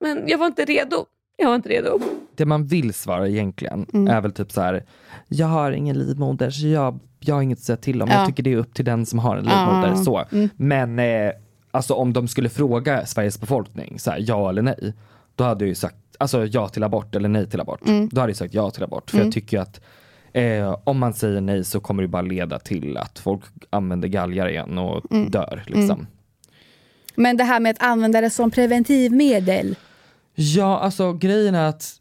men 0.00 0.22
jag 0.28 0.38
var 0.38 0.46
inte 0.46 0.64
redo. 0.64 1.04
Jag 1.36 1.48
var 1.48 1.54
inte 1.56 1.68
redo. 1.68 2.00
Det 2.36 2.44
man 2.44 2.66
vill 2.66 2.94
svara 2.94 3.28
egentligen 3.28 3.86
Mm. 3.94 4.08
är 4.16 4.20
väl 4.20 4.32
typ 4.32 4.52
så 4.52 4.60
här. 4.60 4.84
jag 5.28 5.46
har 5.46 5.72
ingen 5.72 5.98
livmoder 5.98 6.50
så 6.50 6.66
jag, 6.66 6.98
jag 7.20 7.34
har 7.34 7.42
inget 7.42 7.58
att 7.58 7.64
säga 7.64 7.76
till 7.76 8.02
om. 8.02 8.08
Ja. 8.08 8.14
Jag 8.18 8.26
tycker 8.26 8.42
det 8.42 8.52
är 8.52 8.56
upp 8.56 8.74
till 8.74 8.84
den 8.84 9.06
som 9.06 9.18
har 9.18 9.36
en 9.36 9.44
livmoder. 9.44 9.88
Ja. 9.88 9.96
Så. 9.96 10.24
Mm. 10.32 10.48
Men 10.56 10.98
eh, 10.98 11.32
alltså 11.70 11.94
om 11.94 12.12
de 12.12 12.28
skulle 12.28 12.48
fråga 12.48 13.06
Sveriges 13.06 13.40
befolkning, 13.40 13.98
så 13.98 14.10
här, 14.10 14.18
ja 14.26 14.48
eller 14.48 14.62
nej, 14.62 14.94
då 15.40 15.44
hade 15.44 15.64
jag 15.64 15.68
ju 15.68 15.74
sagt 15.74 15.96
alltså, 16.18 16.46
ja 16.46 16.68
till 16.68 16.82
abort 16.82 17.14
eller 17.16 17.28
nej 17.28 17.50
till 17.50 17.60
abort. 17.60 17.86
Mm. 17.86 18.08
Då 18.12 18.20
hade 18.20 18.30
jag 18.30 18.36
sagt 18.36 18.54
ja 18.54 18.70
till 18.70 18.82
abort. 18.82 19.10
För 19.10 19.16
Mm. 19.16 19.26
jag 19.26 19.34
tycker 19.34 19.58
att 19.58 19.80
eh, 20.32 20.78
om 20.84 20.98
man 20.98 21.14
säger 21.14 21.40
nej 21.40 21.64
så 21.64 21.80
kommer 21.80 22.02
det 22.02 22.08
bara 22.08 22.22
leda 22.22 22.58
till 22.58 22.96
att 22.96 23.18
folk 23.18 23.42
använder 23.70 24.08
galgar 24.08 24.48
igen 24.48 24.78
och 24.78 25.12
Mm. 25.12 25.30
dör. 25.30 25.62
Liksom. 25.66 25.90
Mm. 25.90 26.06
Men 27.14 27.36
det 27.36 27.44
här 27.44 27.60
med 27.60 27.70
att 27.70 27.82
använda 27.82 28.20
det 28.20 28.30
som 28.30 28.50
preventivmedel. 28.50 29.76
Ja, 30.34 30.78
alltså 30.78 31.12
grejen 31.12 31.54
är 31.54 31.68
att 31.68 31.92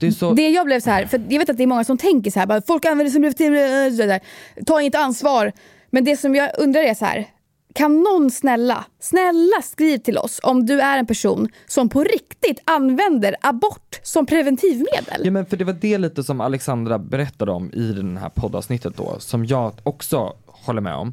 det 0.00 0.06
är 0.06 0.10
så... 0.10 0.32
Det 0.32 0.48
jag 0.48 0.66
blev 0.66 0.80
så 0.80 0.90
här, 0.90 1.06
för 1.06 1.22
jag 1.28 1.38
vet 1.38 1.50
att 1.50 1.56
det 1.56 1.62
är 1.62 1.66
många 1.66 1.84
som 1.84 1.98
tänker 1.98 2.30
så 2.30 2.38
här, 2.38 2.46
bara, 2.46 2.62
folk 2.62 2.84
använder 2.84 3.04
det 3.04 3.10
som 3.10 3.22
preventivmedel, 3.22 4.20
ta 4.66 4.80
inte 4.80 4.98
ansvar. 4.98 5.52
Men 5.90 6.04
det 6.04 6.16
som 6.16 6.34
jag 6.34 6.50
undrar 6.58 6.80
är 6.82 6.94
så 6.94 7.04
här, 7.04 7.26
kan 7.74 8.02
någon 8.02 8.30
snälla, 8.30 8.84
snälla 9.00 9.62
skriv 9.62 9.98
till 9.98 10.18
oss 10.18 10.40
om 10.42 10.66
du 10.66 10.80
är 10.80 10.98
en 10.98 11.06
person 11.06 11.48
som 11.66 11.88
på 11.88 12.04
riktigt 12.04 12.62
använder 12.64 13.36
abort 13.40 14.00
som 14.02 14.26
preventivmedel. 14.26 15.20
Ja 15.24 15.30
men 15.30 15.46
för 15.46 15.56
det 15.56 15.64
var 15.64 15.72
det 15.72 15.98
lite 15.98 16.22
som 16.22 16.40
Alexandra 16.40 16.98
berättade 16.98 17.52
om 17.52 17.72
i 17.72 17.92
den 17.92 18.16
här 18.16 18.28
poddavsnittet 18.28 18.96
då, 18.96 19.16
som 19.18 19.44
jag 19.44 19.72
också 19.82 20.32
håller 20.46 20.80
med 20.80 20.94
om. 20.94 21.12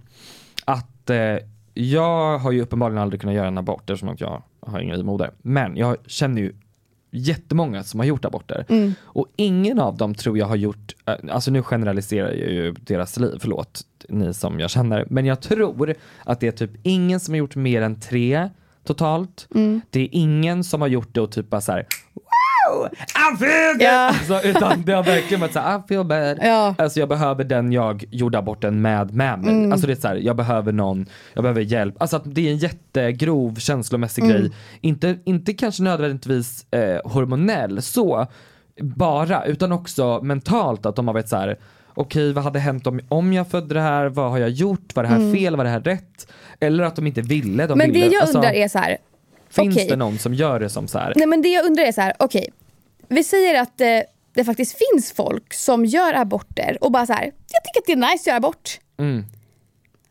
Att 0.65 1.09
eh, 1.09 1.37
jag 1.73 2.37
har 2.37 2.51
ju 2.51 2.61
uppenbarligen 2.61 3.01
aldrig 3.01 3.21
kunnat 3.21 3.35
göra 3.35 3.47
en 3.47 3.57
abort 3.57 3.89
eftersom 3.89 4.09
att 4.09 4.21
jag 4.21 4.43
har 4.59 4.79
ingen 4.79 4.97
livmoder. 4.97 5.31
Men 5.41 5.77
jag 5.77 5.97
känner 6.07 6.41
ju 6.41 6.53
jättemånga 7.11 7.83
som 7.83 7.99
har 7.99 8.07
gjort 8.07 8.25
aborter. 8.25 8.65
Mm. 8.69 8.93
Och 9.01 9.27
ingen 9.35 9.79
av 9.79 9.97
dem 9.97 10.15
tror 10.15 10.37
jag 10.37 10.45
har 10.45 10.55
gjort, 10.55 10.95
eh, 11.05 11.15
alltså 11.29 11.51
nu 11.51 11.63
generaliserar 11.63 12.31
jag 12.31 12.51
ju 12.51 12.71
deras 12.71 13.19
liv, 13.19 13.37
förlåt 13.39 13.81
ni 14.09 14.33
som 14.33 14.59
jag 14.59 14.69
känner. 14.69 15.05
Men 15.09 15.25
jag 15.25 15.41
tror 15.41 15.95
att 16.23 16.39
det 16.39 16.47
är 16.47 16.51
typ 16.51 16.71
ingen 16.83 17.19
som 17.19 17.33
har 17.33 17.37
gjort 17.37 17.55
mer 17.55 17.81
än 17.81 17.99
tre 17.99 18.49
totalt. 18.83 19.47
Mm. 19.55 19.81
Det 19.89 19.99
är 19.99 20.09
ingen 20.11 20.63
som 20.63 20.81
har 20.81 20.87
gjort 20.87 21.13
det 21.13 21.21
och 21.21 21.31
typ 21.31 21.49
bara 21.49 21.61
så 21.61 21.71
här, 21.71 21.85
wow, 22.73 22.87
I 23.33 23.37
feel 23.37 23.73
good. 23.73 23.81
Ja. 23.81 24.13
Så, 24.27 24.41
utan 24.47 24.83
det 24.85 24.93
har 24.93 25.03
verkligen 25.03 25.41
varit 25.41 25.53
såhär, 25.53 25.79
I 25.79 25.81
feel 25.87 26.05
bad. 26.05 26.37
Ja. 26.41 26.75
Alltså 26.77 26.99
jag 26.99 27.09
behöver 27.09 27.43
den 27.43 27.71
jag 27.71 28.03
gjorde 28.11 28.37
aborten 28.37 28.81
med 28.81 29.13
med 29.13 29.39
mig. 29.43 29.53
Mm. 29.53 29.71
Alltså 29.71 29.87
det 29.87 29.93
är 29.93 29.95
så 30.01 30.07
här, 30.07 30.15
jag 30.15 30.35
behöver 30.35 30.71
någon, 30.71 31.05
jag 31.33 31.43
behöver 31.43 31.61
hjälp. 31.61 31.95
Alltså 31.99 32.15
att 32.17 32.23
det 32.25 32.47
är 32.47 32.51
en 32.51 32.57
jättegrov 32.57 33.55
känslomässig 33.55 34.23
Mm. 34.23 34.33
grej. 34.37 34.51
Inte, 34.81 35.17
inte 35.25 35.53
kanske 35.53 35.83
nödvändigtvis 35.83 36.65
eh, 36.73 37.11
hormonell 37.11 37.81
så, 37.81 38.27
bara, 38.81 39.45
utan 39.45 39.71
också 39.71 40.19
mentalt 40.23 40.85
att 40.85 40.95
de 40.95 41.07
har 41.07 41.13
varit 41.13 41.29
så 41.29 41.35
här. 41.35 41.57
Okej, 41.93 42.33
vad 42.33 42.43
hade 42.43 42.59
hänt 42.59 42.87
om, 42.87 42.99
om 43.09 43.33
jag 43.33 43.47
födde 43.47 43.73
det 43.73 43.81
här? 43.81 44.05
Vad 44.09 44.31
har 44.31 44.37
jag 44.37 44.49
gjort? 44.49 44.95
Var 44.95 45.03
det 45.03 45.09
här 45.09 45.15
Mm. 45.15 45.33
fel? 45.33 45.55
Var 45.55 45.63
det 45.63 45.69
här 45.69 45.79
rätt? 45.79 46.27
Eller 46.59 46.83
att 46.83 46.95
de 46.95 47.07
inte 47.07 47.21
ville. 47.21 47.67
De 47.67 47.77
Men 47.77 47.91
ville. 47.91 48.05
det 48.05 48.13
jag 48.13 48.21
Alltså, 48.21 48.37
undrar 48.37 48.51
är 48.51 48.67
så 48.67 48.79
här. 48.79 48.97
Finns 49.49 49.75
okej. 49.75 49.87
det 49.89 49.95
någon 49.95 50.17
som 50.17 50.33
gör 50.33 50.59
det 50.59 50.69
som 50.69 50.87
så 50.87 50.99
här? 50.99 51.13
Nej 51.15 51.27
men 51.27 51.41
det 51.41 51.47
jag 51.47 51.65
undrar 51.65 51.83
är 51.83 51.91
så 51.91 52.01
här, 52.01 52.13
okej. 52.19 52.49
Vi 53.11 53.23
säger 53.23 53.61
att 53.61 53.81
eh, 53.81 53.87
det 54.33 54.45
faktiskt 54.45 54.77
finns 54.77 55.11
folk 55.11 55.53
som 55.53 55.85
gör 55.85 56.13
aborter 56.13 56.77
och 56.81 56.91
bara 56.91 57.05
så 57.05 57.13
här, 57.13 57.23
jag 57.23 57.63
tycker 57.63 57.79
att 57.79 57.85
det 57.85 57.91
är 57.91 58.11
nice 58.11 58.21
att 58.21 58.27
göra 58.27 58.37
abort. 58.37 58.79
Mm. 58.99 59.25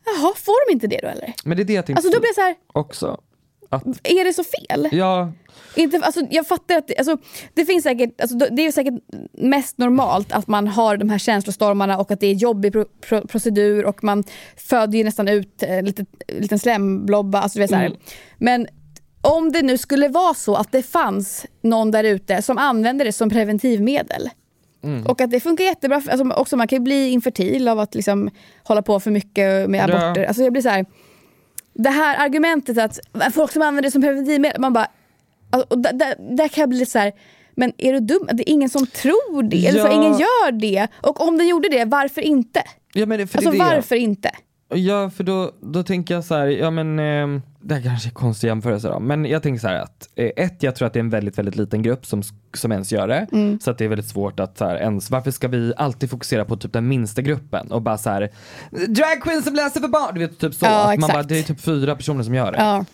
Jaha, 0.05 0.33
får 0.35 0.67
de 0.67 0.73
inte 0.73 0.87
det 0.87 0.99
då 1.01 1.07
eller? 1.07 1.33
Men 1.43 1.57
det 1.57 1.63
är 1.63 1.65
det 1.65 1.73
jag 1.73 1.85
tänkte 1.85 1.99
Alltså 1.99 2.11
då 2.11 2.19
blir 2.19 2.33
så 2.33 2.41
här, 2.41 2.55
också. 2.73 3.21
Att, 3.69 3.83
är 4.03 4.23
det 4.23 4.33
så 4.33 4.43
fel? 4.43 4.89
ja, 4.91 5.31
Inte, 5.75 5.97
alltså, 5.97 6.21
jag 6.29 6.47
fattar 6.47 6.77
att 6.77 6.87
det, 6.87 6.97
alltså, 6.97 7.17
det 7.53 7.65
finns 7.65 7.83
säkert, 7.83 8.21
alltså, 8.21 8.37
det 8.37 8.61
är 8.61 8.71
säkert 8.71 8.93
mest 9.31 9.77
normalt 9.77 10.31
att 10.31 10.47
man 10.47 10.67
har 10.67 10.97
de 10.97 11.09
här 11.09 11.17
känslostormarna 11.17 11.97
och 11.97 12.11
att 12.11 12.19
det 12.19 12.27
är 12.27 12.33
jobbig 12.33 12.73
pro, 12.73 12.85
pro, 12.85 13.27
procedur 13.27 13.85
och 13.85 14.03
man 14.03 14.23
föder 14.57 14.97
ju 14.97 15.03
nästan 15.03 15.27
ut 15.27 15.63
en 15.63 15.85
liten, 15.85 16.05
liten 16.27 16.59
slemblobba. 16.59 17.41
Alltså, 17.41 17.67
så. 17.67 17.75
Mm. 17.75 17.93
Men 18.37 18.67
om 19.21 19.51
det 19.51 19.61
nu 19.61 19.77
skulle 19.77 20.07
vara 20.07 20.33
så 20.33 20.55
att 20.55 20.71
det 20.71 20.83
fanns 20.83 21.45
någon 21.61 21.91
där 21.91 22.03
ute 22.03 22.41
som 22.41 22.57
använder 22.57 23.05
det 23.05 23.11
som 23.11 23.29
preventivmedel 23.29 24.29
Mm. 24.83 25.05
och 25.05 25.21
att 25.21 25.31
det 25.31 25.39
funkar 25.39 25.63
jättebra, 25.63 26.01
för, 26.01 26.11
alltså, 26.11 26.29
också 26.33 26.57
man 26.57 26.67
kan 26.67 26.75
ju 26.77 26.83
bli 26.83 27.09
infertil 27.09 27.67
av 27.67 27.79
att 27.79 27.95
liksom, 27.95 28.29
hålla 28.63 28.81
på 28.81 28.99
för 28.99 29.11
mycket 29.11 29.69
med 29.69 29.89
Ja. 29.89 29.95
aborter. 30.05 30.25
Alltså, 30.25 30.43
jag 30.43 30.51
blir 30.53 30.61
så 30.61 30.69
här, 30.69 30.85
det 31.73 31.89
här 31.89 32.25
argumentet 32.25 32.77
att 32.77 32.99
folk 33.33 33.51
som 33.51 33.61
använder 33.61 33.81
det 33.81 33.91
som 33.91 34.01
preventivmedel, 34.01 34.61
man 34.61 34.73
bara 34.73 34.87
Alltså, 35.49 35.75
där, 35.75 35.93
där, 35.93 36.15
där 36.37 36.47
kan 36.47 36.61
jag 36.61 36.69
bli 36.69 36.79
lite 36.79 36.91
så 36.91 36.99
här, 36.99 37.11
men 37.55 37.73
är 37.77 37.93
du 37.93 37.99
dum? 37.99 38.29
Det 38.33 38.49
är 38.49 38.53
ingen 38.53 38.69
som 38.69 38.87
tror 38.87 39.43
det. 39.43 39.67
Eller 39.67 39.79
så, 39.81 39.87
Ja. 39.87 39.91
ingen 39.93 40.11
gör 40.19 40.51
det. 40.51 40.87
Och 41.01 41.27
om 41.27 41.37
den 41.37 41.47
gjorde 41.47 41.69
det, 41.69 41.85
varför 41.85 42.21
inte? 42.21 42.63
ja 42.93 43.05
men 43.05 43.21
Alltså 43.21 43.51
varför 43.51 43.95
inte? 43.95 44.31
Ja 44.73 45.09
för 45.09 45.23
då, 45.23 45.51
då 45.61 45.83
tänker 45.83 46.13
jag 46.13 46.23
så 46.25 46.35
här, 46.35 46.47
ja 46.47 46.71
men 46.71 46.99
eh, 46.99 47.41
det 47.61 47.75
här 47.75 47.81
kanske 47.81 48.09
är 48.09 48.11
konstig 48.11 48.47
jämförelse 48.47 48.87
då, 48.87 48.99
men 48.99 49.25
jag 49.25 49.43
tänker 49.43 49.59
så 49.59 49.67
här 49.67 49.75
att 49.75 50.09
eh, 50.15 50.29
ett, 50.35 50.63
jag 50.63 50.75
tror 50.75 50.87
att 50.87 50.93
det 50.93 50.99
är 50.99 51.03
en 51.03 51.09
väldigt, 51.09 51.37
väldigt 51.37 51.55
liten 51.55 51.81
grupp 51.81 52.05
som, 52.05 52.23
som 52.53 52.71
ens 52.71 52.91
gör 52.91 53.07
det. 53.07 53.27
Mm. 53.31 53.59
Så 53.59 53.71
att 53.71 53.77
det 53.77 53.85
är 53.85 53.89
väldigt 53.89 54.09
svårt 54.09 54.39
att 54.39 54.57
så 54.57 54.65
här, 54.65 54.75
ens, 54.75 55.11
varför 55.11 55.31
ska 55.31 55.47
vi 55.47 55.73
alltid 55.77 56.09
fokusera 56.09 56.45
på 56.45 56.57
typ 56.57 56.73
den 56.73 56.87
minsta 56.87 57.21
gruppen 57.21 57.71
och 57.71 57.81
bara 57.81 57.97
så 57.97 58.09
här 58.09 58.29
drag 58.87 59.43
som 59.43 59.55
läser 59.55 59.79
för 59.79 59.87
barn, 59.87 60.13
du 60.13 60.19
vet 60.19 60.39
typ 60.39 60.53
så. 60.53 60.65
Ja, 60.65 60.93
att 60.93 60.99
man 60.99 61.09
bara, 61.09 61.23
det 61.23 61.39
är 61.39 61.43
typ 61.43 61.61
fyra 61.61 61.95
personer 61.95 62.23
som 62.23 62.35
gör 62.35 62.51
det. 62.51 62.57
Ja. 62.57 62.85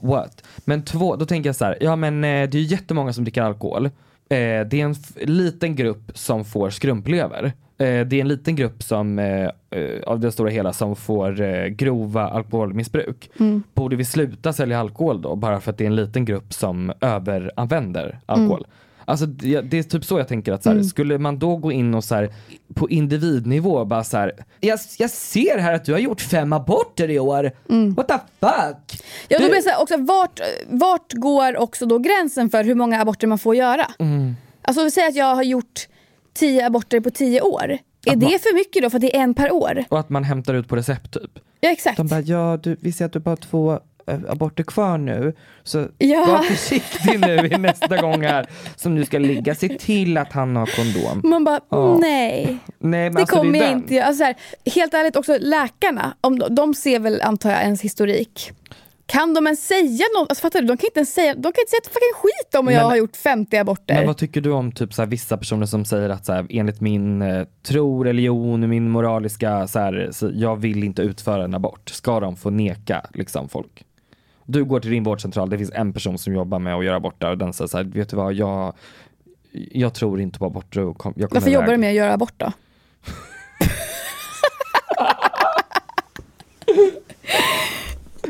What? 0.00 0.44
Men 0.64 0.84
två, 0.84 1.16
då 1.16 1.26
tänker 1.26 1.48
jag 1.48 1.56
så 1.56 1.64
här, 1.64 1.78
ja 1.80 1.96
men 1.96 2.24
eh, 2.24 2.50
det 2.50 2.58
är 2.58 2.60
ju 2.60 2.66
jättemånga 2.66 3.12
som 3.12 3.24
dricker 3.24 3.42
alkohol. 3.42 3.86
Eh, 3.86 3.90
det 4.28 4.72
är 4.72 4.84
en 4.84 4.96
liten 5.16 5.76
grupp 5.76 6.10
som 6.14 6.44
får 6.44 6.70
skrumplever. 6.70 7.52
Eh, 7.78 8.06
det 8.06 8.16
är 8.16 8.20
en 8.20 8.28
liten 8.28 8.56
grupp 8.56 8.82
som, 8.82 9.18
eh, 9.18 9.44
eh, 9.70 10.02
av 10.06 10.20
det 10.20 10.32
stora 10.32 10.50
hela 10.50 10.72
som 10.72 10.96
får 10.96 11.68
grova 11.68 12.28
alkoholmissbruk. 12.28 13.30
Mm. 13.40 13.62
Borde 13.74 13.96
vi 13.96 14.04
sluta 14.04 14.52
sälja 14.52 14.80
alkohol 14.80 15.22
då? 15.22 15.36
Bara 15.36 15.60
för 15.60 15.70
att 15.70 15.78
det 15.78 15.84
är 15.84 15.86
en 15.86 15.96
liten 15.96 16.24
grupp 16.24 16.52
som 16.54 16.92
överanvänder 17.00 18.18
alkohol. 18.26 18.66
Alltså 19.06 19.26
det, 19.26 19.60
det 19.60 19.78
är 19.78 19.82
typ 19.82 20.04
så 20.04 20.18
jag 20.18 20.28
tänker 20.28 20.52
att 20.52 20.62
så 20.62 20.68
här, 20.68 20.74
Mm. 20.76 20.84
skulle 20.84 21.18
man 21.18 21.38
då 21.38 21.56
gå 21.56 21.72
in 21.72 21.94
och 21.94 22.04
så 22.04 22.14
här, 22.14 22.28
på 22.74 22.90
individnivå 22.90 23.84
bara 23.84 24.04
så 24.04 24.16
här, 24.16 24.32
jag, 24.60 24.78
jag 24.98 25.10
ser 25.10 25.58
här 25.58 25.74
att 25.74 25.84
du 25.84 25.92
har 25.92 25.98
gjort 25.98 26.20
fem 26.20 26.52
aborter 26.52 27.10
i 27.10 27.18
år. 27.18 27.50
What 27.96 28.08
the 28.08 28.14
fuck? 28.40 29.02
Ja, 29.28 29.38
då 29.38 29.44
Du- 29.44 29.50
blir 29.50 29.56
det 29.56 29.62
så 29.62 29.82
också, 29.82 29.96
vart, 29.96 30.40
vart 30.68 31.12
går 31.12 31.56
också 31.56 31.86
då 31.86 31.98
gränsen 31.98 32.50
för 32.50 32.64
hur 32.64 32.74
många 32.74 33.00
aborter 33.00 33.26
man 33.26 33.38
får 33.38 33.54
göra? 33.56 33.86
Mm. 33.98 34.36
Alltså 34.62 34.90
säg 34.90 35.06
att 35.06 35.14
jag 35.16 35.34
har 35.34 35.42
gjort 35.42 35.88
tio 36.34 36.66
aborter 36.66 37.00
på 37.00 37.10
tio 37.10 37.40
år. 37.40 37.64
Är 38.06 38.12
Att 38.12 38.20
det 38.20 38.26
man- 38.26 38.38
för 38.38 38.54
mycket 38.54 38.82
då 38.82 38.90
för 38.90 38.96
att 38.96 39.00
det 39.02 39.16
är 39.16 39.20
en 39.20 39.34
per 39.34 39.52
år? 39.52 39.84
Och 39.88 39.98
att 40.00 40.08
man 40.10 40.24
hämtar 40.24 40.54
ut 40.54 40.68
på 40.68 40.76
recept 40.76 41.12
typ. 41.12 41.30
Ja 41.60 41.70
exakt. 41.70 41.96
De 41.96 42.06
bara, 42.06 42.20
ja 42.20 42.56
du, 42.62 42.76
vi 42.80 42.92
ser 42.92 43.04
att 43.04 43.12
du 43.12 43.18
bara 43.18 43.30
har 43.30 43.36
två 43.36 43.72
eh, 44.06 44.18
aborter 44.28 44.64
kvar 44.64 44.98
nu. 44.98 45.34
Så 45.62 45.86
Ja. 45.98 46.24
var 46.28 46.42
försiktig 46.42 47.20
nu 47.20 47.46
i 47.54 47.58
nästa 47.58 47.96
gång 48.00 48.22
här 48.22 48.46
som 48.76 48.94
du 48.94 49.04
ska 49.04 49.18
ligga. 49.18 49.54
Se 49.54 49.68
till 49.68 50.16
att 50.16 50.32
han 50.32 50.56
har 50.56 50.66
kondom. 50.66 51.30
Man 51.30 51.44
bara, 51.44 51.60
Ja. 51.70 51.98
nej. 52.00 52.56
Nej, 52.78 53.10
Det 53.10 53.20
alltså, 53.20 53.36
kommer 53.36 53.58
är 53.58 53.62
jag 53.62 53.70
den. 53.72 53.78
inte. 53.78 54.04
Alltså 54.04 54.24
här, 54.24 54.34
helt 54.74 54.94
ärligt 54.94 55.16
också 55.16 55.36
läkarna, 55.40 56.16
om 56.20 56.38
de, 56.38 56.54
de 56.54 56.74
ser 56.74 56.98
väl 56.98 57.22
antar 57.22 57.50
jag 57.50 57.62
ens 57.62 57.82
historik. 57.82 58.52
Kan 59.06 59.34
de 59.34 59.46
ens 59.46 59.66
säga 59.66 60.04
något? 60.18 60.28
Alltså, 60.30 60.42
fattar 60.42 60.60
du? 60.60 60.66
De 60.66 60.76
kan 60.76 60.86
inte 60.86 60.98
ens 61.00 61.14
säga, 61.14 61.34
de 61.34 61.42
kan 61.42 61.48
inte 61.62 61.70
säga 61.70 61.80
ett 61.82 61.86
fucking 61.86 62.14
skit 62.14 62.54
om 62.54 62.66
jag 62.66 62.74
Men- 62.80 62.84
har 62.90 62.96
gjort 62.96 63.16
50 63.16 63.56
aborter. 63.56 63.94
Men 63.94 64.06
vad 64.06 64.16
tycker 64.16 64.40
du 64.40 64.50
om 64.50 64.72
typ 64.72 64.94
så 64.94 65.02
här, 65.02 65.06
vissa 65.06 65.36
personer 65.36 65.66
som 65.66 65.84
säger 65.84 66.08
att 66.08 66.26
så 66.26 66.32
här, 66.32 66.46
enligt 66.50 66.80
min 66.80 67.22
eh, 67.22 67.46
tro, 67.62 68.04
religion, 68.04 68.68
min 68.68 68.90
moraliska, 68.90 69.66
så 69.68 69.78
här, 69.78 70.08
så 70.12 70.30
jag 70.34 70.56
vill 70.56 70.84
inte 70.84 71.02
utföra 71.02 71.44
en 71.44 71.54
abort. 71.54 71.88
Ska 71.90 72.20
de 72.20 72.36
få 72.36 72.50
neka 72.50 73.06
liksom, 73.14 73.48
folk? 73.48 73.84
Du 74.46 74.64
går 74.64 74.80
till 74.80 74.90
din 74.90 75.04
vårdcentral, 75.04 75.50
det 75.50 75.58
finns 75.58 75.70
en 75.74 75.92
person 75.92 76.18
som 76.18 76.34
jobbar 76.34 76.58
med 76.58 76.74
att 76.74 76.84
göra 76.84 76.96
aborter 76.96 77.30
och 77.30 77.38
den 77.38 77.52
säger 77.52 77.68
så 77.68 77.76
här, 77.76 77.84
vet 77.84 78.08
du 78.08 78.16
vad, 78.16 78.34
jag, 78.34 78.74
jag 79.52 79.94
tror 79.94 80.20
inte 80.20 80.38
på 80.38 80.46
aborter 80.46 80.80
och 80.84 80.98
kom, 80.98 81.12
jag 81.16 81.28
Varför 81.34 81.50
jobbar 81.50 81.66
iväg." 81.66 81.74
du 81.78 81.80
med 81.80 81.88
att 81.90 81.96
göra 81.96 82.12
abort 82.12 82.34
då? 82.36 82.52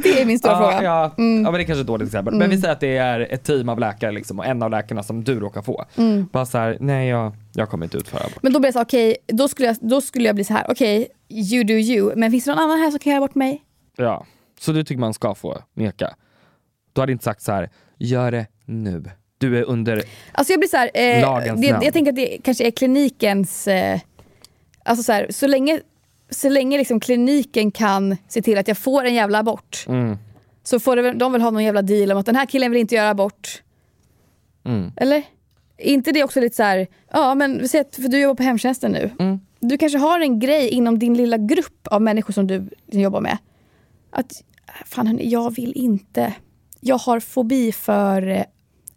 det 0.05 0.21
är 0.23 0.27
min 0.27 0.39
stora 0.39 0.53
ja, 0.53 0.59
fråga. 0.71 0.83
Ja, 0.83 1.11
Mm. 1.19 1.45
ja 1.45 1.51
men 1.51 1.59
det 1.59 1.63
är 1.63 1.67
kanske 1.67 1.81
är 1.81 1.83
ett 1.83 1.87
dåligt 1.87 2.07
exempel. 2.09 2.35
Men 2.35 2.51
vi 2.51 2.59
säger 2.59 2.73
att 2.73 2.81
det 2.81 2.97
är 2.97 3.21
ett 3.21 3.45
team 3.45 3.69
av 3.69 3.79
läkare 3.79 4.13
liksom, 4.13 4.39
och 4.39 4.47
en 4.47 4.63
av 4.63 4.71
läkarna 4.71 5.03
som 5.03 5.25
du 5.25 5.41
råkar 5.41 5.63
få. 5.63 5.85
Mm. 5.97 6.27
Bara 6.33 6.47
så 6.47 6.59
här, 6.59 6.77
nej 6.81 7.09
jag, 7.09 7.33
jag 7.55 7.69
kommer 7.71 7.87
inte 7.87 7.97
utföra 7.97 8.21
abort. 8.25 8.43
Men 8.43 8.53
då 8.53 8.59
blir 8.61 8.67
jag 8.69 8.75
så 8.75 8.83
okej, 8.83 9.17
då, 9.27 9.49
skulle 9.49 9.69
jag, 9.69 9.77
då 9.81 10.01
skulle 10.01 10.27
jag 10.27 10.35
bli 10.35 10.45
så 10.45 10.53
här, 10.55 10.67
okej, 10.71 11.09
you 11.31 11.65
do 11.65 11.75
you, 11.75 12.13
men 12.17 12.31
finns 12.31 12.45
det 12.45 12.51
någon 12.55 12.65
annan 12.65 12.79
här 12.79 12.91
som 12.91 12.99
kan 12.99 13.11
göra 13.13 13.21
bort 13.21 13.35
mig? 13.35 13.63
Ja, 13.97 14.27
så 14.61 14.73
du 14.73 14.85
tycker 14.85 15.01
man 15.01 15.15
ska 15.15 15.35
få 15.35 15.59
neka? 15.75 16.15
Du 16.93 17.01
hade 17.01 17.13
inte 17.13 17.25
sagt 17.25 17.43
så 17.43 17.53
här, 17.53 17.71
gör 17.99 18.31
det 18.31 18.47
nu. 18.65 19.05
Du 19.39 19.59
är 19.59 19.63
under, 19.63 20.03
Alltså 20.33 20.53
jag 20.53 20.61
blir 20.61 20.69
så 20.69 20.77
här, 20.77 20.91
eh, 20.95 21.21
Lagens 21.23 21.61
det, 21.61 21.71
namn. 21.73 21.85
jag 21.85 21.93
tänker 21.93 22.11
att 22.13 22.17
det 22.17 22.39
kanske 22.45 22.67
är 22.67 22.71
klinikens, 22.71 23.69
eh, 23.69 24.01
alltså 24.85 25.03
så, 25.03 25.13
här, 25.13 25.27
så 25.31 25.47
länge, 25.47 25.81
så 26.31 26.49
länge 26.49 26.79
liksom 26.79 27.01
kliniken 27.01 27.71
kan 27.71 28.17
se 28.29 28.43
till 28.43 28.59
att 28.59 28.69
jag 28.69 28.79
får 28.79 29.05
en 29.05 29.15
jävla 29.15 29.39
abort, 29.39 29.85
mm, 29.89 30.19
så 30.63 30.81
får 30.81 30.97
det, 30.97 31.13
de 31.13 31.33
väl 31.33 31.43
ha 31.43 31.51
någon 31.51 31.65
jävla 31.65 31.83
deal 31.83 32.13
om 32.13 32.19
att 32.19 32.27
den 32.27 32.37
här 32.37 32.47
killen 32.47 32.71
vill 32.71 32.81
inte 32.81 32.95
göra 32.95 33.11
abort. 33.11 33.63
mm. 34.65 34.93
Eller? 34.97 35.23
Är 35.77 35.93
inte 35.93 36.13
det 36.13 36.25
också 36.25 36.41
lite 36.41 36.57
så 36.57 36.63
här, 36.63 36.87
ja 37.13 37.35
men 37.35 37.69
säger 37.69 37.85
att, 37.85 37.95
för 37.95 38.09
du 38.09 38.21
jobbar 38.21 38.35
på 38.35 38.43
hemtjänsten 38.43 38.93
nu. 38.93 39.11
Mm. 39.19 39.41
Du 39.61 39.79
kanske 39.79 39.99
har 39.99 40.21
en 40.21 40.39
grej 40.39 40.69
inom 40.69 40.99
din 40.99 41.15
lilla 41.15 41.37
grupp 41.37 41.87
av 41.87 42.03
människor 42.03 42.33
som 42.33 42.47
du 42.47 42.69
jobbar 42.87 43.21
med. 43.21 43.39
Att, 44.11 44.43
fan 44.85 45.07
hörni, 45.07 45.29
jag 45.29 45.55
vill 45.55 45.73
inte, 45.77 46.35
jag 46.81 46.99
har 46.99 47.21
fobi 47.21 47.73
för 47.73 48.29
eh, 48.29 48.45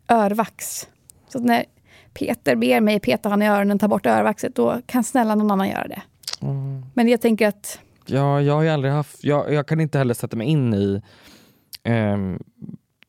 örvax. 0.08 0.88
Så 1.30 1.40
när 1.40 1.66
Peter 2.14 2.56
ber 2.56 2.82
mig 2.82 3.00
peta 3.00 3.30
han 3.30 3.42
i 3.42 3.48
öronen, 3.48 3.80
ta 3.80 3.88
bort 3.88 4.06
örvaxet, 4.06 4.56
då 4.56 4.82
kan 4.86 5.04
snälla 5.04 5.36
någon 5.36 5.52
annan 5.52 5.70
göra 5.70 5.88
det. 5.88 6.02
Mm. 6.42 6.86
Men 6.94 7.08
jag 7.08 7.22
tänker 7.22 7.48
att, 7.48 7.80
Ja, 8.06 8.42
jag 8.42 8.54
har 8.54 8.66
aldrig 8.66 8.94
haft, 8.94 9.24
jag, 9.24 9.54
jag 9.54 9.68
kan 9.68 9.80
inte 9.80 9.98
heller 9.98 10.14
sätta 10.14 10.38
mig 10.38 10.48
in 10.48 10.74
i, 10.74 11.02
ehm, 11.84 12.40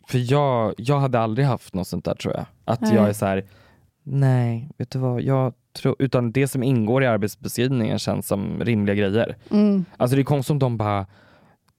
för 0.09 0.33
jag, 0.33 0.75
jag 0.77 0.99
hade 1.01 1.21
aldrig 1.21 1.47
haft 1.47 1.75
något 1.75 1.89
sånt 1.89 2.05
där 2.05 2.15
tror 2.15 2.35
jag. 2.35 2.45
Att 2.65 2.81
Nej. 2.81 2.95
jag 2.95 3.09
är 3.09 3.13
så 3.13 3.27
här, 3.27 3.45
nej, 4.03 4.69
vet 4.77 4.91
du 4.91 4.99
vad, 4.99 5.23
jag 5.23 5.53
tror, 5.73 5.97
utan 5.99 6.33
det 6.33 6.49
som 6.49 6.63
ingår 6.63 7.03
i 7.03 7.07
arbetsbeskrivningen 7.07 7.99
känns 7.99 8.27
som 8.27 8.61
rimliga 8.65 8.95
grejer. 8.95 9.37
mm, 9.51 9.85
Alltså 9.97 10.17
det 10.17 10.23
är 10.23 10.25
konstigt 10.25 10.51
om 10.51 10.59
de 10.59 10.77
bara, 10.77 11.07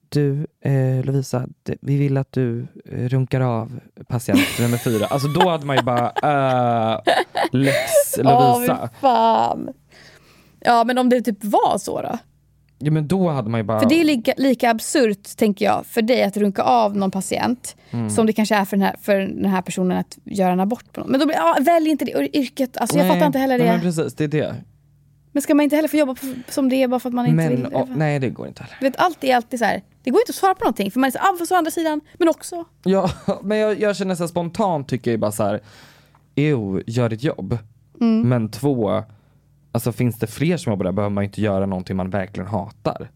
du 0.09 0.47
eh, 0.61 1.05
Lovisa, 1.05 1.47
vi 1.81 1.97
vill 1.97 2.17
att 2.17 2.31
du 2.31 2.67
eh, 2.85 3.07
runkar 3.07 3.41
av 3.41 3.79
patient 4.07 4.39
nummer 4.59 4.77
fyra. 4.77 5.05
Alltså 5.05 5.27
då 5.27 5.49
hade 5.49 5.65
man 5.65 5.75
ju 5.75 5.83
bara, 5.83 6.11
uh, 6.95 6.99
lex 7.51 7.77
åh 8.17 8.23
Lovisa. 8.23 8.89
fy 8.93 8.97
fan. 9.01 9.69
Ja 10.61 10.83
men 10.83 10.97
om 10.97 11.09
det 11.09 11.21
typ 11.21 11.43
var 11.43 11.77
så 11.77 12.01
då? 12.01 12.17
Ja 12.81 12.91
men 12.91 13.07
då 13.07 13.29
hade 13.29 13.49
man 13.49 13.59
ju 13.59 13.63
bara, 13.63 13.79
För 13.79 13.89
det 13.89 13.99
är 13.99 14.03
lika, 14.03 14.33
lika 14.37 14.69
absurt, 14.71 15.37
tänker 15.37 15.65
jag, 15.65 15.85
för 15.85 16.01
dig 16.01 16.23
att 16.23 16.37
runka 16.37 16.63
av 16.63 16.97
någon 16.97 17.11
patient 17.11 17.75
Mm. 17.91 18.09
som 18.09 18.25
det 18.25 18.33
kanske 18.33 18.55
är 18.55 18.65
för 18.65 18.77
den, 18.77 18.85
här, 18.85 18.95
för 19.01 19.15
den 19.19 19.45
här 19.45 19.61
personen 19.61 19.97
att 19.97 20.17
göra 20.23 20.51
en 20.51 20.59
abort 20.59 20.93
på 20.93 21.01
någon. 21.01 21.09
Men 21.11 21.19
då 21.19 21.25
blir, 21.25 21.35
ja, 21.35 21.57
välj 21.61 21.89
inte 21.89 22.05
det 22.05 22.37
yrket. 22.37 22.77
Alltså, 22.77 22.97
jag 22.97 23.07
fattar 23.07 23.25
inte 23.25 23.39
heller 23.39 23.57
det. 23.57 23.63
Nej, 23.63 23.73
Men, 23.73 23.85
men 23.85 23.95
precis, 23.95 24.13
det 24.15 24.23
är 24.23 24.55
det. 25.33 25.41
ska 25.41 25.55
man 25.55 25.63
inte 25.63 25.75
heller 25.75 25.89
få 25.89 25.97
jobba 25.97 26.15
på, 26.15 26.25
som 26.49 26.69
det 26.69 26.75
är 26.83 26.87
bara 26.87 26.99
för 26.99 27.09
att 27.09 27.13
man 27.15 27.25
inte 27.25 27.35
Men, 27.35 27.49
vill? 27.49 27.65
och, 27.65 27.89
nej 27.89 28.19
det 28.19 28.29
går 28.29 28.47
inte 28.47 28.63
heller. 28.63 28.77
Vet, 28.81 28.97
allt 28.99 29.23
är 29.23 29.35
alltid 29.35 29.59
så 29.59 29.65
här. 29.65 29.81
det 30.03 30.09
går 30.11 30.21
inte 30.21 30.29
att 30.31 30.35
svara 30.35 30.53
på 30.55 30.63
någonting 30.63 30.91
för 30.91 30.99
man 30.99 31.07
är 31.07 31.11
så 31.11 31.17
ah, 31.19 31.35
fast 31.39 31.51
å 31.51 31.55
andra 31.55 31.71
sidan, 31.71 32.01
men 32.17 32.29
också. 32.29 32.65
Ja, 32.83 33.09
men 33.43 33.57
jag, 33.57 33.79
jag 33.79 33.95
känner 33.95 34.15
så 34.15 34.23
här, 34.23 34.27
spontant 34.27 34.87
tycker 34.87 35.11
jag 35.11 35.13
ju 35.13 35.17
bara 35.19 35.31
så 35.31 35.43
här. 35.43 35.59
ew, 36.35 36.83
gör 36.87 37.09
ditt 37.09 37.23
jobb. 37.23 37.57
Mm. 38.01 38.29
Men 38.29 38.51
två, 38.51 39.03
alltså 39.71 39.91
finns 39.91 40.19
det 40.19 40.27
fler 40.27 40.57
som 40.57 40.71
jobbar 40.71 40.83
där 40.85 40.91
behöver 40.91 41.13
man 41.13 41.23
inte 41.23 41.41
göra 41.41 41.65
någonting 41.65 41.95
man 41.97 42.09
verkligen 42.09 42.47
hatar. 42.49 43.09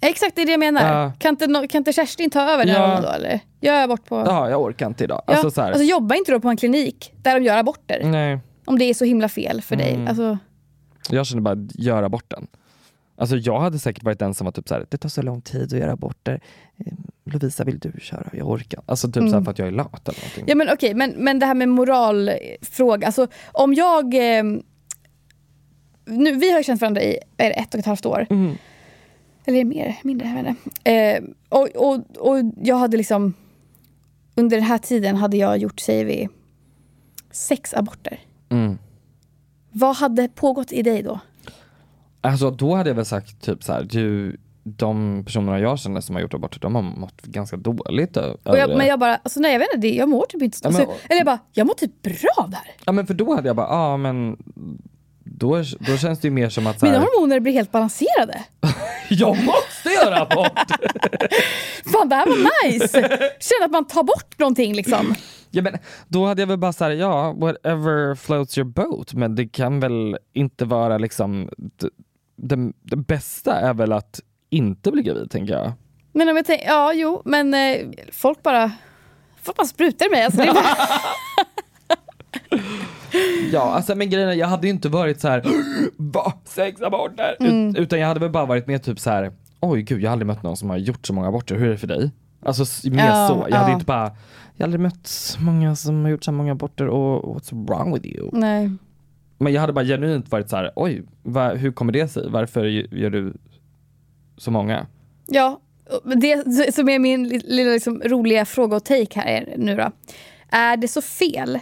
Exakt, 0.00 0.36
det 0.36 0.42
är 0.42 0.46
det 0.46 0.52
jag 0.52 0.58
menar. 0.60 1.02
Ja. 1.02 1.12
Kan, 1.18 1.30
inte, 1.30 1.46
kan 1.46 1.78
inte 1.78 1.92
Kerstin 1.92 2.30
ta 2.30 2.40
över 2.40 2.66
här 2.66 2.74
Ja. 2.80 2.86
rollen 2.88 3.02
då 3.02 3.08
eller? 3.08 3.40
Gör 3.60 3.82
abort 3.84 4.04
på... 4.04 4.14
Ja, 4.26 4.50
jag 4.50 4.62
orkar 4.62 4.86
inte 4.86 5.04
idag. 5.04 5.22
Ja, 5.26 5.32
Alltså 5.32 5.50
så 5.50 5.60
här, 5.60 5.68
alltså 5.68 5.84
jobba 5.84 6.14
inte 6.14 6.32
då 6.32 6.40
på 6.40 6.48
en 6.48 6.56
klinik 6.56 7.12
där 7.22 7.40
de 7.40 7.44
gör 7.46 7.56
aborter. 7.58 8.00
nej, 8.04 8.38
Om 8.64 8.78
det 8.78 8.84
är 8.84 8.94
så 8.94 9.04
himla 9.04 9.28
fel 9.28 9.62
för 9.62 9.76
dig. 9.76 9.94
Mm. 9.94 10.08
Alltså, 10.08 10.38
jag 11.10 11.26
känner 11.26 11.42
bara 11.42 11.56
göra 11.74 12.06
aborten. 12.06 12.46
Alltså 13.18 13.36
jag 13.36 13.60
hade 13.60 13.78
säkert 13.78 14.02
varit 14.04 14.18
den 14.18 14.34
som 14.34 14.44
var 14.44 14.52
typ 14.52 14.68
så 14.68 14.74
här, 14.74 14.86
det 14.90 14.96
tar 14.98 15.08
så 15.08 15.22
lång 15.22 15.40
tid 15.40 15.62
att 15.72 15.78
göra 15.80 15.92
aborter. 15.92 16.40
Eh, 16.86 16.92
Lovisa 17.24 17.64
vill 17.64 17.78
du 17.78 17.92
köra? 18.00 18.28
Jag 18.32 18.48
orkar. 18.50 18.80
Alltså 18.86 19.06
typ 19.08 19.14
så 19.14 19.20
här 19.22 19.28
Mm. 19.28 19.44
för 19.44 19.50
att 19.50 19.58
jag 19.58 19.68
är 19.68 19.72
lat 19.72 20.08
eller 20.08 20.18
någonting. 20.20 20.44
ja 20.48 20.54
men 20.54 20.68
okej, 20.72 20.94
men, 20.94 21.10
men 21.10 21.38
det 21.38 21.46
här 21.46 21.54
med 21.54 21.68
moralfråga. 21.68 23.06
Alltså 23.06 23.26
om 23.52 23.74
jag... 23.74 24.14
Eh, 24.38 24.44
nu, 26.06 26.32
vi 26.34 26.52
har 26.52 26.62
känt 26.62 26.80
varandra 26.80 27.02
i 27.02 27.18
är 27.36 27.50
ett 27.50 27.74
och 27.74 27.80
ett 27.80 27.86
halvt 27.86 28.06
år. 28.06 28.26
Mm. 28.30 28.56
Eller 29.44 29.64
mer? 29.64 29.96
Mindre? 30.02 30.56
Jag. 30.84 31.16
Eh, 31.16 31.22
och, 31.48 31.68
och, 31.76 31.94
och 32.18 32.36
jag 32.62 32.76
hade 32.76 32.96
liksom... 32.96 33.34
Under 34.34 34.56
den 34.56 34.66
här 34.66 34.78
tiden 34.78 35.16
hade 35.16 35.36
jag 35.36 35.58
gjort, 35.58 35.80
säger 35.80 36.04
vi, 36.04 36.28
sex 37.30 37.74
aborter. 37.74 38.20
Mm. 38.48 38.78
Vad 39.70 39.96
hade 39.96 40.28
pågått 40.28 40.72
i 40.72 40.82
dig 40.82 41.02
då? 41.02 41.20
Alltså 42.20 42.50
då 42.50 42.74
hade 42.74 42.90
jag 42.90 42.94
väl 42.94 43.04
sagt 43.04 43.42
typ 43.42 43.64
så 43.64 43.72
här, 43.72 43.82
du, 43.82 44.36
de 44.62 45.22
personerna 45.24 45.58
jag 45.60 45.78
känner 45.78 46.00
som 46.00 46.14
har 46.14 46.22
gjort 46.22 46.34
aborter, 46.34 46.60
de 46.60 46.74
har 46.74 46.82
mått 46.82 47.22
ganska 47.22 47.56
dåligt 47.56 48.16
Och 48.16 48.58
jag, 48.58 48.76
men 48.76 48.86
jag 48.86 48.98
bara, 48.98 49.16
alltså 49.16 49.40
nej 49.40 49.52
jag 49.52 49.58
vet 49.58 49.74
inte, 49.74 49.88
jag 49.88 50.08
mår 50.08 50.26
typ 50.28 50.42
inte 50.42 50.58
så. 50.58 50.64
Ja, 50.64 50.70
men- 50.70 50.80
alltså, 50.80 51.06
Eller 51.08 51.16
jag 51.16 51.26
bara, 51.26 51.38
jag 51.52 51.66
mår 51.66 51.74
typ 51.74 52.02
bra 52.02 52.46
där. 52.48 52.70
Ja 52.84 52.92
men 52.92 53.06
för 53.06 53.14
då 53.14 53.34
hade 53.34 53.48
jag 53.48 53.56
bara, 53.56 53.66
ja 53.66 53.76
ah, 53.76 53.96
men 53.96 54.36
då, 55.38 55.62
då 55.78 55.96
känns 55.96 56.20
det 56.20 56.28
ju 56.28 56.32
mer 56.32 56.48
som 56.48 56.66
att 56.66 56.82
Mina 56.82 56.98
här, 56.98 57.06
hormoner 57.06 57.40
blir 57.40 57.52
helt 57.52 57.72
balanserade. 57.72 58.44
jag 59.08 59.36
måste 59.44 59.88
göra 59.88 60.20
abort! 60.20 60.70
Fan 61.92 62.08
det 62.08 62.14
här 62.14 62.26
var 62.26 62.66
nice! 62.66 63.00
Känner 63.40 63.64
att 63.64 63.70
man 63.70 63.86
tar 63.86 64.02
bort 64.02 64.38
någonting 64.38 64.74
liksom. 64.74 65.14
ja, 65.50 65.62
men, 65.62 65.78
då 66.08 66.26
hade 66.26 66.42
jag 66.42 66.46
väl 66.46 66.58
bara 66.58 66.72
såhär, 66.72 66.90
ja 66.90 67.32
whatever 67.32 68.14
floats 68.14 68.58
your 68.58 68.68
boat, 68.68 69.14
men 69.14 69.34
det 69.34 69.48
kan 69.48 69.80
väl 69.80 70.18
inte 70.32 70.64
vara 70.64 70.98
liksom, 70.98 71.50
det, 71.56 71.88
det, 72.36 72.72
det 72.82 72.96
bästa 72.96 73.54
är 73.54 73.74
väl 73.74 73.92
att 73.92 74.20
inte 74.50 74.90
bli 74.90 75.02
gravid 75.02 75.30
tänker 75.30 75.54
jag. 75.54 75.72
Men 76.12 76.28
om 76.28 76.36
jag 76.36 76.46
tänker, 76.46 76.66
ja 76.66 76.92
jo, 76.92 77.22
men 77.24 77.54
eh, 77.54 77.76
folk 78.12 78.42
bara, 78.42 78.72
folk 79.42 79.56
bara 79.56 79.66
sprutar 79.66 80.10
mig. 80.10 80.22
Alltså, 80.22 80.40
det 80.40 80.52
bara, 80.52 80.76
Ja, 83.52 83.60
alltså 83.74 83.94
men 83.94 84.10
grejen 84.10 84.28
är, 84.28 84.32
jag 84.32 84.46
hade 84.46 84.66
ju 84.66 84.72
inte 84.72 84.88
varit 84.88 85.20
så 85.20 85.28
här, 85.28 85.42
va? 85.96 86.32
Sex 86.44 86.82
aborter? 86.82 87.36
Mm. 87.40 87.68
Ut, 87.70 87.76
utan 87.78 88.00
jag 88.00 88.08
hade 88.08 88.20
väl 88.20 88.30
bara 88.30 88.46
varit 88.46 88.66
mer 88.66 88.78
typ 88.78 89.00
så 89.00 89.10
här, 89.10 89.32
oj 89.60 89.82
gud 89.82 90.02
jag 90.02 90.08
har 90.08 90.12
aldrig 90.12 90.26
mött 90.26 90.42
någon 90.42 90.56
som 90.56 90.70
har 90.70 90.76
gjort 90.76 91.06
så 91.06 91.12
många 91.14 91.28
aborter, 91.28 91.54
hur 91.54 91.66
är 91.66 91.70
det 91.70 91.78
för 91.78 91.86
dig? 91.86 92.10
Alltså 92.42 92.88
mer 92.90 93.06
Ja, 93.06 93.28
så, 93.28 93.46
jag 93.50 93.56
hade 93.56 93.70
ja. 93.70 93.74
inte 93.74 93.86
bara, 93.86 94.04
jag 94.56 94.62
har 94.62 94.64
aldrig 94.64 94.80
mött 94.80 95.36
många 95.40 95.76
som 95.76 96.02
har 96.04 96.10
gjort 96.10 96.24
så 96.24 96.32
många 96.32 96.52
aborter 96.52 96.86
och 96.88 97.36
what's 97.36 97.66
wrong 97.68 97.94
with 97.94 98.06
you? 98.06 98.30
nej. 98.32 98.70
Men 99.38 99.52
jag 99.52 99.60
hade 99.60 99.72
bara 99.72 99.84
genuint 99.84 100.30
varit 100.30 100.50
så 100.50 100.56
här, 100.56 100.72
oj, 100.76 101.02
va, 101.22 101.54
hur 101.54 101.72
kommer 101.72 101.92
det 101.92 102.08
sig? 102.08 102.30
Varför 102.30 102.64
gör 102.94 103.10
du 103.10 103.34
så 104.36 104.50
många? 104.50 104.86
Ja, 105.26 105.60
det 106.16 106.74
som 106.74 106.88
är 106.88 106.98
min 106.98 107.28
li- 107.28 107.42
lilla 107.44 107.70
liksom, 107.70 108.02
roliga 108.04 108.44
fråga 108.44 108.76
och 108.76 108.84
take 108.84 109.20
här 109.20 109.26
är 109.26 109.54
nu 109.58 109.76
då. 109.76 109.90
Är 110.50 110.76
det 110.76 110.88
så 110.88 111.02
fel 111.02 111.58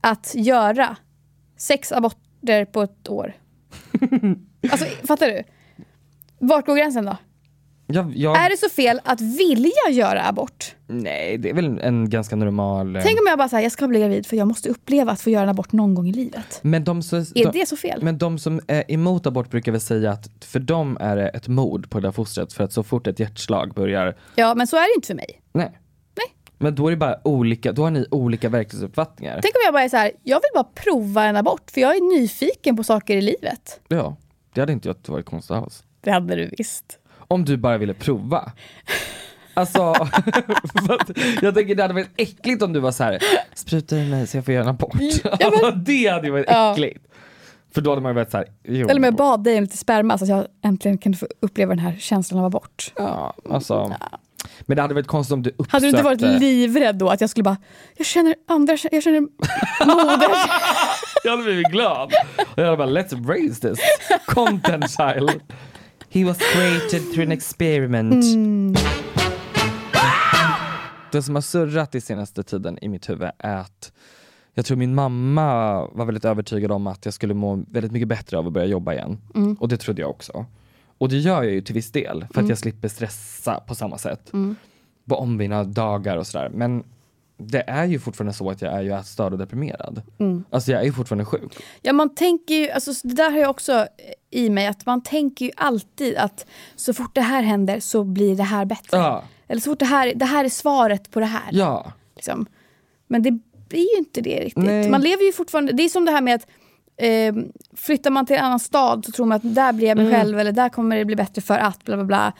att 0.00 0.34
göra 0.34 0.96
sex 1.56 1.92
aborter 1.92 2.64
på 2.64 2.82
ett 2.82 3.08
år? 3.08 3.32
alltså 4.70 4.84
fattar 5.06 5.26
du? 5.26 5.42
Vart 6.38 6.66
går 6.66 6.76
gränsen 6.76 7.04
då? 7.04 7.16
Jag, 7.92 8.16
jag, 8.16 8.36
Är 8.44 8.50
det 8.50 8.56
så 8.56 8.68
fel 8.68 9.00
att 9.04 9.20
vilja 9.20 9.90
göra 9.90 10.28
abort? 10.28 10.74
Nej, 10.86 11.38
det 11.38 11.50
är 11.50 11.54
väl 11.54 11.78
en 11.78 12.10
ganska 12.10 12.36
normal... 12.36 12.96
eh, 12.96 13.02
Tänk 13.02 13.20
om 13.20 13.26
jag 13.28 13.38
bara 13.38 13.48
säger 13.48 13.62
jag 13.62 13.72
ska 13.72 13.88
bli 13.88 14.00
gravid 14.00 14.26
för 14.26 14.36
jag 14.36 14.48
måste 14.48 14.68
uppleva 14.68 15.12
att 15.12 15.20
få 15.20 15.30
göra 15.30 15.42
en 15.42 15.48
abort 15.48 15.72
någon 15.72 15.94
gång 15.94 16.08
i 16.08 16.12
livet. 16.12 16.60
Men 16.62 16.84
de, 16.84 17.02
så, 17.02 17.16
Är 17.16 17.44
de, 17.44 17.50
det 17.58 17.68
så 17.68 17.76
fel? 17.76 18.02
Men 18.02 18.18
de 18.18 18.38
som 18.38 18.60
är 18.66 18.92
emot 18.92 19.26
abort 19.26 19.50
brukar 19.50 19.72
väl 19.72 19.80
säga 19.80 20.10
att 20.10 20.44
för 20.44 20.58
dem 20.60 20.96
är 21.00 21.16
det 21.16 21.28
ett 21.28 21.48
mord 21.48 21.90
på 21.90 22.00
det 22.00 22.06
där 22.06 22.12
fostret 22.12 22.52
för 22.52 22.64
att 22.64 22.72
så 22.72 22.82
fort 22.82 23.06
ett 23.06 23.18
hjärtslag 23.18 23.74
börjar, 23.74 24.16
Ja, 24.34 24.54
men 24.54 24.66
så 24.66 24.76
är 24.76 24.80
det 24.80 24.94
inte 24.96 25.06
för 25.06 25.14
mig. 25.14 25.40
nej. 25.52 25.79
Men 26.62 26.74
då 26.74 26.86
är 26.86 26.90
det 26.90 26.96
bara 26.96 27.18
olika, 27.24 27.72
då 27.72 27.82
har 27.82 27.90
ni 27.90 28.06
olika 28.10 28.48
verklighetsuppfattningar. 28.48 29.38
Tänk 29.42 29.54
om 29.54 29.60
jag 29.64 29.72
bara 29.74 29.82
är 29.82 29.88
så 29.88 29.96
här, 29.96 30.10
jag 30.22 30.36
vill 30.36 30.50
bara 30.54 30.64
prova 30.64 31.24
en 31.24 31.36
abort 31.36 31.70
för 31.70 31.80
jag 31.80 31.96
är 31.96 32.18
nyfiken 32.18 32.76
på 32.76 32.84
saker 32.84 33.16
i 33.16 33.20
livet. 33.20 33.80
Ja, 33.88 34.16
det 34.54 34.60
hade 34.60 34.72
inte 34.72 34.88
jag 34.88 34.96
varit 35.06 35.26
konstigt 35.26 35.50
alls. 35.56 35.82
Det 36.00 36.10
hade 36.10 36.34
du 36.36 36.50
visst. 36.58 36.98
Om 37.18 37.44
du 37.44 37.56
bara 37.56 37.78
ville 37.78 37.94
prova. 37.94 38.52
Alltså, 39.54 39.80
jag 41.42 41.54
tänker 41.54 41.74
det 41.74 41.82
hade 41.82 41.94
varit 41.94 42.10
äckligt 42.16 42.62
om 42.62 42.72
du 42.72 42.80
var 42.80 42.92
så 42.92 43.04
här, 43.04 43.18
spruta 43.54 43.96
i 43.96 44.10
mig 44.10 44.26
så 44.26 44.36
jag 44.36 44.44
får 44.44 44.54
göra 44.54 44.64
en 44.64 44.70
abort. 44.70 44.94
Alltså, 45.24 45.70
det 45.70 46.06
hade 46.06 46.26
ju 46.26 46.32
varit 46.32 46.46
Ja. 46.48 46.72
äckligt. 46.72 47.04
För 47.74 47.80
då 47.80 47.90
hade 47.90 48.02
man 48.02 48.10
ju 48.10 48.14
varit 48.14 48.30
så 48.30 48.36
här, 48.36 48.46
jo. 48.64 48.88
Eller 48.88 49.00
om 49.00 49.04
jag 49.04 49.14
bad 49.14 49.44
dig 49.44 49.56
om 49.56 49.62
lite 49.62 49.76
sperma 49.76 50.18
så 50.18 50.24
att 50.24 50.28
jag 50.28 50.46
äntligen 50.62 50.98
kunde 50.98 51.18
få 51.18 51.26
uppleva 51.40 51.70
den 51.74 51.78
här 51.84 51.96
känslan 51.98 52.40
av 52.40 52.46
abort. 52.46 52.92
Ja, 52.96 53.34
alltså. 53.50 53.94
Men 54.60 54.76
det 54.76 54.82
hade 54.82 54.94
varit 54.94 55.06
konstigt 55.06 55.32
om 55.32 55.42
du 55.42 55.50
uppsökte... 55.50 55.76
Hade 55.76 55.86
du 55.86 55.90
inte 55.90 56.02
varit 56.02 56.40
livrädd 56.40 56.96
då 56.96 57.08
att 57.08 57.20
jag 57.20 57.30
skulle 57.30 57.44
bara, 57.44 57.56
jag 57.96 58.06
känner 58.06 58.34
andra, 58.48 58.76
jag 58.92 59.02
känner 59.02 59.20
moder. 59.86 60.30
Jag 61.24 61.30
hade 61.30 61.42
blivit 61.42 61.66
glad. 61.66 62.12
Och 62.38 62.58
jag 62.58 62.64
hade 62.64 62.76
bara, 62.76 62.88
let's 62.88 63.26
raise 63.28 63.68
this 63.68 63.78
content 64.26 64.90
child. 64.90 65.40
He 66.10 66.24
was 66.24 66.38
created 66.38 67.12
through 67.12 67.26
an 67.26 67.32
experiment. 67.32 68.24
Mm. 68.24 68.74
Det 71.12 71.22
som 71.22 71.34
har 71.34 71.42
surrat 71.42 71.94
i 71.94 72.00
senaste 72.00 72.42
tiden 72.42 72.78
i 72.82 72.88
mitt 72.88 73.08
huvud 73.08 73.30
är 73.38 73.56
att 73.56 73.92
jag 74.54 74.66
tror 74.66 74.76
min 74.76 74.94
mamma 74.94 75.44
var 75.92 76.04
väldigt 76.04 76.24
övertygad 76.24 76.72
om 76.72 76.86
att 76.86 77.04
jag 77.04 77.14
skulle 77.14 77.34
må 77.34 77.64
väldigt 77.68 77.92
mycket 77.92 78.08
bättre 78.08 78.38
av 78.38 78.46
att 78.46 78.52
börja 78.52 78.66
jobba 78.66 78.92
igen. 78.92 79.18
Mm. 79.34 79.54
Och 79.54 79.68
det 79.68 79.76
trodde 79.76 80.00
jag 80.00 80.10
också. 80.10 80.46
Och 81.00 81.08
det 81.08 81.16
gör 81.18 81.42
jag 81.42 81.52
ju 81.52 81.60
till 81.60 81.74
viss 81.74 81.92
del 81.92 82.20
för 82.20 82.24
att 82.26 82.36
Mm. 82.36 82.48
jag 82.48 82.58
slipper 82.58 82.88
stressa 82.88 83.60
på 83.60 83.74
samma 83.74 83.98
sätt. 83.98 84.32
Mm. 84.32 84.56
På 85.08 85.16
omvina 85.16 85.64
dagar 85.64 86.16
och 86.16 86.26
sådär. 86.26 86.48
Men 86.54 86.84
det 87.36 87.64
är 87.66 87.84
ju 87.84 87.98
fortfarande 87.98 88.32
så 88.32 88.50
att 88.50 88.62
jag 88.62 88.72
är 88.74 88.82
ju 88.82 88.92
ätstörd 88.92 89.32
och 89.32 89.38
deprimerad. 89.38 90.02
Mm. 90.18 90.44
Alltså 90.50 90.72
jag 90.72 90.80
är 90.80 90.84
ju 90.84 90.92
fortfarande 90.92 91.24
sjuk. 91.24 91.56
Ja 91.82 91.92
man 91.92 92.14
tänker 92.14 92.54
ju, 92.54 92.70
alltså 92.70 92.92
det 93.02 93.14
där 93.14 93.30
har 93.30 93.38
jag 93.38 93.50
också 93.50 93.86
i 94.30 94.50
mig, 94.50 94.66
att 94.66 94.86
man 94.86 95.02
tänker 95.02 95.44
ju 95.44 95.50
alltid 95.56 96.16
att 96.16 96.46
så 96.76 96.94
fort 96.94 97.14
det 97.14 97.20
här 97.20 97.42
händer 97.42 97.80
så 97.80 98.04
blir 98.04 98.36
det 98.36 98.42
här 98.42 98.64
bättre. 98.64 98.96
Ja. 98.98 99.24
Eller 99.48 99.60
så 99.60 99.70
fort 99.70 99.78
det 99.78 99.84
här, 99.84 100.12
det 100.14 100.24
här 100.24 100.44
är 100.44 100.48
svaret 100.48 101.10
på 101.10 101.20
det 101.20 101.26
här. 101.26 101.48
Ja. 101.52 101.92
Liksom. 102.16 102.46
Men 103.06 103.22
det 103.22 103.30
blir 103.68 103.92
ju 103.94 103.98
inte 103.98 104.20
det 104.20 104.40
riktigt. 104.40 104.64
Nej. 104.64 104.90
Man 104.90 105.00
lever 105.00 105.22
ju 105.24 105.32
fortfarande, 105.32 105.72
det 105.72 105.82
är 105.82 105.88
som 105.88 106.04
det 106.04 106.12
här 106.12 106.20
med 106.22 106.34
att 106.34 106.46
eh, 107.04 107.34
flyttar 107.76 108.10
man 108.10 108.26
till 108.26 108.36
en 108.36 108.44
annan 108.44 108.60
stad 108.60 109.04
så 109.04 109.12
tror 109.12 109.26
man 109.26 109.36
att 109.36 109.54
där 109.54 109.72
blir 109.72 109.88
jag 109.88 109.96
mig 109.96 110.06
Mm. 110.06 110.18
själv 110.20 110.38
eller 110.38 110.52
där 110.52 110.68
kommer 110.68 110.96
det 110.96 111.04
bli 111.04 111.16
bättre 111.16 111.42
för 111.42 111.58
att 111.58 111.84
bla 111.84 111.96
bla 111.96 112.04
bla. 112.04 112.32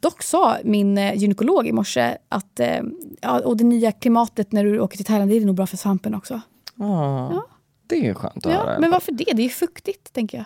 Dock 0.00 0.22
sa 0.22 0.56
min 0.64 0.98
eh, 0.98 1.14
gynekolog 1.14 1.66
i 1.66 1.72
morse 1.72 2.16
att 2.28 2.60
eh, 2.60 2.80
ja, 3.20 3.40
och 3.40 3.56
det 3.56 3.64
nya 3.64 3.92
klimatet 3.92 4.52
när 4.52 4.64
du 4.64 4.80
åker 4.80 4.96
till 4.96 5.06
Thailand 5.06 5.30
det 5.30 5.36
är 5.36 5.40
nog 5.46 5.54
bra 5.54 5.66
för 5.66 5.76
svampen 5.76 6.14
också. 6.14 6.40
Ja. 6.76 7.46
Det 7.86 7.96
är 7.96 8.00
ju 8.02 8.14
skönt 8.14 8.36
att 8.46 8.52
höra. 8.52 8.54
Ja, 8.54 8.60
alla 8.70 8.78
men 8.80 8.90
varför 8.90 9.12
det? 9.12 9.24
Det 9.24 9.42
är 9.42 9.44
ju 9.44 9.48
fuktigt 9.50 10.12
tänker 10.12 10.38
jag. 10.38 10.44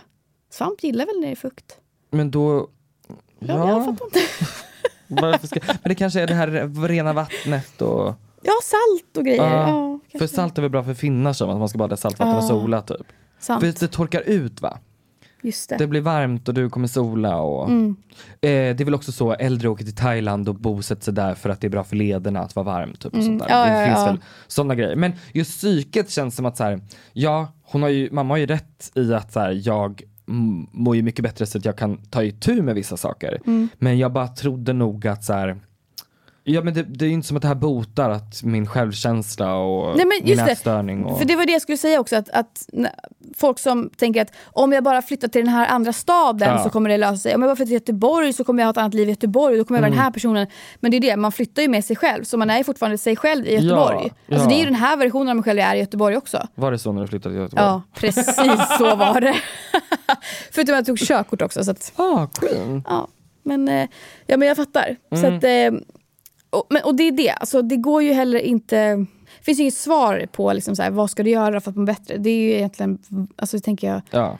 Svamp 0.51 0.83
gillar 0.85 1.07
väl 1.07 1.21
när 1.21 1.27
det 1.27 1.33
är 1.33 1.37
fukt? 1.37 1.77
Men 2.11 2.31
då... 2.31 2.69
Ja, 3.39 3.69
jag 3.69 3.85
fattar 3.85 4.05
inte. 4.07 5.47
ska, 5.47 5.61
men 5.67 5.79
det 5.89 5.95
kanske 5.95 6.21
är 6.21 6.27
det 6.27 6.35
här 6.35 6.87
rena 6.89 7.13
vattnet 7.13 7.83
och... 7.83 8.15
Ja, 8.43 8.53
salt 8.63 9.17
och 9.17 9.25
grejer. 9.25 9.45
Ja, 9.51 9.69
Ja, 10.11 10.19
för 10.19 10.27
salt 10.27 10.59
är 10.59 10.63
väl 10.63 10.71
bra 10.71 10.85
för 10.85 10.95
finnar 10.95 11.33
som 11.33 11.51
att 11.51 11.59
man 11.59 11.69
ska 11.69 11.79
bada 11.79 11.97
saltvatten 11.97 12.37
och 12.37 12.43
Ja. 12.43 12.49
sola 12.49 12.83
typ. 12.83 13.07
Sant. 13.47 13.61
För 13.61 13.81
det 13.81 13.89
torkar 13.89 14.21
ut 14.21 14.61
va? 14.63 14.79
Just 15.43 15.69
det. 15.69 15.77
Det 15.77 15.87
blir 15.87 16.01
varmt 16.01 16.49
och 16.49 16.55
du 16.55 16.71
kommer 16.71 16.89
sola 16.89 17.37
och... 17.37 17.69
Mm. 17.69 17.97
Eh, 18.31 18.49
det 18.51 18.81
är 18.81 18.85
väl 18.85 18.95
också 18.95 19.13
så 19.13 19.33
äldre 19.33 19.69
åker 19.69 19.85
till 19.85 19.95
Thailand 19.95 20.49
och 20.49 20.55
bosätter 20.55 21.03
sig 21.05 21.15
där 21.15 21.35
för 21.35 21.51
att 21.51 21.61
det 21.61 21.67
är 21.67 21.71
bra 21.71 21.85
för 21.85 21.97
lederna 21.97 22.41
att 22.41 22.57
vara 22.57 22.67
varmt. 22.67 23.01
Typ, 23.01 23.13
och 23.13 23.15
Mm. 23.15 23.27
sånt 23.27 23.39
där. 23.39 23.49
Ja, 23.49 23.65
det 23.67 23.81
ja, 23.81 23.87
finns 23.87 23.99
ja. 23.99 24.07
väl 24.07 24.19
sådana 24.47 24.75
grejer. 24.75 24.97
Men 24.97 25.13
just 25.33 25.51
psyket 25.51 26.11
känns 26.11 26.37
som 26.37 26.47
att 26.47 26.57
så 26.57 26.65
här, 26.65 26.81
ja, 27.13 27.53
hon 27.63 27.83
har 27.83 27.89
ju, 27.89 28.11
mamma 28.13 28.35
har 28.35 28.39
ju 28.39 28.47
rätt 28.47 28.93
i 28.95 29.15
att 29.15 29.33
så 29.33 29.41
här, 29.41 29.61
jag 29.65 30.03
mår 30.73 30.97
ju 30.97 31.03
mycket 31.03 31.23
bättre 31.23 31.47
så 31.47 31.59
att 31.59 31.65
jag 31.65 31.77
kan 31.79 31.97
ta 31.97 32.23
itu 32.23 32.63
med 32.63 32.75
vissa 32.75 32.97
saker. 32.97 33.41
Mm. 33.47 33.69
Men 33.79 33.99
jag 33.99 34.13
bara 34.13 34.29
trodde 34.29 34.73
nog 34.73 35.07
att 35.07 35.25
så 35.25 35.33
här, 35.33 35.57
Ja 36.49 36.63
men 36.63 36.75
det, 36.75 36.83
det 36.83 37.05
är 37.05 37.07
ju 37.07 37.13
inte 37.15 37.29
som 37.29 37.37
att 37.37 37.43
det 37.43 37.49
här 37.49 37.55
botar 37.55 38.11
att 38.11 38.43
min 38.43 38.67
självkänsla 38.67 39.55
och 39.55 39.97
Nej, 39.97 40.07
min 40.25 40.39
ätstörning. 40.41 41.05
Och... 41.05 41.19
För 41.19 41.25
det 41.25 41.37
var 41.37 41.47
det 41.47 41.53
jag 41.53 41.63
skulle 41.63 41.79
säga 41.79 42.01
också, 42.01 42.17
att, 42.17 42.29
att 42.31 42.69
folk 43.37 43.59
som 43.59 43.91
tänker 43.97 44.23
att 44.23 44.33
om 44.45 44.73
jag 44.73 44.85
bara 44.85 45.03
flyttar 45.03 45.29
till 45.29 45.41
den 45.45 45.55
här 45.55 45.69
andra 45.69 45.93
staden 45.93 46.49
Ja. 46.49 46.63
så 46.65 46.71
kommer 46.71 46.91
det 46.91 46.97
lösa 46.97 47.17
sig. 47.17 47.35
Om 47.35 47.43
jag 47.43 47.49
bara 47.49 47.57
flyttar 47.57 47.67
till 47.67 47.73
Göteborg 47.75 48.33
så 48.33 48.45
kommer 48.45 48.63
jag 48.63 48.67
ha 48.67 48.71
ett 48.71 48.77
annat 48.77 48.95
liv 48.95 49.07
i 49.09 49.11
Göteborg 49.11 49.53
och 49.55 49.59
då 49.59 49.65
kommer 49.65 49.79
jag 49.79 49.83
vara 49.83 49.87
Mm. 49.89 49.97
den 49.97 50.05
här 50.05 50.11
personen. 50.11 50.47
Men 50.81 50.91
det 50.91 50.97
är 50.97 51.01
det, 51.01 51.17
man 51.17 51.33
flyttar 51.33 51.63
ju 51.63 51.69
med 51.69 51.85
sig 51.85 51.97
själv 51.97 52.25
så 52.25 52.37
man 52.37 52.51
är 52.51 52.65
fortfarande 52.65 52.99
sig 52.99 53.17
själv 53.17 53.47
i 53.47 53.55
Göteborg. 53.55 54.13
Ja, 54.27 54.35
Alltså 54.35 54.45
ja. 54.45 54.49
det 54.49 54.55
är 54.55 54.59
ju 54.59 54.65
den 54.65 54.75
här 54.75 54.97
versionen 54.97 55.29
av 55.29 55.37
mig 55.37 55.43
själv 55.45 55.59
jag 55.59 55.69
är 55.69 55.75
i 55.75 55.79
Göteborg 55.79 56.17
också. 56.17 56.47
Var 56.55 56.73
det 56.73 56.79
så 56.79 56.93
när 56.93 57.03
du 57.03 57.09
flyttade 57.09 57.35
till 57.35 57.43
Göteborg? 57.43 57.67
Ja, 57.67 57.83
precis 57.95 58.37
så 58.79 58.97
var 58.97 59.21
det. 59.21 59.35
Förutom 60.53 60.75
att 60.75 60.79
jag 60.79 60.87
tog 60.87 60.99
körkort 60.99 61.43
också. 61.43 61.65
Så 61.65 61.71
att, 61.71 61.93
ah, 61.97 62.27
queen. 62.27 62.83
Ja, 62.89 63.09
men, 63.43 63.69
eh, 63.69 63.89
ja, 64.27 64.37
men 64.37 64.49
jag 64.49 64.57
fattar. 64.57 64.97
Så 65.11 65.27
Mm. 65.27 65.37
att, 65.39 65.45
eh, 65.45 65.81
och, 66.51 66.67
men, 66.71 66.83
och 66.83 66.95
det 66.95 67.03
är 67.03 67.13
det, 67.13 67.31
alltså, 67.31 67.63
det 67.63 67.77
går 67.77 68.03
ju 68.03 68.13
heller 68.13 68.39
inte... 68.39 68.77
Det 69.39 69.45
finns 69.45 69.59
ju 69.59 69.63
inget 69.63 69.75
svar 69.75 70.27
på 70.33 70.53
liksom, 70.53 70.77
så 70.77 70.83
här, 70.83 70.91
vad 70.91 71.11
ska 71.11 71.23
du 71.23 71.31
göra 71.31 71.61
för 71.61 71.71
att 71.71 71.77
må 71.77 71.85
bättre. 71.85 72.17
Det 72.17 72.31
är 72.31 72.37
ju 72.39 72.53
egentligen, 72.53 72.99
alltså, 73.37 73.61
tänker 73.61 73.89
jag, 73.89 74.01
Ja. 74.11 74.39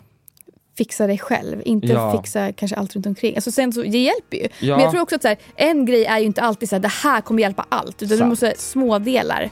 fixa 0.79 1.07
dig 1.07 1.19
själv. 1.19 1.63
Inte 1.65 1.87
Ja. 1.87 2.13
fixa 2.23 2.53
kanske 2.53 2.77
allt 2.77 2.95
runt 2.95 3.07
omkring. 3.07 3.35
Alltså, 3.35 3.53
sen 3.53 3.73
så, 3.73 3.83
det 3.83 3.99
hjälper 3.99 4.37
ju. 4.37 4.49
Ja. 4.61 4.75
Men 4.77 4.83
jag 4.85 4.91
tror 4.93 5.03
också 5.03 5.17
att 5.17 5.23
så 5.23 5.29
här, 5.29 5.37
en 5.57 5.85
grej 5.87 6.05
är 6.05 6.19
ju 6.19 6.25
inte 6.27 6.43
alltid 6.43 6.69
så 6.69 6.75
här, 6.75 6.81
det 6.81 6.89
här 6.89 7.21
kommer 7.21 7.41
hjälpa 7.43 7.67
allt. 7.69 8.03
Utan 8.03 8.09
du 8.09 8.17
Sant. 8.19 8.29
måste 8.29 8.55
små 8.59 8.99
delar. 8.99 9.51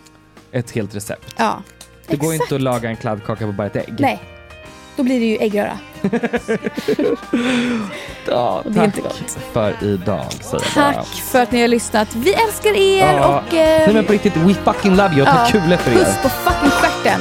Ett 0.53 0.71
helt 0.71 0.95
recept. 0.95 1.35
Ja. 1.39 1.63
Det 2.09 2.17
går 2.17 2.33
Exakt. 2.33 2.43
inte 2.47 2.55
att 2.55 2.63
laga 2.63 2.89
en 2.91 2.97
kladdkaka 2.97 3.47
på 3.47 3.53
bara 3.53 3.67
ett 3.67 3.77
ägg. 3.77 3.95
Nej, 3.99 4.21
då 4.97 5.03
blir 5.03 5.21
det 5.21 5.27
ju 5.27 5.37
äggröra. 5.39 5.79
Ja, 8.27 8.63
det 8.65 8.71
är 8.71 8.75
tack 8.75 8.85
inte 8.87 9.01
gott. 9.01 9.39
för 9.53 9.75
idag 9.85 10.25
säger 10.41 10.65
jag 10.77 10.85
bara. 10.85 10.93
Tack 10.93 11.07
för 11.07 11.43
att 11.43 11.53
ni 11.53 11.61
har 11.61 11.69
lyssnat. 11.69 12.15
Vi 12.15 12.35
älskar 12.35 12.77
er 12.77 13.15
Ja. 13.15 13.43
och... 13.49 13.55
eh, 13.55 13.79
Nej 13.87 13.95
men 13.95 14.05
på 14.05 14.13
riktigt, 14.13 14.37
we 14.37 14.55
fucking 14.55 14.97
love 14.97 15.13
you 15.15 15.23
och 15.23 15.27
tack 15.29 15.55
ja, 15.55 15.77
för 15.79 15.91
er. 15.93 15.97
Puss 15.97 16.17
på 16.23 16.29
fucking 16.29 16.71
stjärten. 16.71 17.21